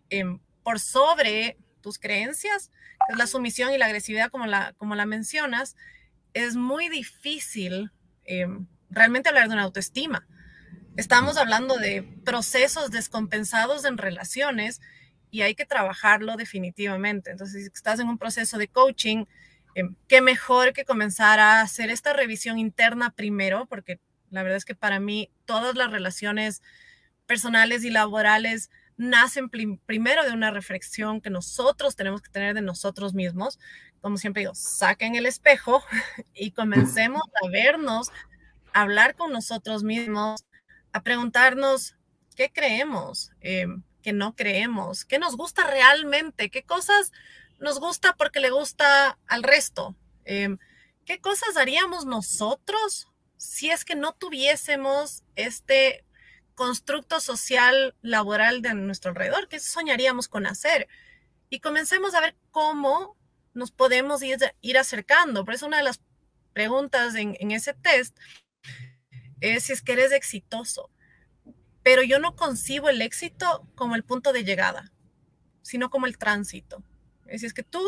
em, 0.10 0.40
por 0.64 0.80
sobre 0.80 1.58
tus 1.82 1.98
creencias, 1.98 2.72
la 3.16 3.28
sumisión 3.28 3.74
y 3.74 3.78
la 3.78 3.86
agresividad 3.86 4.30
como 4.30 4.46
la, 4.46 4.74
como 4.78 4.96
la 4.96 5.06
mencionas, 5.06 5.76
es 6.34 6.56
muy 6.56 6.90
difícil 6.90 7.92
em, 8.26 8.68
realmente 8.90 9.30
hablar 9.30 9.48
de 9.48 9.54
una 9.54 9.64
autoestima. 9.64 10.28
Estamos 10.96 11.38
hablando 11.38 11.78
de 11.78 12.04
procesos 12.26 12.92
descompensados 12.92 13.86
en 13.86 13.98
relaciones 13.98 14.82
y 15.32 15.42
hay 15.42 15.56
que 15.56 15.66
trabajarlo 15.66 16.36
definitivamente. 16.36 17.32
Entonces, 17.32 17.64
si 17.64 17.72
estás 17.74 18.00
en 18.00 18.08
un 18.08 18.18
proceso 18.18 18.58
de 18.58 18.68
coaching, 18.68 19.26
em, 19.76 19.96
qué 20.08 20.22
mejor 20.22 20.74
que 20.74 20.86
comenzar 20.86 21.40
a 21.40 21.62
hacer 21.62 21.90
esta 21.90 22.14
revisión 22.14 22.58
interna 22.60 23.12
primero, 23.12 23.66
porque 23.68 24.00
la 24.30 24.44
verdad 24.44 24.58
es 24.58 24.66
que 24.66 24.76
para 24.76 25.00
mí 25.00 25.32
todas 25.46 25.76
las 25.76 25.92
relaciones 25.92 26.62
personales 27.26 27.84
y 27.84 27.90
laborales 27.90 28.70
nacen 29.00 29.50
primero 29.50 30.26
de 30.26 30.34
una 30.34 30.52
reflexión 30.52 31.22
que 31.22 31.30
nosotros 31.30 31.96
tenemos 31.96 32.22
que 32.22 32.30
tener 32.30 32.54
de 32.54 32.62
nosotros 32.62 33.14
mismos. 33.14 33.58
Como 34.02 34.18
siempre 34.18 34.42
digo, 34.42 34.54
saquen 34.56 35.16
el 35.16 35.26
espejo 35.26 35.82
y 36.34 36.52
comencemos 36.52 37.24
a 37.42 37.48
vernos, 37.48 38.12
a 38.74 38.82
hablar 38.82 39.16
con 39.16 39.32
nosotros 39.32 39.84
mismos, 39.84 40.44
a 40.92 41.02
preguntarnos 41.02 41.96
qué 42.36 42.52
creemos, 42.52 43.32
eh, 43.40 43.68
qué 44.02 44.12
no 44.12 44.36
creemos, 44.36 45.06
qué 45.06 45.18
nos 45.18 45.38
gusta 45.38 45.66
realmente, 45.66 46.50
qué 46.50 46.64
cosas 46.64 47.14
nos 47.58 47.80
gusta 47.80 48.18
porque 48.18 48.42
le 48.42 48.50
gusta 48.50 49.18
al 49.28 49.44
resto, 49.44 49.96
eh, 50.26 50.58
qué 51.06 51.22
cosas 51.22 51.56
haríamos 51.56 52.06
nosotros 52.06 53.08
si 53.38 53.72
es 53.72 53.86
que 53.86 53.96
no 53.96 54.12
tuviésemos 54.12 55.24
este 55.38 56.04
constructo 56.60 57.22
social 57.22 57.96
laboral 58.02 58.62
de 58.62 58.74
nuestro 58.74 59.12
alrededor, 59.12 59.48
que 59.48 59.62
soñaríamos 59.62 60.28
con 60.28 60.46
hacer. 60.46 60.90
Y 61.50 61.62
comencemos 61.62 62.14
a 62.14 62.20
ver 62.20 62.36
cómo 62.52 63.16
nos 63.54 63.72
podemos 63.72 64.22
ir, 64.24 64.78
acercando. 64.78 65.46
Por 65.46 65.54
eso 65.54 65.68
una 65.68 65.78
de 65.78 65.84
las 65.84 66.02
preguntas 66.52 67.16
en, 67.16 67.38
en 67.40 67.52
ese 67.52 67.76
test 67.76 68.20
es 69.40 69.64
si 69.64 69.72
es 69.72 69.82
que 69.82 69.94
eres 69.94 70.12
exitoso. 70.12 70.90
Pero 71.82 72.04
yo 72.04 72.20
no 72.20 72.36
concibo 72.36 72.90
el 72.90 73.02
éxito 73.02 73.66
como 73.76 73.96
el 73.96 74.04
punto 74.04 74.34
de 74.34 74.44
llegada, 74.44 74.92
sino 75.62 75.90
como 75.90 76.08
el 76.08 76.18
tránsito. 76.18 76.84
Es 77.22 77.36
decir, 77.36 77.48
es 77.48 77.54
que 77.54 77.64
tú 77.64 77.82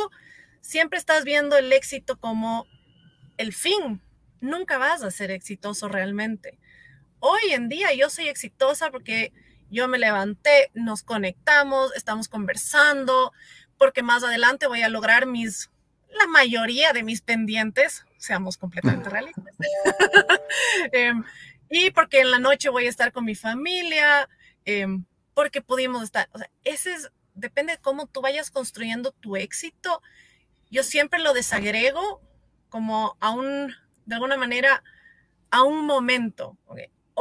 siempre 0.62 0.98
estás 0.98 1.26
viendo 1.26 1.58
el 1.58 1.74
éxito 1.74 2.18
como 2.22 2.68
el 3.36 3.52
fin, 3.52 4.02
nunca 4.40 4.78
vas 4.78 5.04
a 5.04 5.12
ser 5.12 5.30
exitoso 5.30 5.90
realmente. 5.90 6.58
Hoy 7.24 7.54
en 7.54 7.70
día 7.70 7.94
yo 7.94 8.10
soy 8.10 8.30
exitosa 8.30 8.90
porque 8.90 9.32
yo 9.70 9.88
me 9.88 10.00
levanté, 10.00 10.72
nos 10.74 11.04
conectamos, 11.04 11.96
estamos 11.96 12.28
conversando, 12.28 13.32
porque 13.78 14.02
más 14.02 14.24
adelante 14.24 14.66
voy 14.66 14.82
a 14.82 14.90
lograr 14.90 15.28
mis, 15.28 15.70
la 16.10 16.26
mayoría 16.26 16.94
de 16.94 17.04
mis 17.04 17.22
pendientes, 17.22 18.06
seamos 18.18 18.58
completamente 18.58 19.10
realistas. 19.10 19.56
Em, 20.92 21.24
y 21.70 21.92
porque 21.92 22.22
en 22.22 22.32
la 22.32 22.40
noche 22.40 22.70
voy 22.70 22.88
a 22.88 22.90
estar 22.90 23.12
con 23.12 23.24
mi 23.24 23.36
familia, 23.36 24.28
em, 24.66 25.06
porque 25.36 25.62
pudimos 25.62 26.02
estar, 26.02 26.28
o 26.34 26.40
sea, 26.40 26.50
ese 26.64 26.94
es, 26.94 27.12
depende 27.36 27.74
de 27.74 27.80
cómo 27.80 28.08
tú 28.08 28.22
vayas 28.22 28.50
construyendo 28.50 29.12
tu 29.12 29.36
éxito. 29.36 30.02
Yo 30.72 30.82
siempre 30.82 31.20
lo 31.20 31.34
desagrego 31.34 32.20
como 32.70 33.16
a 33.20 33.30
un, 33.30 33.76
de 34.08 34.16
alguna 34.16 34.38
manera, 34.38 34.84
a 35.52 35.62
un 35.62 35.86
momento. 35.86 36.58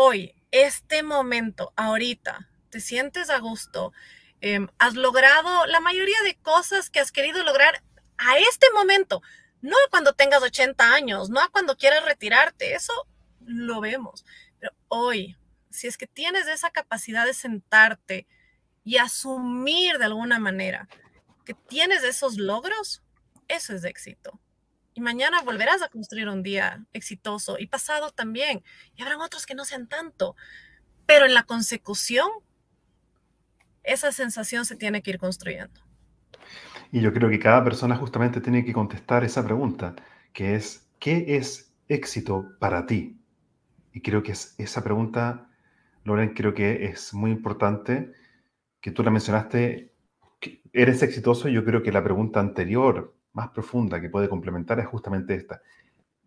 Hoy, 0.03 0.35
este 0.51 1.03
momento, 1.03 1.75
ahorita, 1.77 2.49
te 2.71 2.81
sientes 2.81 3.29
a 3.29 3.39
gusto, 3.39 3.93
em, 4.41 4.67
has 4.79 4.95
logrado 4.95 5.67
la 5.67 5.81
mayoría 5.81 6.17
de 6.25 6.37
cosas 6.37 6.89
que 6.89 7.01
has 7.01 7.13
querido 7.13 7.45
lograr 7.45 7.83
a 8.17 8.39
este 8.39 8.67
momento, 8.73 9.21
no 9.61 9.77
cuando 9.91 10.15
tengas 10.15 10.43
80 10.43 10.95
años, 10.95 11.29
no 11.29 11.43
cuando 11.53 11.77
quieras 11.77 12.03
retirarte, 12.07 12.73
eso 12.75 12.95
lo 13.45 13.83
vemos. 13.83 14.25
Pero 14.59 14.73
hoy, 14.89 15.37
si 15.69 15.87
es 15.87 15.99
que 15.99 16.07
tienes 16.07 16.47
esa 16.47 16.71
capacidad 16.71 17.27
de 17.27 17.35
sentarte 17.35 18.27
y 18.83 18.97
asumir 18.97 19.99
de 19.99 20.07
alguna 20.07 20.39
manera 20.39 20.89
que 21.45 21.53
tienes 21.53 22.05
esos 22.05 22.39
logros, 22.39 23.03
eso 23.49 23.75
es 23.75 23.85
éxito. 23.85 24.41
Y 25.01 25.03
mañana 25.03 25.41
volverás 25.41 25.81
a 25.81 25.89
construir 25.89 26.29
un 26.29 26.43
día 26.43 26.85
exitoso 26.93 27.57
y 27.59 27.69
pasado 27.69 28.11
también. 28.11 28.63
Y 28.95 29.01
habrán 29.01 29.23
otros 29.23 29.47
que 29.47 29.55
no 29.55 29.65
sean 29.65 29.89
tanto. 29.89 30.37
Pero 31.07 31.25
en 31.25 31.33
la 31.33 31.45
consecución, 31.45 32.29
esa 33.83 34.13
sensación 34.13 34.67
se 34.67 34.77
tiene 34.77 35.01
que 35.01 35.13
ir 35.13 35.19
construyendo. 35.19 35.81
Y 36.93 37.01
yo 37.01 37.15
creo 37.15 37.31
que 37.31 37.39
cada 37.39 37.65
persona 37.65 37.97
justamente 37.97 38.43
tiene 38.43 38.63
que 38.63 38.75
contestar 38.75 39.25
esa 39.25 39.43
pregunta, 39.43 39.97
que 40.35 40.55
es, 40.55 40.87
¿qué 40.99 41.25
es 41.39 41.73
éxito 41.89 42.51
para 42.59 42.85
ti? 42.85 43.19
Y 43.95 44.03
creo 44.03 44.23
que 44.23 44.33
es 44.33 44.55
esa 44.59 44.85
pregunta, 44.85 45.49
Loren, 46.05 46.35
creo 46.35 46.53
que 46.53 46.85
es 46.85 47.15
muy 47.15 47.31
importante 47.31 48.13
que 48.83 48.91
tú 48.91 49.03
la 49.03 49.11
mencionaste. 49.11 49.95
¿Eres 50.75 51.03
exitoso? 51.03 51.49
Yo 51.49 51.65
creo 51.65 51.83
que 51.83 51.91
la 51.91 52.05
pregunta 52.05 52.39
anterior, 52.39 53.15
más 53.33 53.51
profunda, 53.51 54.01
que 54.01 54.11
puede 54.11 54.29
complementar 54.29 54.81
es 54.81 54.87
justamente 54.87 55.35
esta. 55.35 55.61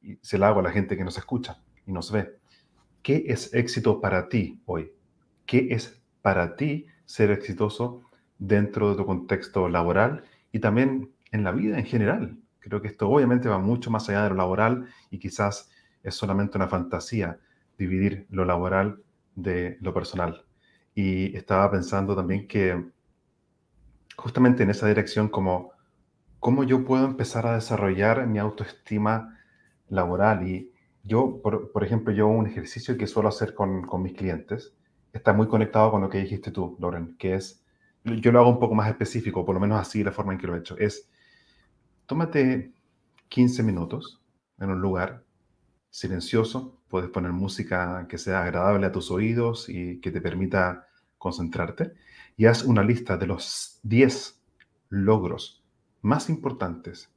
Y 0.01 0.17
se 0.21 0.37
la 0.37 0.49
hago 0.49 0.59
a 0.59 0.63
la 0.63 0.71
gente 0.71 0.97
que 0.97 1.03
nos 1.03 1.17
escucha 1.17 1.61
y 1.85 1.91
nos 1.91 2.11
ve. 2.11 2.37
¿Qué 3.01 3.25
es 3.27 3.53
éxito 3.53 3.99
para 3.99 4.29
ti 4.29 4.61
hoy? 4.65 4.91
¿Qué 5.45 5.67
es 5.71 6.01
para 6.21 6.55
ti 6.55 6.85
ser 7.05 7.31
exitoso 7.31 8.03
dentro 8.39 8.89
de 8.89 8.95
tu 8.95 9.05
contexto 9.05 9.69
laboral 9.69 10.23
y 10.51 10.59
también 10.59 11.11
en 11.31 11.43
la 11.43 11.51
vida 11.51 11.77
en 11.77 11.85
general. 11.85 12.37
Creo 12.59 12.81
que 12.81 12.87
esto 12.87 13.09
obviamente 13.09 13.49
va 13.49 13.57
mucho 13.59 13.91
más 13.91 14.07
allá 14.07 14.23
de 14.23 14.29
lo 14.29 14.35
laboral 14.35 14.87
y 15.09 15.19
quizás 15.19 15.69
es 16.01 16.15
solamente 16.15 16.57
una 16.57 16.67
fantasía 16.67 17.39
dividir 17.77 18.25
lo 18.29 18.45
laboral 18.45 19.03
de 19.35 19.77
lo 19.81 19.93
personal. 19.93 20.45
Y 20.95 21.35
estaba 21.35 21.69
pensando 21.71 22.15
también 22.15 22.47
que 22.47 22.91
justamente 24.15 24.63
en 24.63 24.69
esa 24.69 24.87
dirección 24.87 25.27
como 25.27 25.72
cómo 26.43 26.65
yo 26.65 26.83
puedo 26.83 27.05
empezar 27.05 27.47
a 27.47 27.55
desarrollar 27.55 28.27
mi 28.27 28.37
autoestima 28.37 29.39
laboral. 29.87 30.45
Y 30.45 30.73
yo, 31.01 31.41
por, 31.41 31.83
ejemplo, 31.85 32.13
yo 32.13 32.27
un 32.27 32.45
ejercicio 32.47 32.97
que 32.97 33.07
suelo 33.07 33.29
hacer 33.29 33.55
con, 33.55 33.87
con 33.87 34.03
mis 34.03 34.13
clientes 34.13 34.75
está 35.13 35.31
muy 35.31 35.47
conectado 35.47 35.89
con 35.89 36.01
lo 36.01 36.09
que 36.09 36.17
dijiste 36.17 36.51
tú, 36.51 36.75
Loren, 36.79 37.15
que 37.17 37.35
es 37.35 37.63
yo 38.03 38.33
lo 38.33 38.39
hago 38.41 38.49
un 38.49 38.59
poco 38.59 38.75
más 38.75 38.89
específico, 38.89 39.45
por 39.45 39.55
lo 39.55 39.61
menos 39.61 39.79
así 39.79 40.03
la 40.03 40.11
forma 40.11 40.33
en 40.33 40.39
que 40.39 40.47
lo 40.47 40.55
he 40.55 40.59
hecho, 40.59 40.77
es 40.77 41.09
tómate 42.05 42.73
15 43.29 43.63
minutos 43.63 44.21
en 44.59 44.69
un 44.69 44.81
lugar 44.81 45.23
silencioso, 45.91 46.81
puedes 46.89 47.09
poner 47.09 47.31
música 47.31 48.05
que 48.09 48.17
sea 48.17 48.43
agradable 48.43 48.85
a 48.85 48.91
tus 48.91 49.11
oídos 49.11 49.69
y 49.69 50.01
que 50.01 50.11
te 50.11 50.19
permita 50.19 50.87
concentrarte, 51.17 51.93
y 52.35 52.47
haz 52.47 52.65
una 52.65 52.83
lista 52.83 53.15
de 53.15 53.27
los 53.27 53.79
10 53.83 54.41
logros 54.89 55.62
más 56.03 56.29
importantes, 56.29 57.11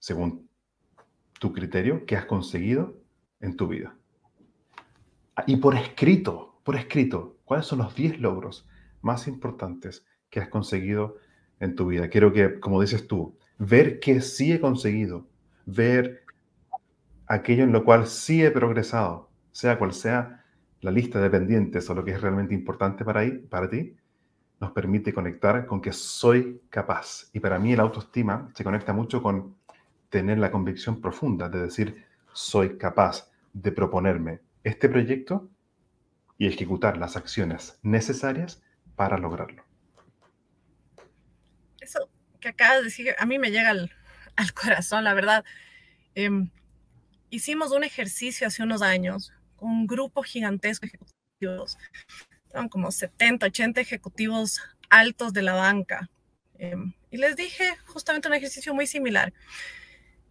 según 0.00 0.48
tu 1.38 1.52
criterio, 1.52 2.04
que 2.04 2.16
has 2.16 2.26
conseguido 2.26 3.00
en 3.38 3.56
tu 3.56 3.68
vida. 3.68 3.96
Y 5.46 5.58
por 5.58 5.76
escrito, 5.76 6.60
por 6.64 6.74
escrito, 6.74 7.38
¿cuáles 7.44 7.66
son 7.66 7.78
los 7.78 7.94
10 7.94 8.18
logros 8.18 8.66
más 9.02 9.28
importantes 9.28 10.04
que 10.30 10.40
has 10.40 10.48
conseguido 10.48 11.18
en 11.60 11.76
tu 11.76 11.86
vida. 11.86 12.08
Quiero 12.08 12.32
que, 12.32 12.58
como 12.58 12.80
dices 12.80 13.06
tú, 13.06 13.38
ver 13.58 14.00
qué 14.00 14.20
sí 14.20 14.52
he 14.52 14.60
conseguido, 14.60 15.28
ver 15.64 16.24
aquello 17.26 17.64
en 17.64 17.72
lo 17.72 17.84
cual 17.84 18.06
sí 18.06 18.42
he 18.42 18.50
progresado, 18.50 19.30
sea 19.52 19.78
cual 19.78 19.92
sea 19.92 20.44
la 20.80 20.90
lista 20.90 21.20
de 21.20 21.30
pendientes 21.30 21.88
o 21.88 21.94
lo 21.94 22.04
que 22.04 22.12
es 22.12 22.20
realmente 22.20 22.54
importante 22.54 23.04
para, 23.04 23.22
para 23.48 23.70
ti, 23.70 23.94
nos 24.62 24.70
permite 24.70 25.12
conectar 25.12 25.66
con 25.66 25.80
que 25.82 25.92
soy 25.92 26.62
capaz. 26.70 27.28
Y 27.32 27.40
para 27.40 27.58
mí 27.58 27.72
el 27.72 27.80
autoestima 27.80 28.48
se 28.54 28.62
conecta 28.62 28.92
mucho 28.92 29.20
con 29.20 29.56
tener 30.08 30.38
la 30.38 30.52
convicción 30.52 31.00
profunda 31.00 31.48
de 31.48 31.62
decir, 31.62 32.06
soy 32.32 32.78
capaz 32.78 33.28
de 33.52 33.72
proponerme 33.72 34.40
este 34.62 34.88
proyecto 34.88 35.50
y 36.38 36.46
ejecutar 36.46 36.96
las 36.96 37.16
acciones 37.16 37.80
necesarias 37.82 38.62
para 38.94 39.18
lograrlo. 39.18 39.64
Eso 41.80 42.08
que 42.38 42.50
acabas 42.50 42.78
de 42.78 42.84
decir, 42.84 43.16
a 43.18 43.26
mí 43.26 43.40
me 43.40 43.50
llega 43.50 43.70
al, 43.70 43.90
corazón, 44.54 45.02
la 45.02 45.12
verdad. 45.12 45.44
Em, 46.14 46.50
hicimos 47.30 47.72
un 47.72 47.82
ejercicio 47.82 48.46
hace 48.46 48.62
unos 48.62 48.80
años 48.80 49.32
con 49.56 49.70
un 49.70 49.86
grupo 49.88 50.22
gigantesco 50.22 50.86
de 50.86 50.92
ejecutivos. 50.92 51.76
Estaban 52.52 52.68
como 52.68 52.92
70, 52.92 53.46
80 53.46 53.80
ejecutivos 53.80 54.60
altos 54.90 55.32
de 55.32 55.40
la 55.40 55.54
banca. 55.54 56.10
Em, 56.58 56.92
y 57.10 57.16
les 57.16 57.34
dije 57.34 57.76
justamente 57.86 58.28
un 58.28 58.34
ejercicio 58.34 58.74
muy 58.74 58.86
similar. 58.86 59.32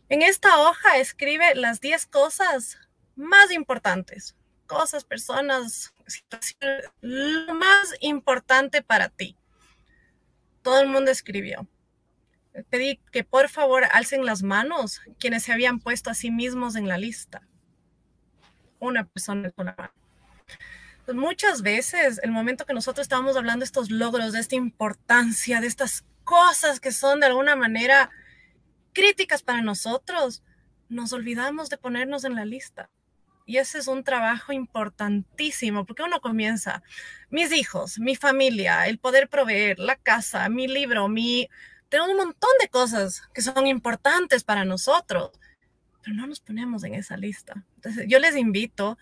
En 0.07 0.21
esta 0.21 0.59
hoja 0.59 0.97
escribe 0.97 1.55
las 1.55 1.81
10 1.81 2.05
cosas 2.05 2.77
más 3.15 3.51
importantes 3.51 4.35
cosas, 4.71 5.03
personas, 5.03 5.93
situaciones, 6.07 6.89
lo 7.01 7.53
más 7.55 7.93
importante 7.99 8.81
para 8.81 9.09
ti. 9.09 9.35
Todo 10.61 10.79
el 10.79 10.87
mundo 10.87 11.11
escribió. 11.11 11.67
Pedí 12.69 13.01
que 13.11 13.25
por 13.25 13.49
favor 13.49 13.83
alcen 13.91 14.25
las 14.25 14.43
manos 14.43 15.01
quienes 15.19 15.43
se 15.43 15.51
habían 15.51 15.79
puesto 15.79 16.09
a 16.09 16.13
sí 16.13 16.31
mismos 16.31 16.77
en 16.77 16.87
la 16.87 16.97
lista. 16.97 17.45
Una 18.79 19.05
persona 19.05 19.51
con 19.51 19.65
la 19.65 19.75
mano. 19.77 19.93
Muchas 21.07 21.61
veces, 21.61 22.19
el 22.23 22.31
momento 22.31 22.65
que 22.65 22.73
nosotros 22.73 23.05
estábamos 23.05 23.35
hablando 23.35 23.63
de 23.63 23.65
estos 23.65 23.89
logros, 23.89 24.33
de 24.33 24.39
esta 24.39 24.55
importancia, 24.55 25.59
de 25.59 25.67
estas 25.67 26.05
cosas 26.23 26.79
que 26.79 26.91
son 26.91 27.19
de 27.19 27.25
alguna 27.25 27.55
manera 27.55 28.09
críticas 28.93 29.43
para 29.43 29.61
nosotros, 29.61 30.43
nos 30.89 31.13
olvidamos 31.13 31.69
de 31.69 31.77
ponernos 31.77 32.23
en 32.23 32.35
la 32.35 32.45
lista. 32.45 32.89
Y 33.45 33.57
ese 33.57 33.79
es 33.79 33.87
un 33.87 34.03
trabajo 34.03 34.53
importantísimo 34.53 35.85
porque 35.85 36.03
uno 36.03 36.21
comienza, 36.21 36.83
mis 37.29 37.51
hijos, 37.51 37.99
mi 37.99 38.15
familia, 38.15 38.87
el 38.87 38.99
poder 38.99 39.27
proveer, 39.27 39.79
la 39.79 39.95
casa, 39.95 40.47
mi 40.49 40.67
libro, 40.67 41.07
mi... 41.07 41.49
Tenemos 41.89 42.11
un 42.11 42.17
montón 42.17 42.51
de 42.61 42.69
cosas 42.69 43.23
que 43.33 43.41
son 43.41 43.67
importantes 43.67 44.43
para 44.43 44.63
nosotros, 44.63 45.31
pero 46.01 46.15
no 46.15 46.27
nos 46.27 46.39
ponemos 46.39 46.83
en 46.83 46.93
esa 46.93 47.17
lista. 47.17 47.65
Entonces, 47.75 48.05
yo 48.07 48.19
les 48.19 48.37
invito 48.37 48.97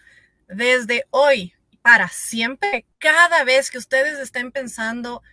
desde 0.48 1.06
hoy 1.12 1.54
para 1.90 2.08
siempre, 2.08 2.86
cada 3.00 3.44
vez 3.44 3.72
que 3.72 3.80
ustedes 3.80 4.20
estén 4.20 4.52
pensando 4.52 5.24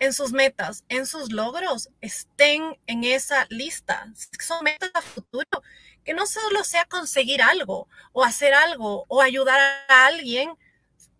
en 0.00 0.12
sus 0.12 0.32
metas, 0.32 0.84
en 0.88 1.06
sus 1.06 1.30
logros, 1.30 1.88
estén 2.00 2.76
en 2.88 3.04
esa 3.04 3.46
lista. 3.48 4.12
Son 4.44 4.64
metas 4.64 4.90
a 4.94 5.02
futuro 5.02 5.62
que 6.02 6.12
no 6.12 6.26
solo 6.26 6.64
sea 6.64 6.84
conseguir 6.86 7.40
algo 7.40 7.86
o 8.12 8.24
hacer 8.24 8.54
algo 8.54 9.04
o 9.06 9.22
ayudar 9.22 9.60
a 9.88 10.06
alguien, 10.06 10.50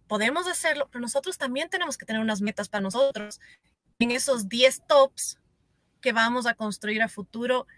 podemos 0.08 0.48
hacerlo, 0.48 0.88
pero 0.90 1.02
nosotros 1.02 1.38
también 1.38 1.70
tenemos 1.70 1.96
que 1.96 2.04
tener 2.04 2.20
unas 2.20 2.40
metas 2.40 2.68
para 2.68 2.82
nosotros 2.82 3.38
en 4.00 4.10
esos 4.10 4.48
10 4.48 4.88
tops 4.88 5.38
que 6.00 6.10
vamos 6.10 6.46
a 6.46 6.54
construir 6.54 7.00
a 7.02 7.08
futuro 7.08 7.68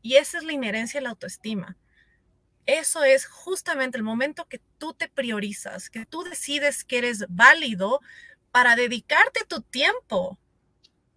y 0.00 0.14
esa 0.16 0.38
es 0.38 0.44
la 0.44 0.54
inherencia 0.54 1.00
de 1.00 1.04
la 1.04 1.10
autoestima. 1.10 1.76
Eso 2.66 3.02
es 3.04 3.26
justamente 3.26 3.98
el 3.98 4.04
momento 4.04 4.46
que 4.46 4.60
tú 4.78 4.94
te 4.94 5.08
priorizas, 5.08 5.90
que 5.90 6.06
tú 6.06 6.22
decides 6.22 6.84
que 6.84 6.98
eres 6.98 7.24
válido 7.28 8.00
para 8.50 8.76
dedicarte 8.76 9.44
tu 9.46 9.62
tiempo. 9.62 10.38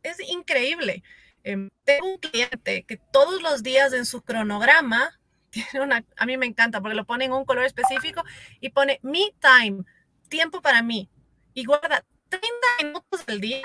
Es 0.01 0.19
increíble. 0.19 1.03
Em, 1.43 1.69
tengo 1.83 2.13
un 2.13 2.17
cliente 2.17 2.83
que 2.83 2.97
todos 2.97 3.41
los 3.43 3.61
días 3.61 3.93
en 3.93 4.05
su 4.05 4.23
cronograma 4.23 5.19
a 6.17 6.25
mí 6.25 6.37
me 6.37 6.45
encanta 6.45 6.81
porque 6.81 6.95
lo 6.95 7.05
pone 7.05 7.25
en 7.25 7.33
un 7.33 7.45
color 7.45 7.65
específico 7.65 8.23
y 8.59 8.69
pone 8.69 8.99
me 9.03 9.33
time, 9.39 9.83
tiempo 10.27 10.61
para 10.61 10.81
mí. 10.81 11.09
Y 11.53 11.65
guarda 11.65 12.03
30 12.29 12.49
minutos 12.83 13.25
del 13.25 13.41
día 13.41 13.63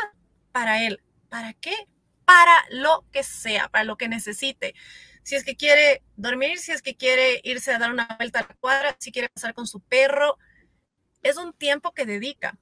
para 0.53 0.85
él. 0.85 1.03
¿Para 1.29 1.55
qué? 1.55 1.75
Para 2.25 2.55
lo 2.71 3.05
que 3.13 3.23
sea, 3.23 3.69
para 3.69 3.85
lo 3.85 3.97
que 3.97 4.09
necesite. 4.09 4.75
Si 5.23 5.37
es 5.37 5.45
que 5.45 5.57
quiere 5.57 6.03
dormir, 6.17 6.59
si 6.59 6.73
es 6.73 6.83
que 6.83 6.97
quiere 6.97 7.41
irse 7.45 7.73
a 7.73 7.79
dar 7.79 7.93
una 7.93 8.09
vuelta 8.17 8.41
a 8.41 8.43
la 8.49 8.55
cuadra, 8.55 8.97
si 8.99 9.13
quiere 9.13 9.29
pasar 9.29 9.55
con 9.55 9.67
su 9.67 9.81
perro, 9.81 10.39
es 11.23 11.37
un 11.37 11.53
tiempo 11.53 11.93
que 11.93 12.07
dedica. 12.07 12.59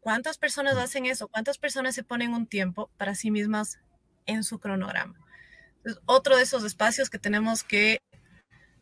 ¿Cuántas 0.00 0.36
personas 0.38 0.76
hacen 0.76 1.06
eso? 1.06 1.28
¿Cuántas 1.28 1.58
personas 1.58 1.94
se 1.94 2.04
ponen 2.04 2.34
un 2.34 2.46
tiempo 2.46 2.90
para 2.96 3.14
sí 3.14 3.30
mismas 3.30 3.78
en 4.26 4.44
su 4.44 4.58
cronograma? 4.58 5.18
Es 5.84 5.98
otro 6.06 6.36
de 6.36 6.42
esos 6.42 6.64
espacios 6.64 7.08
que 7.08 7.18
tenemos 7.18 7.64
que 7.64 8.00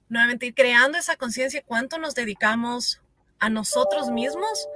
nuevamente 0.08 0.46
ir 0.46 0.54
creando 0.54 0.98
esa 0.98 1.16
conciencia, 1.16 1.62
cuánto 1.64 1.98
nos 1.98 2.14
dedicamos 2.14 3.00
a 3.38 3.48
nosotros 3.48 4.10
mismos, 4.10 4.68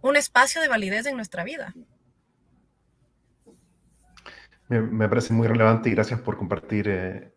un 0.00 0.16
espacio 0.16 0.60
de 0.60 0.68
validez 0.68 1.06
en 1.06 1.16
nuestra 1.16 1.44
vida. 1.44 1.74
Me, 4.68 5.08
parece 5.08 5.32
muy 5.32 5.48
relevante 5.48 5.88
y 5.88 5.92
gracias 5.92 6.20
por 6.20 6.36
compartir 6.36 6.88
eh, 6.88 7.34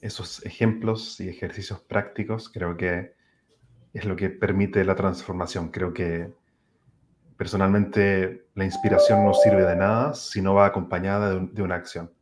esos 0.00 0.44
ejemplos 0.44 1.20
y 1.20 1.28
ejercicios 1.28 1.80
prácticos. 1.80 2.48
Creo 2.48 2.76
que 2.76 3.14
es 3.92 4.04
lo 4.04 4.16
que 4.16 4.30
permite 4.30 4.84
la 4.84 4.94
transformación. 4.94 5.68
Creo 5.68 5.92
que 5.92 6.32
personalmente 7.36 8.46
la 8.54 8.64
inspiración 8.64 9.24
no 9.24 9.34
sirve 9.34 9.64
de 9.64 9.76
nada 9.76 10.14
si 10.14 10.42
no 10.42 10.54
va 10.54 10.66
acompañada 10.66 11.34
de, 11.34 11.62
una 11.62 11.74
acción. 11.74 12.12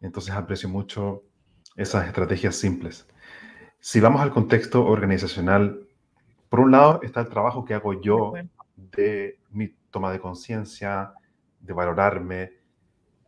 Entonces 0.00 0.34
aprecio 0.34 0.68
mucho 0.68 1.24
esas 1.76 2.06
estrategias 2.06 2.56
simples. 2.56 3.06
Si 3.78 4.00
vamos 4.00 4.20
al 4.20 4.30
contexto 4.30 4.84
organizacional, 4.86 5.86
por 6.48 6.60
un 6.60 6.70
lado 6.70 7.00
está 7.02 7.20
el 7.20 7.28
trabajo 7.28 7.64
que 7.64 7.74
hago 7.74 8.00
yo 8.00 8.32
de 8.76 9.38
mi 9.50 9.68
toma 9.90 10.10
de 10.10 10.20
conciencia, 10.20 11.12
de 11.60 11.72
valorarme, 11.72 12.52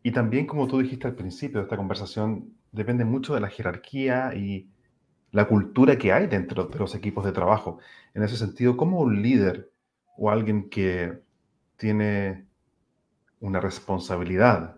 y 0.02 0.12
también, 0.12 0.46
como 0.46 0.66
tú 0.66 0.78
dijiste 0.78 1.06
al 1.06 1.14
principio 1.14 1.58
de 1.58 1.64
esta 1.64 1.76
conversación, 1.76 2.54
depende 2.72 3.04
mucho 3.04 3.34
de 3.34 3.40
la 3.40 3.48
jerarquía 3.48 4.34
y 4.34 4.70
la 5.30 5.46
cultura 5.46 5.98
que 5.98 6.12
hay 6.12 6.26
dentro 6.26 6.64
de 6.64 6.78
los 6.78 6.94
equipos 6.94 7.24
de 7.24 7.32
trabajo. 7.32 7.78
En 8.14 8.22
ese 8.22 8.36
sentido, 8.36 8.76
¿cómo 8.76 9.00
un 9.00 9.22
líder 9.22 9.70
o 10.16 10.30
alguien 10.30 10.68
que 10.68 11.20
tiene 11.76 12.46
una 13.40 13.60
responsabilidad 13.60 14.76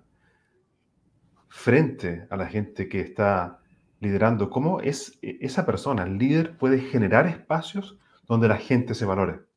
frente 1.49 2.26
a 2.30 2.36
la 2.36 2.47
gente 2.47 2.88
que 2.88 3.01
está 3.01 3.61
liderando, 4.01 4.51
cómo 4.51 4.80
es 4.80 5.18
e-, 5.22 5.38
esa 5.41 5.66
persona, 5.66 6.05
el 6.05 6.18
líder, 6.18 6.57
puede 6.57 6.78
generar 6.80 7.26
espacios 7.26 7.99
donde 8.26 8.49
la 8.49 8.57
gente 8.57 8.95
se 8.95 9.05
valore? 9.05 9.49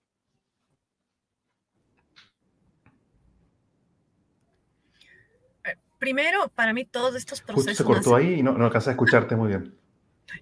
Primero, 6.03 6.49
para 6.49 6.73
mí 6.73 6.83
todos 6.83 7.15
estos 7.15 7.39
procesos... 7.39 7.77
se 7.77 7.83
cortó 7.85 8.13
ahí 8.13 8.33
y 8.33 8.43
no, 8.43 8.51
no 8.57 8.65
alcancé 8.65 8.89
a 8.89 8.91
escucharte 8.91 9.37
muy 9.37 9.47
bien. 9.47 9.73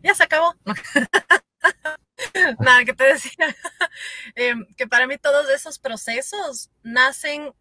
Ya 0.01 0.15
se 0.15 0.23
acabó. 0.23 0.55
Nada, 2.59 2.83
que 2.83 2.93
te 2.93 3.03
decía, 3.03 3.55
em, 4.35 4.65
que 4.75 4.87
para 4.87 5.05
mí 5.05 5.19
todos 5.19 5.47
esos 5.51 5.77
procesos 5.77 6.71
nacen 6.81 7.53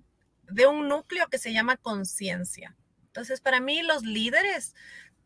de 0.49 0.67
un 0.67 0.89
núcleo 0.89 1.29
que 1.29 1.37
se 1.37 1.53
llama 1.53 1.77
conciencia. 1.77 2.75
Entonces, 3.05 3.43
para 3.43 3.61
mí 3.61 3.83
los 3.83 4.03
líderes 4.03 4.75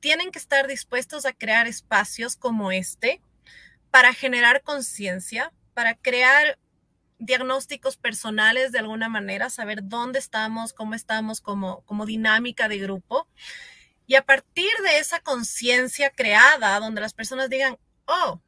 tienen 0.01 0.33
que 0.33 0.41
estar 0.41 0.67
dispuestos 0.67 1.27
a 1.27 1.33
crear 1.33 1.69
espacios 1.69 2.35
como 2.35 2.73
este 2.73 3.23
para 3.93 4.13
generar 4.13 4.63
conciencia, 4.63 5.53
para 5.75 5.95
crear 5.95 6.59
diagnósticos 7.19 7.97
personales 7.97 8.73
de 8.73 8.81
alguna 8.81 9.09
manera, 9.09 9.51
saber 9.51 9.81
dónde 9.83 10.19
estamos, 10.19 10.73
cómo 10.73 10.95
estamos 10.95 11.41
como, 11.41 11.83
como 11.83 12.07
dinámica 12.07 12.69
de 12.69 12.79
grupo. 12.79 13.29
Y 14.07 14.17
a 14.17 14.23
partir 14.23 14.71
de 14.85 14.99
esa 14.99 15.21
conciencia 15.21 16.11
creada, 16.11 16.79
donde 16.81 17.01
las 17.01 17.15
personas 17.15 17.49
digan, 17.49 17.79
oh, 18.07 18.41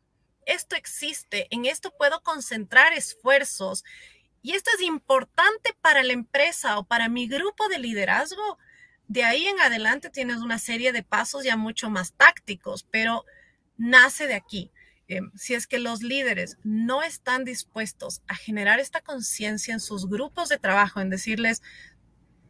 esto 0.44 0.76
existe, 0.76 1.48
en 1.50 1.64
esto 1.64 1.92
puedo 1.96 2.22
concentrar 2.22 2.92
esfuerzos 2.92 3.84
y 4.42 4.52
esto 4.52 4.70
es 4.76 4.82
importante 4.82 5.76
para 5.80 6.04
la 6.04 6.12
empresa 6.12 6.78
o 6.78 6.84
para 6.84 7.08
mi 7.08 7.26
grupo 7.26 7.68
de 7.68 7.80
liderazgo, 7.80 8.58
de 9.08 9.24
ahí 9.24 9.46
en 9.46 9.60
adelante 9.60 10.08
tienes 10.08 10.36
una 10.36 10.58
serie 10.58 10.92
de 10.92 11.02
pasos 11.02 11.42
ya 11.42 11.56
mucho 11.56 11.90
más 11.90 12.12
tácticos, 12.12 12.86
pero 12.90 13.24
nace 13.76 14.28
de 14.28 14.34
aquí. 14.34 14.70
Eh, 15.09 15.20
si 15.34 15.54
es 15.54 15.66
que 15.66 15.78
los 15.78 16.02
líderes 16.02 16.59
no 16.64 17.02
están 17.02 17.44
dispuestos 17.44 18.22
a 18.26 18.34
generar 18.34 18.80
esta 18.80 19.00
conciencia 19.00 19.72
en 19.72 19.80
sus 19.80 20.09
grupos 20.09 20.48
de 20.48 20.59
trabajo, 20.59 21.00
en 21.00 21.11
decirles, 21.11 21.62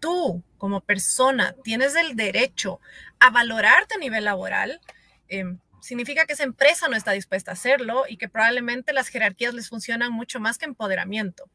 tú 0.00 0.42
como 0.56 0.80
persona 0.80 1.54
tienes 1.64 1.94
el 1.96 2.16
derecho 2.16 2.80
a 3.20 3.30
valorarte 3.30 3.96
a 3.96 3.98
nivel 3.98 4.24
laboral, 4.24 4.80
eh, 5.28 5.44
significa 5.82 6.24
que 6.24 6.32
esa 6.32 6.44
empresa 6.44 6.88
no 6.88 6.96
está 6.96 7.12
dispuesta 7.12 7.50
a 7.50 7.54
hacerlo 7.54 8.04
y 8.08 8.16
que 8.16 8.28
probablemente 8.28 8.92
las 8.92 9.08
jerarquías 9.08 9.52
les 9.54 9.68
funcionan 9.68 10.12
mucho 10.12 10.40
más 10.40 10.58
que 10.58 10.64
empoderamiento. 10.64 11.50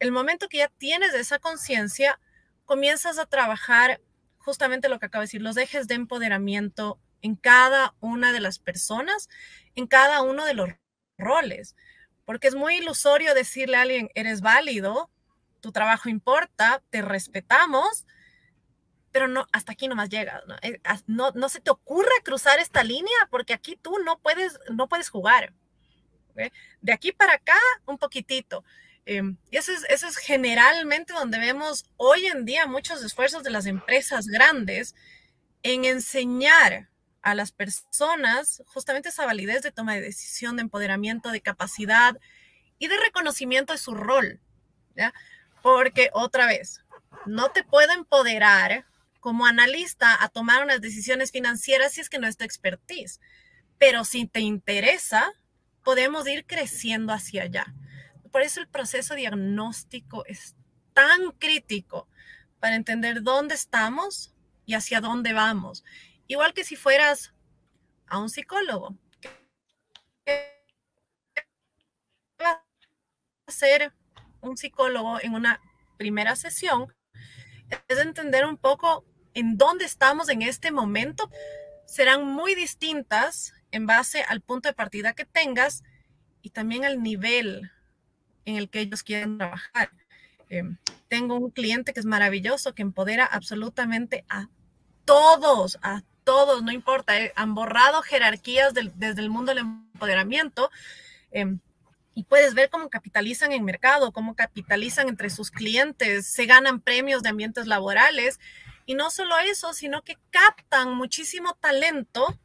el 0.00 0.12
momento 0.12 0.48
que 0.48 0.58
ya 0.58 0.68
tienes 0.68 1.14
esa 1.14 1.38
conciencia, 1.38 2.20
comienzas 2.66 3.18
a 3.18 3.24
trabajar 3.24 4.02
justamente 4.36 4.88
lo 4.88 4.98
que 4.98 5.06
acabo 5.06 5.22
de 5.22 5.26
decir, 5.26 5.40
los 5.42 5.56
ejes 5.56 5.86
de 5.88 5.94
empoderamiento 5.94 6.98
en 7.22 7.36
cada 7.36 7.94
una 8.00 8.32
de 8.32 8.40
las 8.40 8.58
personas, 8.58 9.28
en 9.74 9.86
cada 9.86 10.22
uno 10.22 10.44
de 10.44 10.54
los 10.54 10.68
roles, 11.16 11.76
porque 12.24 12.48
es 12.48 12.54
muy 12.54 12.76
ilusorio 12.76 13.34
decirle 13.34 13.76
a 13.76 13.82
alguien, 13.82 14.10
eres 14.14 14.40
válido, 14.40 15.10
tu 15.60 15.72
trabajo 15.72 16.08
importa, 16.08 16.82
te 16.90 17.00
respetamos, 17.02 18.04
pero 19.12 19.28
no, 19.28 19.46
hasta 19.52 19.72
aquí 19.72 19.88
nomás 19.88 20.08
llegas, 20.08 20.42
¿no? 20.46 20.56
Eh, 20.62 20.80
no, 21.06 21.30
no 21.32 21.48
se 21.48 21.60
te 21.60 21.70
ocurre 21.70 22.10
cruzar 22.24 22.58
esta 22.58 22.82
línea 22.82 23.28
porque 23.30 23.52
aquí 23.52 23.76
tú 23.76 23.98
no 24.04 24.18
puedes, 24.18 24.58
no 24.70 24.88
puedes 24.88 25.08
jugar. 25.08 25.52
De 26.80 26.92
aquí 26.92 27.12
para 27.12 27.34
acá, 27.34 27.58
un 27.86 27.98
poquitito. 27.98 28.64
Em, 29.04 29.36
y 29.50 29.56
eso 29.56 29.72
es, 29.72 29.84
eso 29.88 30.06
es 30.06 30.16
generalmente 30.16 31.12
donde 31.12 31.38
vemos 31.38 31.84
hoy 31.96 32.26
en 32.26 32.44
día 32.44 32.66
muchos 32.66 33.02
esfuerzos 33.02 33.42
de 33.42 33.50
las 33.50 33.66
empresas 33.66 34.26
grandes 34.26 34.94
en 35.62 35.84
enseñar 35.84 36.88
a 37.22 37.34
las 37.34 37.52
personas 37.52 38.62
justamente 38.66 39.08
esa 39.08 39.26
validez 39.26 39.62
de 39.62 39.72
toma 39.72 39.94
de 39.94 40.00
decisión, 40.00 40.56
de 40.56 40.62
empoderamiento, 40.62 41.30
de 41.30 41.40
capacidad 41.40 42.18
y 42.78 42.88
de 42.88 42.98
reconocimiento 42.98 43.72
de 43.72 43.78
su 43.78 43.94
rol. 43.94 44.40
¿ya? 44.94 45.14
Porque 45.62 46.10
otra 46.12 46.46
vez, 46.46 46.84
no 47.26 47.50
te 47.50 47.64
puedo 47.64 47.92
empoderar 47.92 48.86
como 49.20 49.46
analista 49.46 50.22
a 50.22 50.28
tomar 50.28 50.64
unas 50.64 50.80
decisiones 50.80 51.30
financieras 51.30 51.92
si 51.92 52.00
es 52.00 52.10
que 52.10 52.18
no 52.18 52.26
es 52.26 52.36
tu 52.36 52.44
expertise. 52.44 53.20
Pero 53.78 54.04
si 54.04 54.26
te 54.26 54.40
interesa, 54.40 55.32
podemos 55.84 56.26
ir 56.26 56.44
creciendo 56.44 57.12
hacia 57.12 57.44
allá. 57.44 57.72
Por 58.32 58.42
eso 58.42 58.60
el 58.60 58.68
proceso 58.68 59.14
diagnóstico 59.14 60.24
es 60.26 60.56
tan 60.92 61.32
crítico 61.38 62.08
para 62.58 62.76
entender 62.76 63.22
dónde 63.22 63.54
estamos 63.54 64.34
y 64.66 64.74
hacia 64.74 65.00
dónde 65.00 65.32
vamos. 65.32 65.84
Igual 66.32 66.54
que 66.54 66.64
si 66.64 66.76
fueras 66.76 67.34
a 68.06 68.18
un 68.18 68.30
psicólogo. 68.30 68.96
Va 72.40 72.64
a 73.46 73.52
ser 73.52 73.92
un 74.40 74.56
psicólogo 74.56 75.20
en 75.20 75.34
una 75.34 75.60
primera 75.98 76.34
sesión 76.34 76.90
es 77.86 77.98
entender 77.98 78.46
un 78.46 78.56
poco 78.56 79.04
en 79.34 79.58
dónde 79.58 79.84
estamos 79.84 80.30
en 80.30 80.40
este 80.40 80.70
momento. 80.70 81.30
Serán 81.84 82.24
muy 82.24 82.54
distintas 82.54 83.52
en 83.70 83.84
base 83.84 84.22
al 84.22 84.40
punto 84.40 84.70
de 84.70 84.74
partida 84.74 85.12
que 85.12 85.26
tengas 85.26 85.82
y 86.40 86.48
también 86.48 86.86
al 86.86 87.02
nivel 87.02 87.70
en 88.46 88.56
el 88.56 88.70
que 88.70 88.80
ellos 88.80 89.02
quieren 89.02 89.36
trabajar. 89.36 89.90
Em, 90.48 90.78
tengo 91.08 91.36
un 91.36 91.50
cliente 91.50 91.92
que 91.92 92.00
es 92.00 92.06
maravilloso, 92.06 92.74
que 92.74 92.80
empodera 92.80 93.26
absolutamente 93.26 94.24
a 94.30 94.48
todos, 95.04 95.78
a 95.82 96.02
todos, 96.24 96.62
no 96.62 96.72
importa, 96.72 97.18
eh, 97.20 97.32
han 97.36 97.54
borrado 97.54 98.02
jerarquías 98.02 98.74
desde 98.74 99.20
el 99.20 99.30
mundo 99.30 99.54
del 99.54 99.58
empoderamiento. 99.58 100.70
Em, 101.30 101.60
y 102.14 102.24
puedes 102.24 102.54
ver 102.54 102.68
cómo 102.68 102.90
capitalizan 102.90 103.52
en 103.52 103.64
mercado, 103.64 104.12
cómo 104.12 104.34
capitalizan 104.34 105.08
entre 105.08 105.30
sus 105.30 105.50
clientes, 105.50 106.26
se 106.26 106.46
ganan 106.46 106.80
premios 106.80 107.22
de 107.22 107.30
ambientes 107.30 107.66
laborales. 107.66 108.38
Y 108.84 108.94
no 108.94 109.10
solo 109.10 109.38
eso, 109.38 109.72
sino 109.72 110.02
que 110.02 110.18
captan 110.30 110.94
muchísimo 110.94 111.54
talento 111.60 112.38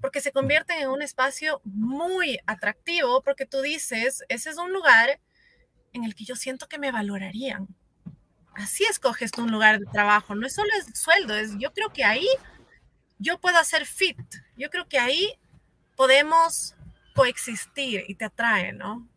porque 0.00 0.20
se 0.20 0.32
convierten 0.32 0.80
en 0.80 0.90
un 0.90 1.00
espacio 1.00 1.60
muy 1.64 2.38
atractivo, 2.46 3.22
porque 3.22 3.46
tú 3.46 3.60
dices, 3.60 4.24
ese 4.28 4.50
es 4.50 4.58
un 4.58 4.72
lugar 4.72 5.20
en 5.92 6.04
el 6.04 6.14
que 6.14 6.24
yo 6.24 6.34
siento 6.34 6.66
que 6.66 6.78
me 6.78 6.90
valorarían. 6.90 7.68
Así 8.54 8.84
escoges 8.84 9.30
tú 9.30 9.42
un 9.42 9.52
lugar 9.52 9.78
de 9.78 9.86
trabajo, 9.86 10.34
no 10.34 10.46
es 10.46 10.54
solo 10.54 10.70
el 10.74 10.94
sueldo, 10.94 11.36
es 11.36 11.52
yo 11.58 11.72
creo 11.72 11.90
que 11.90 12.04
ahí 12.04 12.26
yo 13.22 13.38
puedo 13.40 13.58
hacer 13.58 13.86
fit. 13.86 14.18
Yo 14.56 14.68
creo 14.68 14.88
que 14.88 14.98
ahí 14.98 15.32
podemos 15.96 16.74
coexistir 17.14 18.04
y 18.08 18.14
te 18.16 18.24
atrae, 18.24 18.72
¿no? 18.72 19.08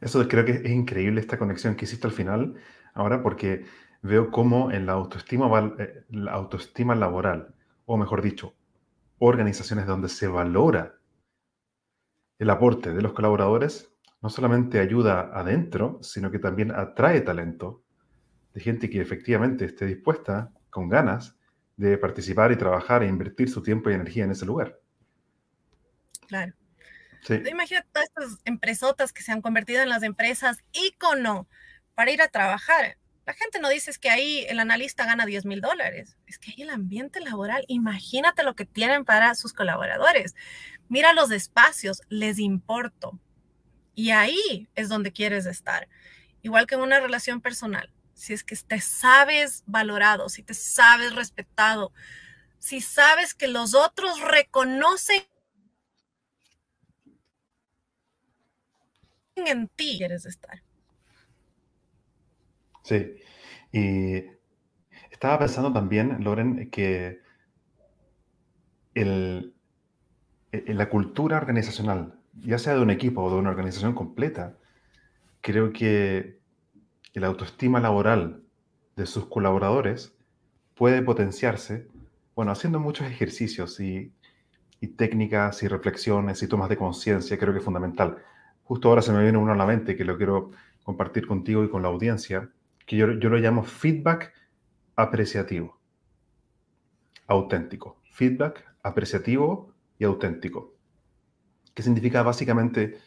Eso 0.00 0.26
creo 0.26 0.44
que 0.44 0.52
es 0.52 0.70
increíble 0.70 1.20
esta 1.20 1.38
conexión 1.38 1.76
que 1.76 1.84
hiciste 1.84 2.06
al 2.06 2.12
final, 2.12 2.54
ahora 2.94 3.22
porque 3.22 3.66
veo 4.02 4.30
cómo 4.30 4.72
en 4.72 4.86
la 4.86 4.92
autoestima, 4.92 5.74
eh, 5.78 6.04
la 6.08 6.32
autoestima 6.32 6.94
laboral, 6.94 7.54
o 7.84 7.98
mejor 7.98 8.22
dicho, 8.22 8.54
organizaciones 9.18 9.86
donde 9.86 10.08
se 10.08 10.26
valora 10.26 10.94
el 12.38 12.48
aporte 12.48 12.94
de 12.94 13.02
los 13.02 13.12
colaboradores, 13.12 13.92
no 14.22 14.30
solamente 14.30 14.80
ayuda 14.80 15.30
adentro, 15.34 15.98
sino 16.02 16.30
que 16.30 16.38
también 16.38 16.72
atrae 16.72 17.20
talento 17.20 17.82
de 18.54 18.60
gente 18.60 18.88
que 18.88 19.00
efectivamente 19.00 19.66
esté 19.66 19.84
dispuesta, 19.84 20.52
con 20.70 20.88
ganas, 20.88 21.38
de 21.80 21.96
participar 21.96 22.52
y 22.52 22.56
trabajar 22.56 23.02
e 23.02 23.08
invertir 23.08 23.48
su 23.48 23.62
tiempo 23.62 23.88
y 23.88 23.94
energía 23.94 24.24
en 24.24 24.32
ese 24.32 24.44
lugar. 24.44 24.78
Claro. 26.26 26.52
Imagínate 27.28 27.88
todas 27.90 28.08
estas 28.08 28.38
empresotas 28.44 29.12
que 29.12 29.22
se 29.22 29.32
han 29.32 29.40
convertido 29.40 29.82
en 29.82 29.88
las 29.88 30.02
empresas 30.02 30.58
ícono 30.72 31.48
para 31.94 32.10
ir 32.10 32.20
a 32.20 32.28
trabajar. 32.28 32.98
La 33.24 33.32
gente 33.32 33.60
no 33.60 33.70
dice 33.70 33.92
que 33.98 34.10
ahí 34.10 34.44
el 34.48 34.60
analista 34.60 35.06
gana 35.06 35.24
10 35.24 35.46
mil 35.46 35.62
dólares. 35.62 36.18
Es 36.26 36.38
que 36.38 36.50
ahí 36.50 36.62
el 36.62 36.70
ambiente 36.70 37.20
laboral, 37.20 37.64
imagínate 37.66 38.42
lo 38.42 38.54
que 38.54 38.66
tienen 38.66 39.06
para 39.06 39.34
sus 39.34 39.54
colaboradores. 39.54 40.34
Mira 40.88 41.14
los 41.14 41.30
espacios, 41.30 42.02
les 42.10 42.38
importo. 42.38 43.18
Y 43.94 44.10
ahí 44.10 44.68
es 44.74 44.90
donde 44.90 45.12
quieres 45.12 45.46
estar. 45.46 45.88
Igual 46.42 46.66
que 46.66 46.74
en 46.74 46.82
una 46.82 47.00
relación 47.00 47.40
personal. 47.40 47.90
Si 48.20 48.34
es 48.34 48.44
que 48.44 48.54
te 48.54 48.82
sabes 48.82 49.64
valorado, 49.66 50.28
si 50.28 50.42
te 50.42 50.52
sabes 50.52 51.14
respetado, 51.14 51.90
si 52.58 52.82
sabes 52.82 53.32
que 53.32 53.48
los 53.48 53.74
otros 53.74 54.20
reconocen 54.20 55.22
en 59.36 59.68
ti 59.68 59.96
quieres 59.96 60.26
estar. 60.26 60.62
Sí, 62.82 63.14
y 63.72 64.22
estaba 65.10 65.38
pensando 65.38 65.72
también, 65.72 66.22
Loren, 66.22 66.68
que 66.68 67.22
el, 68.92 69.54
e, 70.52 70.74
la 70.74 70.90
cultura 70.90 71.38
organizacional, 71.38 72.20
ya 72.34 72.58
sea 72.58 72.74
de 72.74 72.82
un 72.82 72.90
equipo 72.90 73.22
o 73.22 73.30
de 73.30 73.36
una 73.36 73.48
organización 73.48 73.94
completa, 73.94 74.58
creo 75.40 75.72
que 75.72 76.39
la 77.14 77.26
autoestima 77.26 77.80
laboral 77.80 78.42
de 78.96 79.06
sus 79.06 79.26
colaboradores 79.26 80.14
puede 80.74 81.02
potenciarse, 81.02 81.88
bueno, 82.36 82.52
haciendo 82.52 82.78
muchos 82.78 83.08
ejercicios 83.08 83.80
y, 83.80 84.12
y 84.80 84.88
técnicas 84.88 85.62
y 85.62 85.68
reflexiones 85.68 86.42
y 86.42 86.48
tomas 86.48 86.68
de 86.68 86.76
conciencia, 86.76 87.38
creo 87.38 87.52
que 87.52 87.58
es 87.58 87.64
fundamental. 87.64 88.18
Justo 88.62 88.88
ahora 88.88 89.02
se 89.02 89.12
me 89.12 89.22
viene 89.22 89.38
uno 89.38 89.52
a 89.52 89.56
la 89.56 89.66
mente 89.66 89.96
que 89.96 90.04
lo 90.04 90.16
quiero 90.16 90.52
compartir 90.84 91.26
contigo 91.26 91.64
y 91.64 91.68
con 91.68 91.82
la 91.82 91.88
audiencia, 91.88 92.50
que 92.86 92.96
yo, 92.96 93.10
yo 93.12 93.28
lo 93.28 93.38
llamo 93.38 93.64
feedback 93.64 94.32
apreciativo, 94.96 95.78
auténtico. 97.26 98.00
Feedback 98.12 98.64
apreciativo 98.82 99.72
y 99.98 100.04
auténtico. 100.04 100.74
¿Qué 101.74 101.82
significa 101.82 102.22
básicamente 102.22 102.98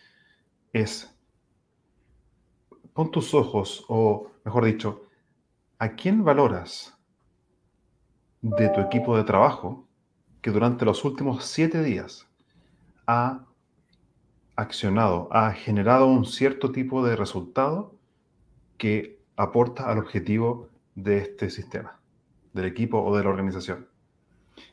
es, 0.71 1.12
pon 2.93 3.11
tus 3.11 3.33
ojos, 3.33 3.85
o 3.87 4.31
mejor 4.45 4.65
dicho, 4.65 5.03
¿a 5.79 5.89
quién 5.89 6.23
valoras 6.23 6.97
de 8.41 8.69
tu 8.69 8.81
equipo 8.81 9.17
de 9.17 9.23
trabajo 9.23 9.87
que 10.41 10.51
durante 10.51 10.85
los 10.85 11.03
últimos 11.05 11.45
siete 11.45 11.81
días 11.81 12.27
ha 13.07 13.45
accionado, 14.55 15.29
ha 15.31 15.51
generado 15.51 16.07
un 16.07 16.25
cierto 16.25 16.71
tipo 16.71 17.05
de 17.05 17.15
resultado 17.15 17.95
que 18.77 19.19
aporta 19.35 19.89
al 19.89 19.97
objetivo 19.97 20.69
de 20.95 21.17
este 21.19 21.49
sistema, 21.49 21.99
del 22.53 22.65
equipo 22.65 23.01
o 23.01 23.15
de 23.15 23.23
la 23.23 23.29
organización. 23.29 23.87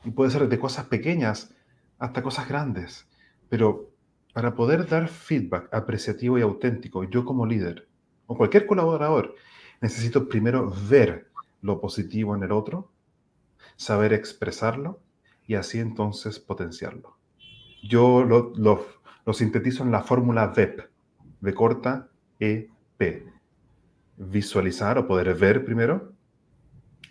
Y 0.04 0.10
puede 0.10 0.30
ser 0.30 0.48
de 0.48 0.58
cosas 0.58 0.86
pequeñas 0.86 1.54
hasta 1.98 2.22
cosas 2.22 2.48
grandes, 2.48 3.08
pero 3.48 3.90
para 4.34 4.54
poder 4.54 4.86
dar 4.86 5.08
feedback 5.08 5.72
apreciativo 5.72 6.38
y 6.38 6.42
auténtico, 6.42 7.04
yo 7.04 7.24
como 7.24 7.46
líder 7.46 7.89
o 8.30 8.36
cualquier 8.36 8.64
colaborador, 8.64 9.34
necesito 9.80 10.28
primero 10.28 10.72
ver 10.88 11.26
lo 11.62 11.80
positivo 11.80 12.36
en 12.36 12.44
el 12.44 12.52
otro, 12.52 12.88
saber 13.74 14.12
expresarlo 14.12 15.00
y 15.48 15.56
así 15.56 15.80
entonces 15.80 16.38
potenciarlo. 16.38 17.16
Yo 17.82 18.22
lo, 18.22 18.86
sintetizo 19.32 19.82
en 19.82 19.90
la 19.90 20.04
fórmula 20.04 20.46
VEP, 20.46 20.78
V 21.40 21.54
corta, 21.54 22.08
E, 22.38 22.68
P. 22.96 23.26
Visualizar 24.16 24.96
o 24.98 25.08
poder 25.08 25.34
ver 25.34 25.64
primero, 25.64 26.12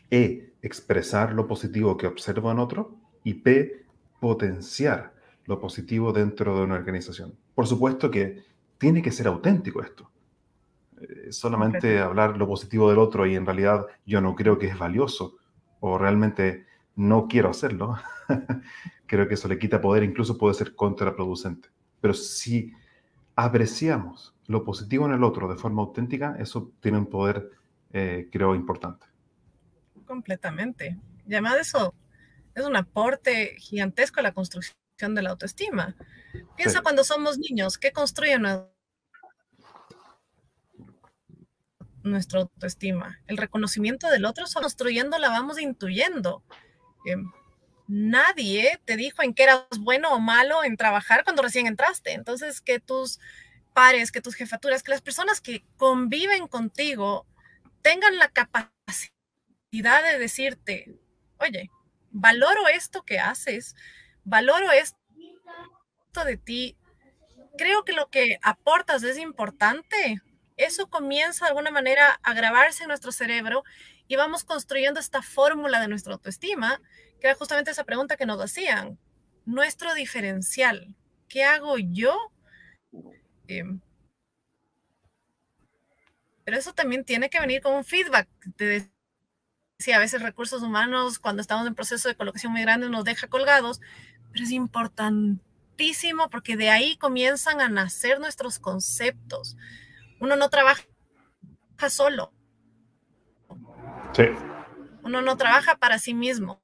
E, 0.09 0.53
expresar 0.61 1.33
lo 1.33 1.47
positivo 1.47 1.97
que 1.97 2.07
observo 2.07 2.49
en 2.49 2.59
otro, 2.59 2.95
y 3.25 3.33
P, 3.33 3.85
potenciar 4.21 5.13
lo 5.47 5.59
positivo 5.59 6.13
dentro 6.13 6.55
de 6.55 6.63
una 6.63 6.75
organización. 6.75 7.35
Por 7.55 7.67
supuesto 7.67 8.09
que 8.09 8.45
tiene 8.77 9.01
que 9.01 9.11
ser 9.11 9.27
auténtico 9.27 9.83
esto. 9.83 10.09
Solamente 11.31 11.99
hablar 11.99 12.37
lo 12.37 12.47
positivo 12.47 12.89
del 12.89 12.99
otro 12.99 13.25
y 13.25 13.35
en 13.35 13.45
realidad 13.45 13.85
yo 14.05 14.21
no 14.21 14.35
creo 14.35 14.57
que 14.57 14.67
es 14.67 14.77
valioso 14.77 15.37
o 15.79 15.97
realmente 15.97 16.65
no 16.95 17.27
quiero 17.27 17.49
hacerlo, 17.49 17.97
creo 19.05 19.27
que 19.27 19.35
eso 19.35 19.47
le 19.47 19.57
quita 19.57 19.79
poder, 19.79 20.03
incluso 20.03 20.37
puede 20.37 20.53
ser 20.53 20.75
contraproducente. 20.75 21.69
Pero 22.01 22.13
si 22.13 22.73
apreciamos 23.35 24.35
lo 24.47 24.63
positivo 24.63 25.05
en 25.05 25.13
el 25.13 25.23
otro 25.23 25.47
de 25.47 25.55
forma 25.55 25.81
auténtica, 25.81 26.35
eso 26.39 26.73
tiene 26.81 26.97
un 26.97 27.05
poder, 27.05 27.49
eh, 27.93 28.27
creo, 28.31 28.55
importante. 28.55 29.05
Completamente. 30.05 30.97
Y 31.27 31.33
además 31.33 31.57
eso 31.59 31.93
es 32.53 32.65
un 32.65 32.75
aporte 32.75 33.55
gigantesco 33.57 34.19
a 34.19 34.23
la 34.23 34.33
construcción 34.33 34.75
de 35.15 35.21
la 35.21 35.29
autoestima. 35.29 35.95
Piensa 36.57 36.81
cuando 36.81 37.03
somos 37.03 37.37
niños, 37.37 37.77
¿qué 37.77 37.91
construye 37.91 38.37
nuestra 38.37 38.78
autoestima? 42.33 43.19
El 43.27 43.37
reconocimiento 43.37 44.09
del 44.09 44.25
otro, 44.25 44.45
construyendo 44.53 45.17
la 45.17 45.29
vamos 45.29 45.59
intuyendo. 45.59 46.43
Em, 47.05 47.31
nadie 47.87 48.79
te 48.85 48.95
dijo 48.95 49.23
en 49.23 49.33
qué 49.33 49.43
eras 49.43 49.65
bueno 49.79 50.11
o 50.13 50.19
malo 50.19 50.63
en 50.63 50.77
trabajar 50.77 51.23
cuando 51.23 51.41
recién 51.41 51.67
entraste. 51.67 52.13
Entonces, 52.13 52.61
que 52.61 52.79
tus 52.79 53.19
pares, 53.73 54.11
que 54.11 54.21
tus 54.21 54.35
jefaturas, 54.35 54.83
que 54.83 54.91
las 54.91 55.01
personas 55.01 55.41
que 55.41 55.63
conviven 55.77 56.47
contigo 56.47 57.25
tengan 57.81 58.17
la 58.17 58.29
capacidad 58.29 60.03
de 60.03 60.19
decirte, 60.19 60.99
oye, 61.39 61.69
valoro 62.11 62.67
esto 62.67 63.03
que 63.03 63.19
haces, 63.19 63.75
valoro 64.23 64.71
esto 64.71 64.97
de 66.25 66.37
ti, 66.37 66.77
creo 67.57 67.83
que 67.83 67.93
lo 67.93 68.09
que 68.09 68.39
aportas 68.41 69.03
es 69.03 69.17
importante. 69.17 70.21
Eso 70.59 70.89
comienza 70.89 71.45
de 71.45 71.49
alguna 71.51 71.71
manera 71.71 72.19
a 72.21 72.33
grabarse 72.33 72.83
en 72.83 72.89
nuestro 72.89 73.13
cerebro 73.13 73.63
y 74.09 74.17
vamos 74.17 74.43
construyendo 74.43 74.99
esta 74.99 75.21
fórmula 75.21 75.79
de 75.79 75.87
nuestra 75.87 76.11
autoestima 76.11 76.81
que 77.21 77.27
era 77.27 77.35
justamente 77.35 77.71
esa 77.71 77.85
pregunta 77.85 78.17
que 78.17 78.25
nos 78.25 78.41
hacían. 78.41 78.99
Nuestro 79.45 79.93
diferencial, 79.93 80.95
¿qué 81.29 81.45
hago 81.45 81.77
yo? 81.77 82.33
Em, 83.47 83.79
pero 86.43 86.57
eso 86.57 86.73
también 86.73 87.05
tiene 87.05 87.29
que 87.29 87.39
venir 87.39 87.61
con 87.61 87.73
un 87.73 87.85
feedback. 87.85 88.27
Te 88.57 88.91
decía, 89.77 89.95
a 89.95 89.99
veces 89.99 90.21
recursos 90.21 90.61
humanos, 90.61 91.19
cuando 91.19 91.41
estamos 91.41 91.65
en 91.67 91.75
proceso 91.75 92.09
de 92.09 92.15
colocación 92.15 92.51
muy 92.51 92.63
grande, 92.63 92.89
nos 92.89 93.05
deja 93.05 93.27
colgados, 93.27 93.79
pero 94.33 94.43
es 94.43 94.51
importantísimo 94.51 96.29
porque 96.29 96.57
de 96.57 96.69
ahí 96.69 96.97
comienzan 96.97 97.61
a 97.61 97.69
nacer 97.69 98.19
nuestros 98.19 98.59
conceptos. 98.59 99.55
Uno 100.19 100.35
no 100.35 100.49
trabaja 100.49 100.83
solo. 101.89 102.33
Sí. 104.13 104.23
Uno 105.03 105.21
no 105.21 105.37
trabaja 105.37 105.75
para 105.77 105.99
sí 105.99 106.13
mismo. 106.13 106.61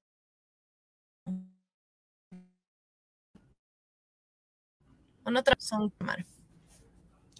con 5.25 5.35
otra 5.37 5.55
son 5.57 5.91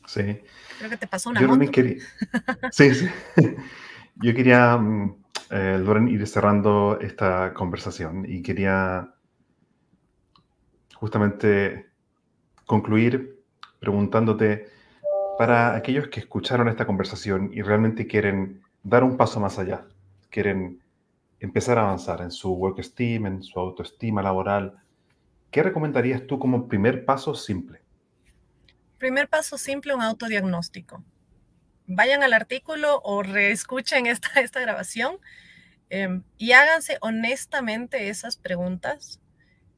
Sí. 0.07 0.41
Creo 0.79 0.89
que 0.89 0.97
te 0.97 1.07
pasó 1.07 1.29
una 1.29 1.39
Yo 1.39 1.47
también 1.47 1.71
quería. 1.71 2.03
Sí, 2.71 2.93
sí. 2.95 3.07
Yo 4.15 4.33
quería, 4.33 4.75
mm, 4.77 5.23
eh, 5.51 5.77
Loren, 5.83 6.07
ir 6.07 6.25
cerrando 6.25 6.97
esta 6.99 7.53
conversación 7.53 8.25
y 8.27 8.41
quería 8.41 9.13
justamente 10.95 11.91
concluir 12.65 13.43
preguntándote 13.79 14.67
para 15.37 15.75
aquellos 15.75 16.07
que 16.07 16.19
escucharon 16.19 16.69
esta 16.69 16.85
conversación 16.85 17.51
y 17.53 17.61
realmente 17.61 18.07
quieren 18.07 18.61
dar 18.83 19.03
un 19.03 19.17
paso 19.17 19.39
más 19.39 19.59
allá, 19.59 19.85
quieren 20.29 20.81
empezar 21.39 21.77
a 21.77 21.81
avanzar 21.81 22.21
en 22.21 22.31
su 22.31 22.53
work 22.53 22.79
esteem, 22.79 23.25
en 23.25 23.43
su 23.43 23.59
autoestima 23.59 24.21
laboral, 24.21 24.77
¿qué 25.51 25.63
recomendarías 25.63 26.25
tú 26.27 26.39
como 26.39 26.67
primer 26.67 27.05
paso 27.05 27.35
simple? 27.35 27.81
Primer 28.97 29.27
paso 29.27 29.57
simple, 29.57 29.93
un 29.93 30.01
autodiagnóstico. 30.01 31.03
Vayan 31.87 32.23
al 32.23 32.33
artículo 32.33 33.01
o 33.03 33.21
reescuchen 33.21 34.05
esta, 34.07 34.39
esta 34.39 34.59
grabación 34.59 35.17
em, 35.89 36.23
y 36.37 36.53
háganse 36.53 36.97
honestamente 37.01 38.09
esas 38.09 38.37
preguntas. 38.37 39.19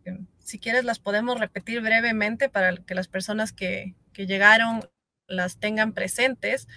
Em, 0.05 0.27
si 0.39 0.59
quieres, 0.59 0.85
las 0.85 0.99
podemos 0.99 1.39
repetir 1.39 1.81
brevemente 1.81 2.47
para 2.47 2.77
que 2.77 2.95
las 2.95 3.07
personas 3.07 3.51
que, 3.51 3.95
que 4.13 4.27
llegaron 4.27 4.87
las 5.27 5.57
tengan 5.57 5.93
presentes 5.93 6.67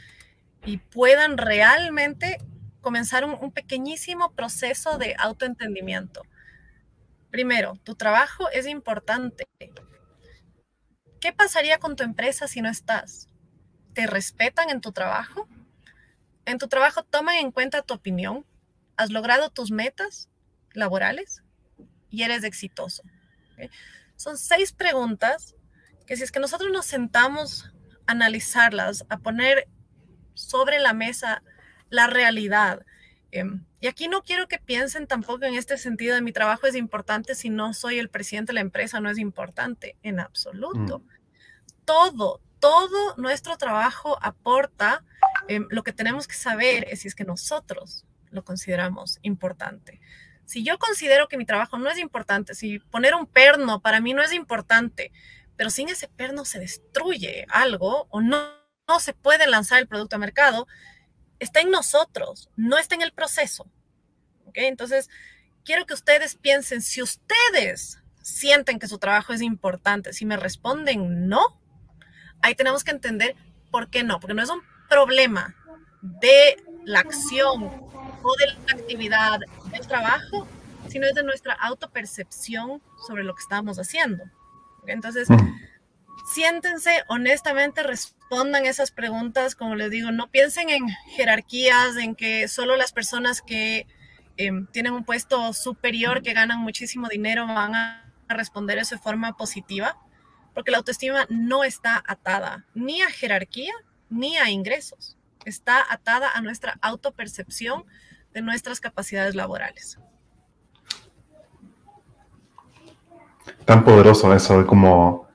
y 0.65 0.79
puedan 0.79 1.39
realmente 1.39 2.39
comenzar 2.81 3.25
un, 3.25 3.53
pequeñísimo 3.53 4.33
proceso 4.33 4.99
de 4.99 5.15
autoentendimiento. 5.19 6.23
Primero, 7.31 7.75
tu 7.85 7.95
trabajo 7.95 8.51
es 8.51 8.67
importante. 8.67 9.47
¿Qué 11.21 11.33
pasaría 11.33 11.79
con 11.79 11.97
tu 11.97 12.03
empresa 12.03 12.49
si 12.49 12.61
no 12.63 12.69
estás? 12.69 13.29
¿Te 13.93 14.07
respetan 14.07 14.71
en 14.71 14.81
tu 14.81 14.93
trabajo? 14.93 15.49
¿En 16.47 16.59
tu 16.59 16.69
trabajo 16.69 17.05
toman 17.05 17.37
en 17.37 17.53
cuenta 17.53 17.83
tu 17.83 17.95
opinión? 17.95 18.47
¿Has 18.97 19.11
logrado 19.11 19.51
tus 19.51 19.71
metas 19.71 20.29
laborales? 20.73 21.43
Y 22.09 22.23
eres 22.23 22.45
exitoso. 22.45 23.03
Son 24.17 24.37
seis 24.37 24.73
preguntas 24.73 25.55
que 26.07 26.17
si 26.17 26.25
es 26.25 26.33
que 26.33 26.41
nosotros 26.41 26.73
nos 26.73 26.87
sentamos 26.87 27.73
analizarlas, 28.11 29.05
a 29.09 29.19
poner 29.19 29.69
sobre 30.35 30.79
la 30.79 30.93
mesa 30.93 31.43
la 31.91 32.07
realidad. 32.07 32.85
Em, 33.33 33.65
y 33.81 33.87
aquí 33.87 34.09
no 34.09 34.23
quiero 34.23 34.49
que 34.49 34.59
piensen 34.59 35.07
tampoco 35.07 35.45
en 35.45 35.55
este 35.55 35.79
sentido 35.79 36.15
de 36.15 36.23
mi 36.23 36.33
trabajo 36.33 36.67
es 36.67 36.75
importante 36.75 37.35
si 37.35 37.51
no 37.51 37.75
soy 37.75 37.99
el 37.99 38.09
presidente 38.09 38.51
de 38.51 38.55
la 38.55 38.61
empresa, 38.61 39.01
no 39.01 39.11
es 39.11 39.19
importante 39.19 39.97
en 40.03 40.21
absoluto. 40.21 41.01
Mm. 41.01 41.09
Todo, 41.85 42.41
todo 42.59 43.17
nuestro 43.17 43.57
trabajo 43.57 44.19
aporta. 44.23 45.05
Em, 45.49 45.67
lo 45.71 45.83
que 45.83 45.93
tenemos 45.93 46.27
que 46.27 46.35
saber 46.35 46.87
es 46.91 47.01
si 47.01 47.09
es 47.09 47.15
que 47.15 47.25
nosotros 47.25 48.05
lo 48.31 48.45
consideramos 48.45 49.19
importante. 49.23 50.01
Si 50.45 50.65
yo 50.65 50.79
considero 50.79 51.29
que 51.29 51.37
mi 51.37 51.45
trabajo 51.45 51.79
no 51.79 51.91
es 51.91 51.99
importante, 51.99 52.55
si 52.55 52.79
poner 52.79 53.15
un 53.15 53.27
perno 53.27 53.81
para 53.81 54.01
mí 54.01 54.15
no 54.15 54.23
es 54.23 54.33
importante, 54.33 55.13
pero 55.61 55.69
sin 55.69 55.91
ese 55.91 56.09
perno 56.09 56.47
se 56.47 56.59
destruye 56.59 57.45
algo 57.51 58.07
o 58.09 58.23
no, 58.23 58.39
no 58.89 58.99
se 58.99 59.13
puede 59.13 59.47
lanzar 59.47 59.79
el 59.79 59.87
producto 59.87 60.17
a 60.17 60.19
mercado, 60.19 60.67
está 61.39 61.61
en 61.61 61.71
nosotros, 61.71 62.49
no 62.57 62.79
está 62.79 62.95
en 62.95 63.03
el 63.03 63.13
proceso. 63.13 63.71
Entonces, 64.55 65.11
quiero 65.63 65.85
que 65.85 65.93
ustedes 65.93 66.35
piensen, 66.35 66.81
si 66.81 67.03
ustedes 67.03 67.99
sienten 68.23 68.79
que 68.79 68.89
su 68.89 68.97
trabajo 68.97 69.35
es 69.35 69.43
importante, 69.43 70.15
si 70.15 70.25
me 70.25 70.39
responden 70.39 71.29
no, 71.29 71.43
ahí 72.41 72.55
tenemos 72.55 72.83
que 72.83 72.93
entender 72.93 73.37
por 73.71 73.91
qué 73.91 74.03
no, 74.03 74.19
porque 74.19 74.33
no 74.33 74.43
es 74.43 74.49
un 74.49 74.63
problema 74.89 75.55
de 76.01 76.57
la 76.87 77.01
acción 77.01 77.65
o 78.23 78.37
de 78.39 78.47
la 78.47 78.81
actividad 78.81 79.41
del 79.71 79.87
trabajo, 79.87 80.49
sino 80.89 81.07
es 81.07 81.13
de 81.13 81.23
nuestra 81.23 81.53
autopercepción 81.53 82.81
sobre 83.07 83.25
lo 83.25 83.35
que 83.35 83.43
estamos 83.43 83.79
haciendo. 83.79 84.25
Entonces, 84.87 85.29
siéntense 86.33 87.05
honestamente, 87.09 87.83
respondan 87.83 88.67
esas 88.67 88.91
preguntas, 88.91 89.55
como 89.55 89.75
les 89.75 89.91
digo, 89.91 90.13
no 90.13 90.31
piensen 90.31 90.71
en 90.71 90.89
jerarquías, 91.17 91.97
en 91.97 92.15
que 92.15 92.49
solo 92.49 92.77
las 92.77 92.93
personas 92.93 93.43
que 93.43 93.87
em, 94.37 94.67
tienen 94.69 94.93
un 94.93 95.05
puesto 95.05 95.53
superior, 95.53 96.23
que 96.23 96.33
ganan 96.33 96.61
muchísimo 96.61 97.09
dinero, 97.09 97.47
van 97.47 97.75
a, 97.75 98.07
responder 98.29 98.79
eso 98.79 98.95
de 98.95 99.01
forma 99.03 99.37
positiva, 99.37 99.99
porque 100.55 100.71
la 100.71 100.79
autoestima 100.79 101.27
no 101.31 101.65
está 101.65 102.01
atada 102.07 102.65
ni 102.75 103.03
a 103.03 103.11
jerarquía 103.11 103.73
ni 104.09 104.37
a 104.37 104.51
ingresos, 104.51 105.19
está 105.45 105.85
atada 105.93 106.31
a 106.31 106.41
nuestra 106.41 106.79
autopercepción 106.81 107.85
de 108.33 108.43
nuestras 108.43 108.79
capacidades 108.79 109.35
laborales. 109.35 109.99
Tan 113.65 113.85
poderoso 113.85 114.33
eso 114.35 114.59
de 114.59 114.67
como 114.67 115.29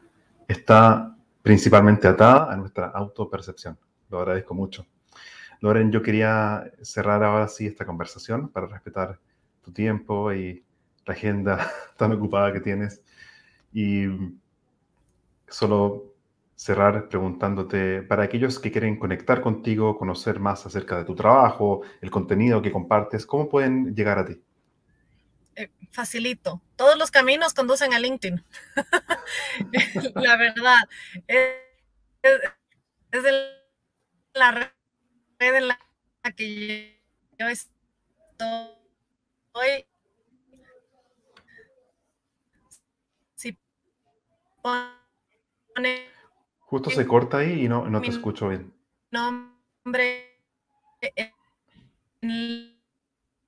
está 0.48 1.16
principalmente 1.42 2.08
atada 2.08 2.52
a 2.52 2.56
nuestra 2.56 2.88
autopercepción. 2.88 3.78
Lo 4.10 4.20
agradezco 4.20 4.54
mucho. 4.54 4.86
Loren, 5.62 5.92
yo 5.92 6.02
quería 6.02 6.72
cerrar 6.82 7.24
ahora 7.24 7.48
sí 7.48 7.68
esta 7.68 7.86
conversación 7.86 8.50
para 8.50 8.68
respetar 8.68 9.20
tu 9.62 9.72
tiempo 9.72 10.34
y 10.34 10.64
la 11.06 11.14
agenda 11.14 11.72
tan 11.98 12.12
ocupada 12.12 12.52
que 12.54 12.62
tienes. 12.62 13.02
Y 13.74 14.06
solo 15.48 16.16
cerrar 16.56 17.10
preguntándote, 17.10 18.02
para 18.02 18.24
aquellos 18.24 18.60
que 18.60 18.72
quieren 18.72 18.98
conectar 18.98 19.42
contigo, 19.42 19.98
conocer 19.98 20.40
más 20.40 20.66
acerca 20.66 20.98
de 20.98 21.04
tu 21.04 21.14
trabajo, 21.14 21.82
el 22.02 22.10
contenido 22.10 22.62
que 22.62 22.72
compartes, 22.72 23.26
¿cómo 23.26 23.50
pueden 23.50 23.94
llegar 23.94 24.20
a 24.20 24.26
ti? 24.26 24.42
Eh, 25.56 25.72
facilito. 25.92 26.62
Todos 26.76 26.98
los 26.98 27.12
caminos 27.12 27.54
conducen 27.54 27.94
a 27.94 28.00
LinkedIn. 28.00 28.44
la 30.16 30.36
verdad. 30.38 30.90
Es, 31.28 31.56
la 34.34 34.52
red 34.52 35.56
en 35.56 35.68
la 35.70 35.80
que 36.36 37.02
yo 37.40 37.48
estoy. 37.48 37.72
Si 43.36 43.58
pone 44.62 46.10
Justo 46.60 46.90
se 46.90 47.08
corta 47.08 47.38
ahí 47.38 47.64
y 47.64 47.70
no, 47.70 47.88
no 47.88 48.02
te 48.02 48.10
escucho 48.10 48.50
bien. 48.50 48.74
Nombre 49.12 50.42
en 51.02 51.32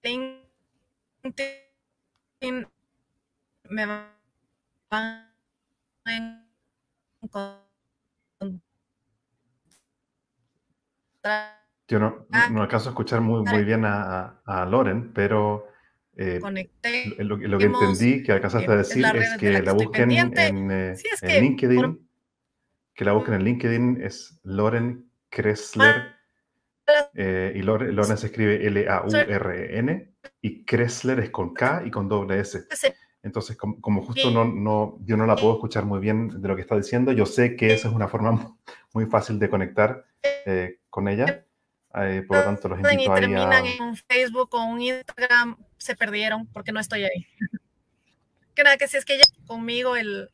LinkedIn 0.03 0.47
me 3.69 3.85
van 3.85 4.07
a 4.91 5.27
Yo 11.89 11.99
no, 11.99 12.27
no, 12.51 12.61
alcanzo 12.61 12.89
a 12.89 12.91
escuchar 12.91 13.21
muy, 13.21 13.43
muy 13.43 13.63
bien 13.63 13.85
a, 13.85 14.41
a, 14.45 14.65
Loren, 14.65 15.13
pero 15.13 15.67
eh, 16.17 16.39
lo, 17.19 17.37
lo, 17.37 17.57
que 17.57 17.65
entendí 17.65 18.23
que 18.23 18.33
alcanzaste 18.33 18.71
a 18.71 18.75
decir 18.75 19.05
es, 19.15 19.37
que 19.37 19.61
la, 19.61 19.71
busquen 19.71 20.11
en, 20.11 20.71
eh, 20.71 20.95
en 21.21 21.43
LinkedIn, 21.43 22.09
que 22.93 23.05
la 23.05 23.13
busquen 23.13 23.35
en 23.35 23.43
LinkedIn 23.43 24.01
es 24.01 24.39
Loren 24.43 25.09
Kressler, 25.29 26.15
eh, 27.13 27.53
y 27.55 27.61
Loren, 27.61 27.95
Loren 27.95 28.17
se 28.17 28.27
escribe 28.27 28.67
L-A-U-R-N, 28.67 30.13
y 30.41 30.63
Kressler 30.63 31.19
es 31.19 31.29
con 31.29 31.53
K 31.53 31.83
y 31.85 31.91
con 31.91 32.07
doble 32.07 32.39
S. 32.39 32.65
Entonces, 33.23 33.57
como, 33.57 34.01
justo 34.03 34.31
no, 34.31 34.45
no, 34.45 34.97
yo 35.01 35.17
no 35.17 35.25
la 35.25 35.35
puedo 35.35 35.53
escuchar 35.53 35.85
muy 35.85 35.99
bien 35.99 36.41
de 36.41 36.47
lo 36.47 36.55
que 36.55 36.61
está 36.61 36.77
diciendo, 36.77 37.11
yo 37.11 37.25
sé 37.25 37.55
que 37.55 37.73
esa 37.73 37.89
es 37.89 37.93
una 37.93 38.07
forma 38.07 38.55
muy 38.93 39.05
fácil 39.07 39.39
de 39.39 39.49
conectar 39.49 40.05
eh, 40.45 40.79
con 40.89 41.07
ella. 41.07 41.43
Eh, 41.95 42.23
por 42.27 42.37
lo 42.37 42.43
tanto, 42.43 42.69
los 42.69 42.79
invito 42.79 43.11
y 43.11 43.19
terminan 43.19 43.65
en 43.65 43.95
Facebook 43.95 44.49
o 44.53 44.63
un 44.63 44.81
Instagram, 44.81 45.57
se 45.77 45.95
perdieron 45.95 46.45
porque 46.47 46.71
no 46.71 46.79
estoy 46.79 47.03
ahí. 47.03 47.27
que 48.55 48.63
nada, 48.63 48.77
que 48.77 48.87
si 48.87 48.97
es 48.97 49.05
que 49.05 49.17
ya 49.17 49.25
conmigo 49.45 49.95
el, 49.95 50.29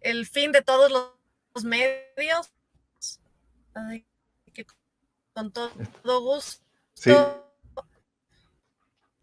el 0.00 0.26
fin 0.26 0.52
de 0.52 0.62
todos 0.62 0.92
los, 0.92 1.64
medios, 1.64 2.52
que 4.52 4.66
con 5.32 5.50
todo, 5.50 5.70
gusto. 6.20 6.62
Sí 6.94 7.12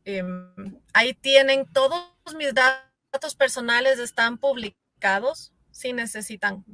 Em, 0.05 0.79
ahí 0.93 1.13
tienen 1.13 1.65
todos 1.65 2.03
mis 2.37 2.53
datos 2.53 3.35
personales, 3.35 3.99
están 3.99 4.37
publicados 4.37 5.53
si 5.71 5.93
necesitan. 5.93 6.65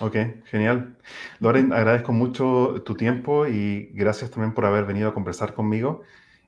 Ok, 0.00 0.16
genial. 0.46 0.96
Loren, 1.38 1.72
agradezco 1.72 2.12
mucho 2.12 2.82
tu 2.84 2.96
tiempo 2.96 3.46
y 3.46 3.90
gracias 3.92 4.30
también 4.30 4.52
por 4.52 4.64
haber 4.64 4.84
venido 4.84 5.08
a 5.08 5.14
conversar 5.14 5.54
conmigo 5.54 6.02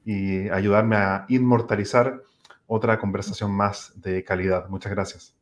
y 0.05 0.49
ayudarme 0.49 0.97
a 0.97 1.27
inmortalizar 1.29 2.23
otra 2.67 2.99
conversación 2.99 3.53
más 3.53 3.93
de 3.95 4.25
calidad. 4.25 4.69
Muchas 4.69 4.91
gracias. 4.91 5.35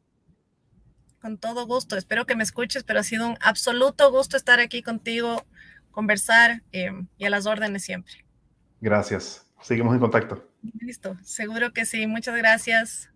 Con 1.22 1.38
todo 1.38 1.66
gusto. 1.66 1.96
Espero 1.96 2.26
que 2.26 2.36
me 2.36 2.42
escuches, 2.42 2.84
pero 2.84 3.00
ha 3.00 3.04
sido 3.04 3.26
un 3.26 3.38
absoluto 3.40 4.10
gusto 4.10 4.36
estar 4.36 4.60
aquí 4.60 4.82
contigo, 4.82 5.42
conversar 5.90 6.62
em, 6.72 7.08
y 7.16 7.24
a 7.24 7.30
las 7.30 7.46
órdenes 7.46 7.82
siempre. 7.82 8.26
Gracias 8.82 9.43
seguimos 9.64 9.94
en 9.94 10.00
contacto. 10.00 10.48
Listo, 10.78 11.16
seguro 11.22 11.72
que 11.72 11.84
sí. 11.84 12.06
Muchas 12.06 12.36
gracias. 12.36 13.10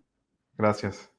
Gracias. 0.57 1.09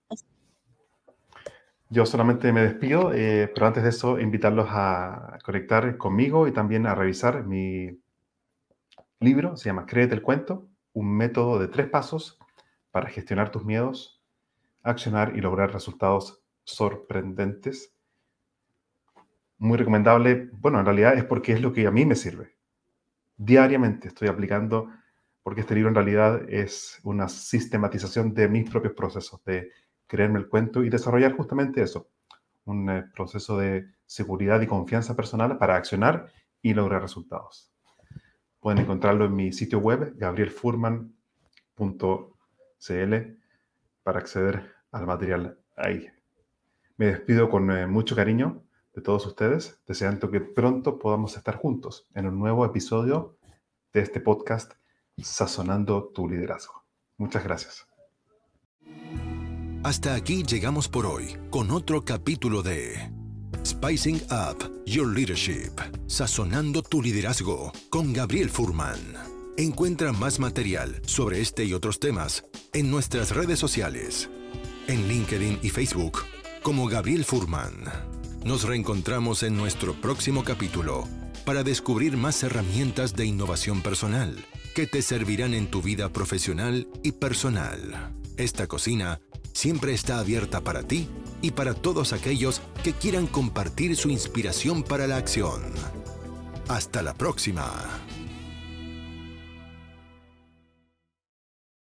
Yo 1.88 2.04
solamente 2.04 2.52
me 2.52 2.60
despido, 2.60 3.14
eh, 3.14 3.50
pero 3.54 3.66
antes 3.66 3.82
de 3.82 3.88
eso, 3.88 4.20
invitarlos 4.20 4.68
a 4.68 5.38
conectar 5.42 5.96
conmigo 5.96 6.46
y 6.46 6.52
también 6.52 6.86
a 6.86 6.94
revisar 6.94 7.46
mi 7.46 7.98
libro. 9.20 9.56
Se 9.56 9.70
llama 9.70 9.86
Créete 9.86 10.14
el 10.14 10.22
cuento, 10.22 10.68
un 10.92 11.16
método 11.16 11.58
de 11.58 11.68
tres 11.68 11.88
pasos 11.88 12.38
para 12.90 13.08
gestionar 13.08 13.50
tus 13.50 13.64
miedos 13.64 14.20
accionar 14.82 15.36
y 15.36 15.40
lograr 15.40 15.72
resultados 15.72 16.42
sorprendentes. 16.64 17.94
Muy 19.58 19.76
recomendable, 19.76 20.48
bueno, 20.52 20.80
en 20.80 20.86
realidad 20.86 21.14
es 21.16 21.24
porque 21.24 21.52
es 21.52 21.60
lo 21.60 21.72
que 21.72 21.86
a 21.86 21.90
mí 21.90 22.06
me 22.06 22.14
sirve. 22.14 22.56
Diariamente 23.36 24.08
estoy 24.08 24.28
aplicando, 24.28 24.90
porque 25.42 25.62
este 25.62 25.74
libro 25.74 25.88
en 25.88 25.94
realidad 25.94 26.42
es 26.48 27.00
una 27.02 27.28
sistematización 27.28 28.34
de 28.34 28.48
mis 28.48 28.70
propios 28.70 28.94
procesos, 28.94 29.42
de 29.44 29.70
creerme 30.06 30.38
el 30.38 30.48
cuento 30.48 30.82
y 30.82 30.90
desarrollar 30.90 31.36
justamente 31.36 31.82
eso, 31.82 32.10
un 32.64 32.90
eh, 32.90 33.04
proceso 33.14 33.58
de 33.58 33.86
seguridad 34.04 34.60
y 34.60 34.66
confianza 34.66 35.16
personal 35.16 35.56
para 35.56 35.76
accionar 35.76 36.30
y 36.62 36.74
lograr 36.74 37.02
resultados. 37.02 37.72
Pueden 38.58 38.80
encontrarlo 38.80 39.24
en 39.24 39.34
mi 39.34 39.52
sitio 39.52 39.78
web, 39.78 40.14
gabrielfurman.cl, 40.16 43.14
para 44.02 44.18
acceder 44.18 44.74
al 44.92 45.06
material 45.06 45.58
ahí. 45.76 46.08
Me 46.96 47.06
despido 47.06 47.48
con 47.48 47.70
eh, 47.70 47.86
mucho 47.86 48.14
cariño 48.14 48.62
de 48.94 49.00
todos 49.00 49.26
ustedes, 49.26 49.80
deseando 49.86 50.30
que 50.30 50.40
pronto 50.40 50.98
podamos 50.98 51.36
estar 51.36 51.56
juntos 51.56 52.08
en 52.14 52.26
un 52.26 52.38
nuevo 52.38 52.66
episodio 52.66 53.38
de 53.92 54.00
este 54.00 54.20
podcast 54.20 54.79
Sazonando 55.22 56.10
tu 56.14 56.28
liderazgo. 56.28 56.84
Muchas 57.18 57.44
gracias. 57.44 57.86
Hasta 59.82 60.14
aquí 60.14 60.42
llegamos 60.42 60.88
por 60.88 61.06
hoy 61.06 61.38
con 61.50 61.70
otro 61.70 62.04
capítulo 62.04 62.62
de 62.62 63.10
Spicing 63.64 64.20
Up 64.30 64.84
Your 64.84 65.08
Leadership, 65.08 65.72
Sazonando 66.06 66.82
tu 66.82 67.02
liderazgo 67.02 67.72
con 67.88 68.12
Gabriel 68.12 68.50
Furman. 68.50 68.98
Encuentra 69.56 70.12
más 70.12 70.38
material 70.38 71.00
sobre 71.06 71.40
este 71.40 71.64
y 71.64 71.72
otros 71.72 71.98
temas 71.98 72.44
en 72.72 72.90
nuestras 72.90 73.34
redes 73.34 73.58
sociales, 73.58 74.30
en 74.86 75.08
LinkedIn 75.08 75.60
y 75.62 75.70
Facebook 75.70 76.20
como 76.62 76.86
Gabriel 76.86 77.24
Furman. 77.24 77.84
Nos 78.44 78.64
reencontramos 78.64 79.42
en 79.42 79.56
nuestro 79.56 79.94
próximo 79.94 80.44
capítulo 80.44 81.04
para 81.44 81.62
descubrir 81.62 82.16
más 82.16 82.42
herramientas 82.42 83.14
de 83.14 83.26
innovación 83.26 83.82
personal 83.82 84.36
que 84.74 84.86
te 84.86 85.02
servirán 85.02 85.54
en 85.54 85.70
tu 85.70 85.82
vida 85.82 86.12
profesional 86.12 86.88
y 87.02 87.12
personal. 87.12 88.12
Esta 88.36 88.66
cocina 88.66 89.20
siempre 89.52 89.92
está 89.92 90.18
abierta 90.18 90.60
para 90.60 90.82
ti 90.82 91.08
y 91.42 91.52
para 91.52 91.74
todos 91.74 92.12
aquellos 92.12 92.62
que 92.82 92.92
quieran 92.92 93.26
compartir 93.26 93.96
su 93.96 94.10
inspiración 94.10 94.82
para 94.82 95.06
la 95.06 95.16
acción. 95.16 95.62
Hasta 96.68 97.02
la 97.02 97.14
próxima. 97.14 98.09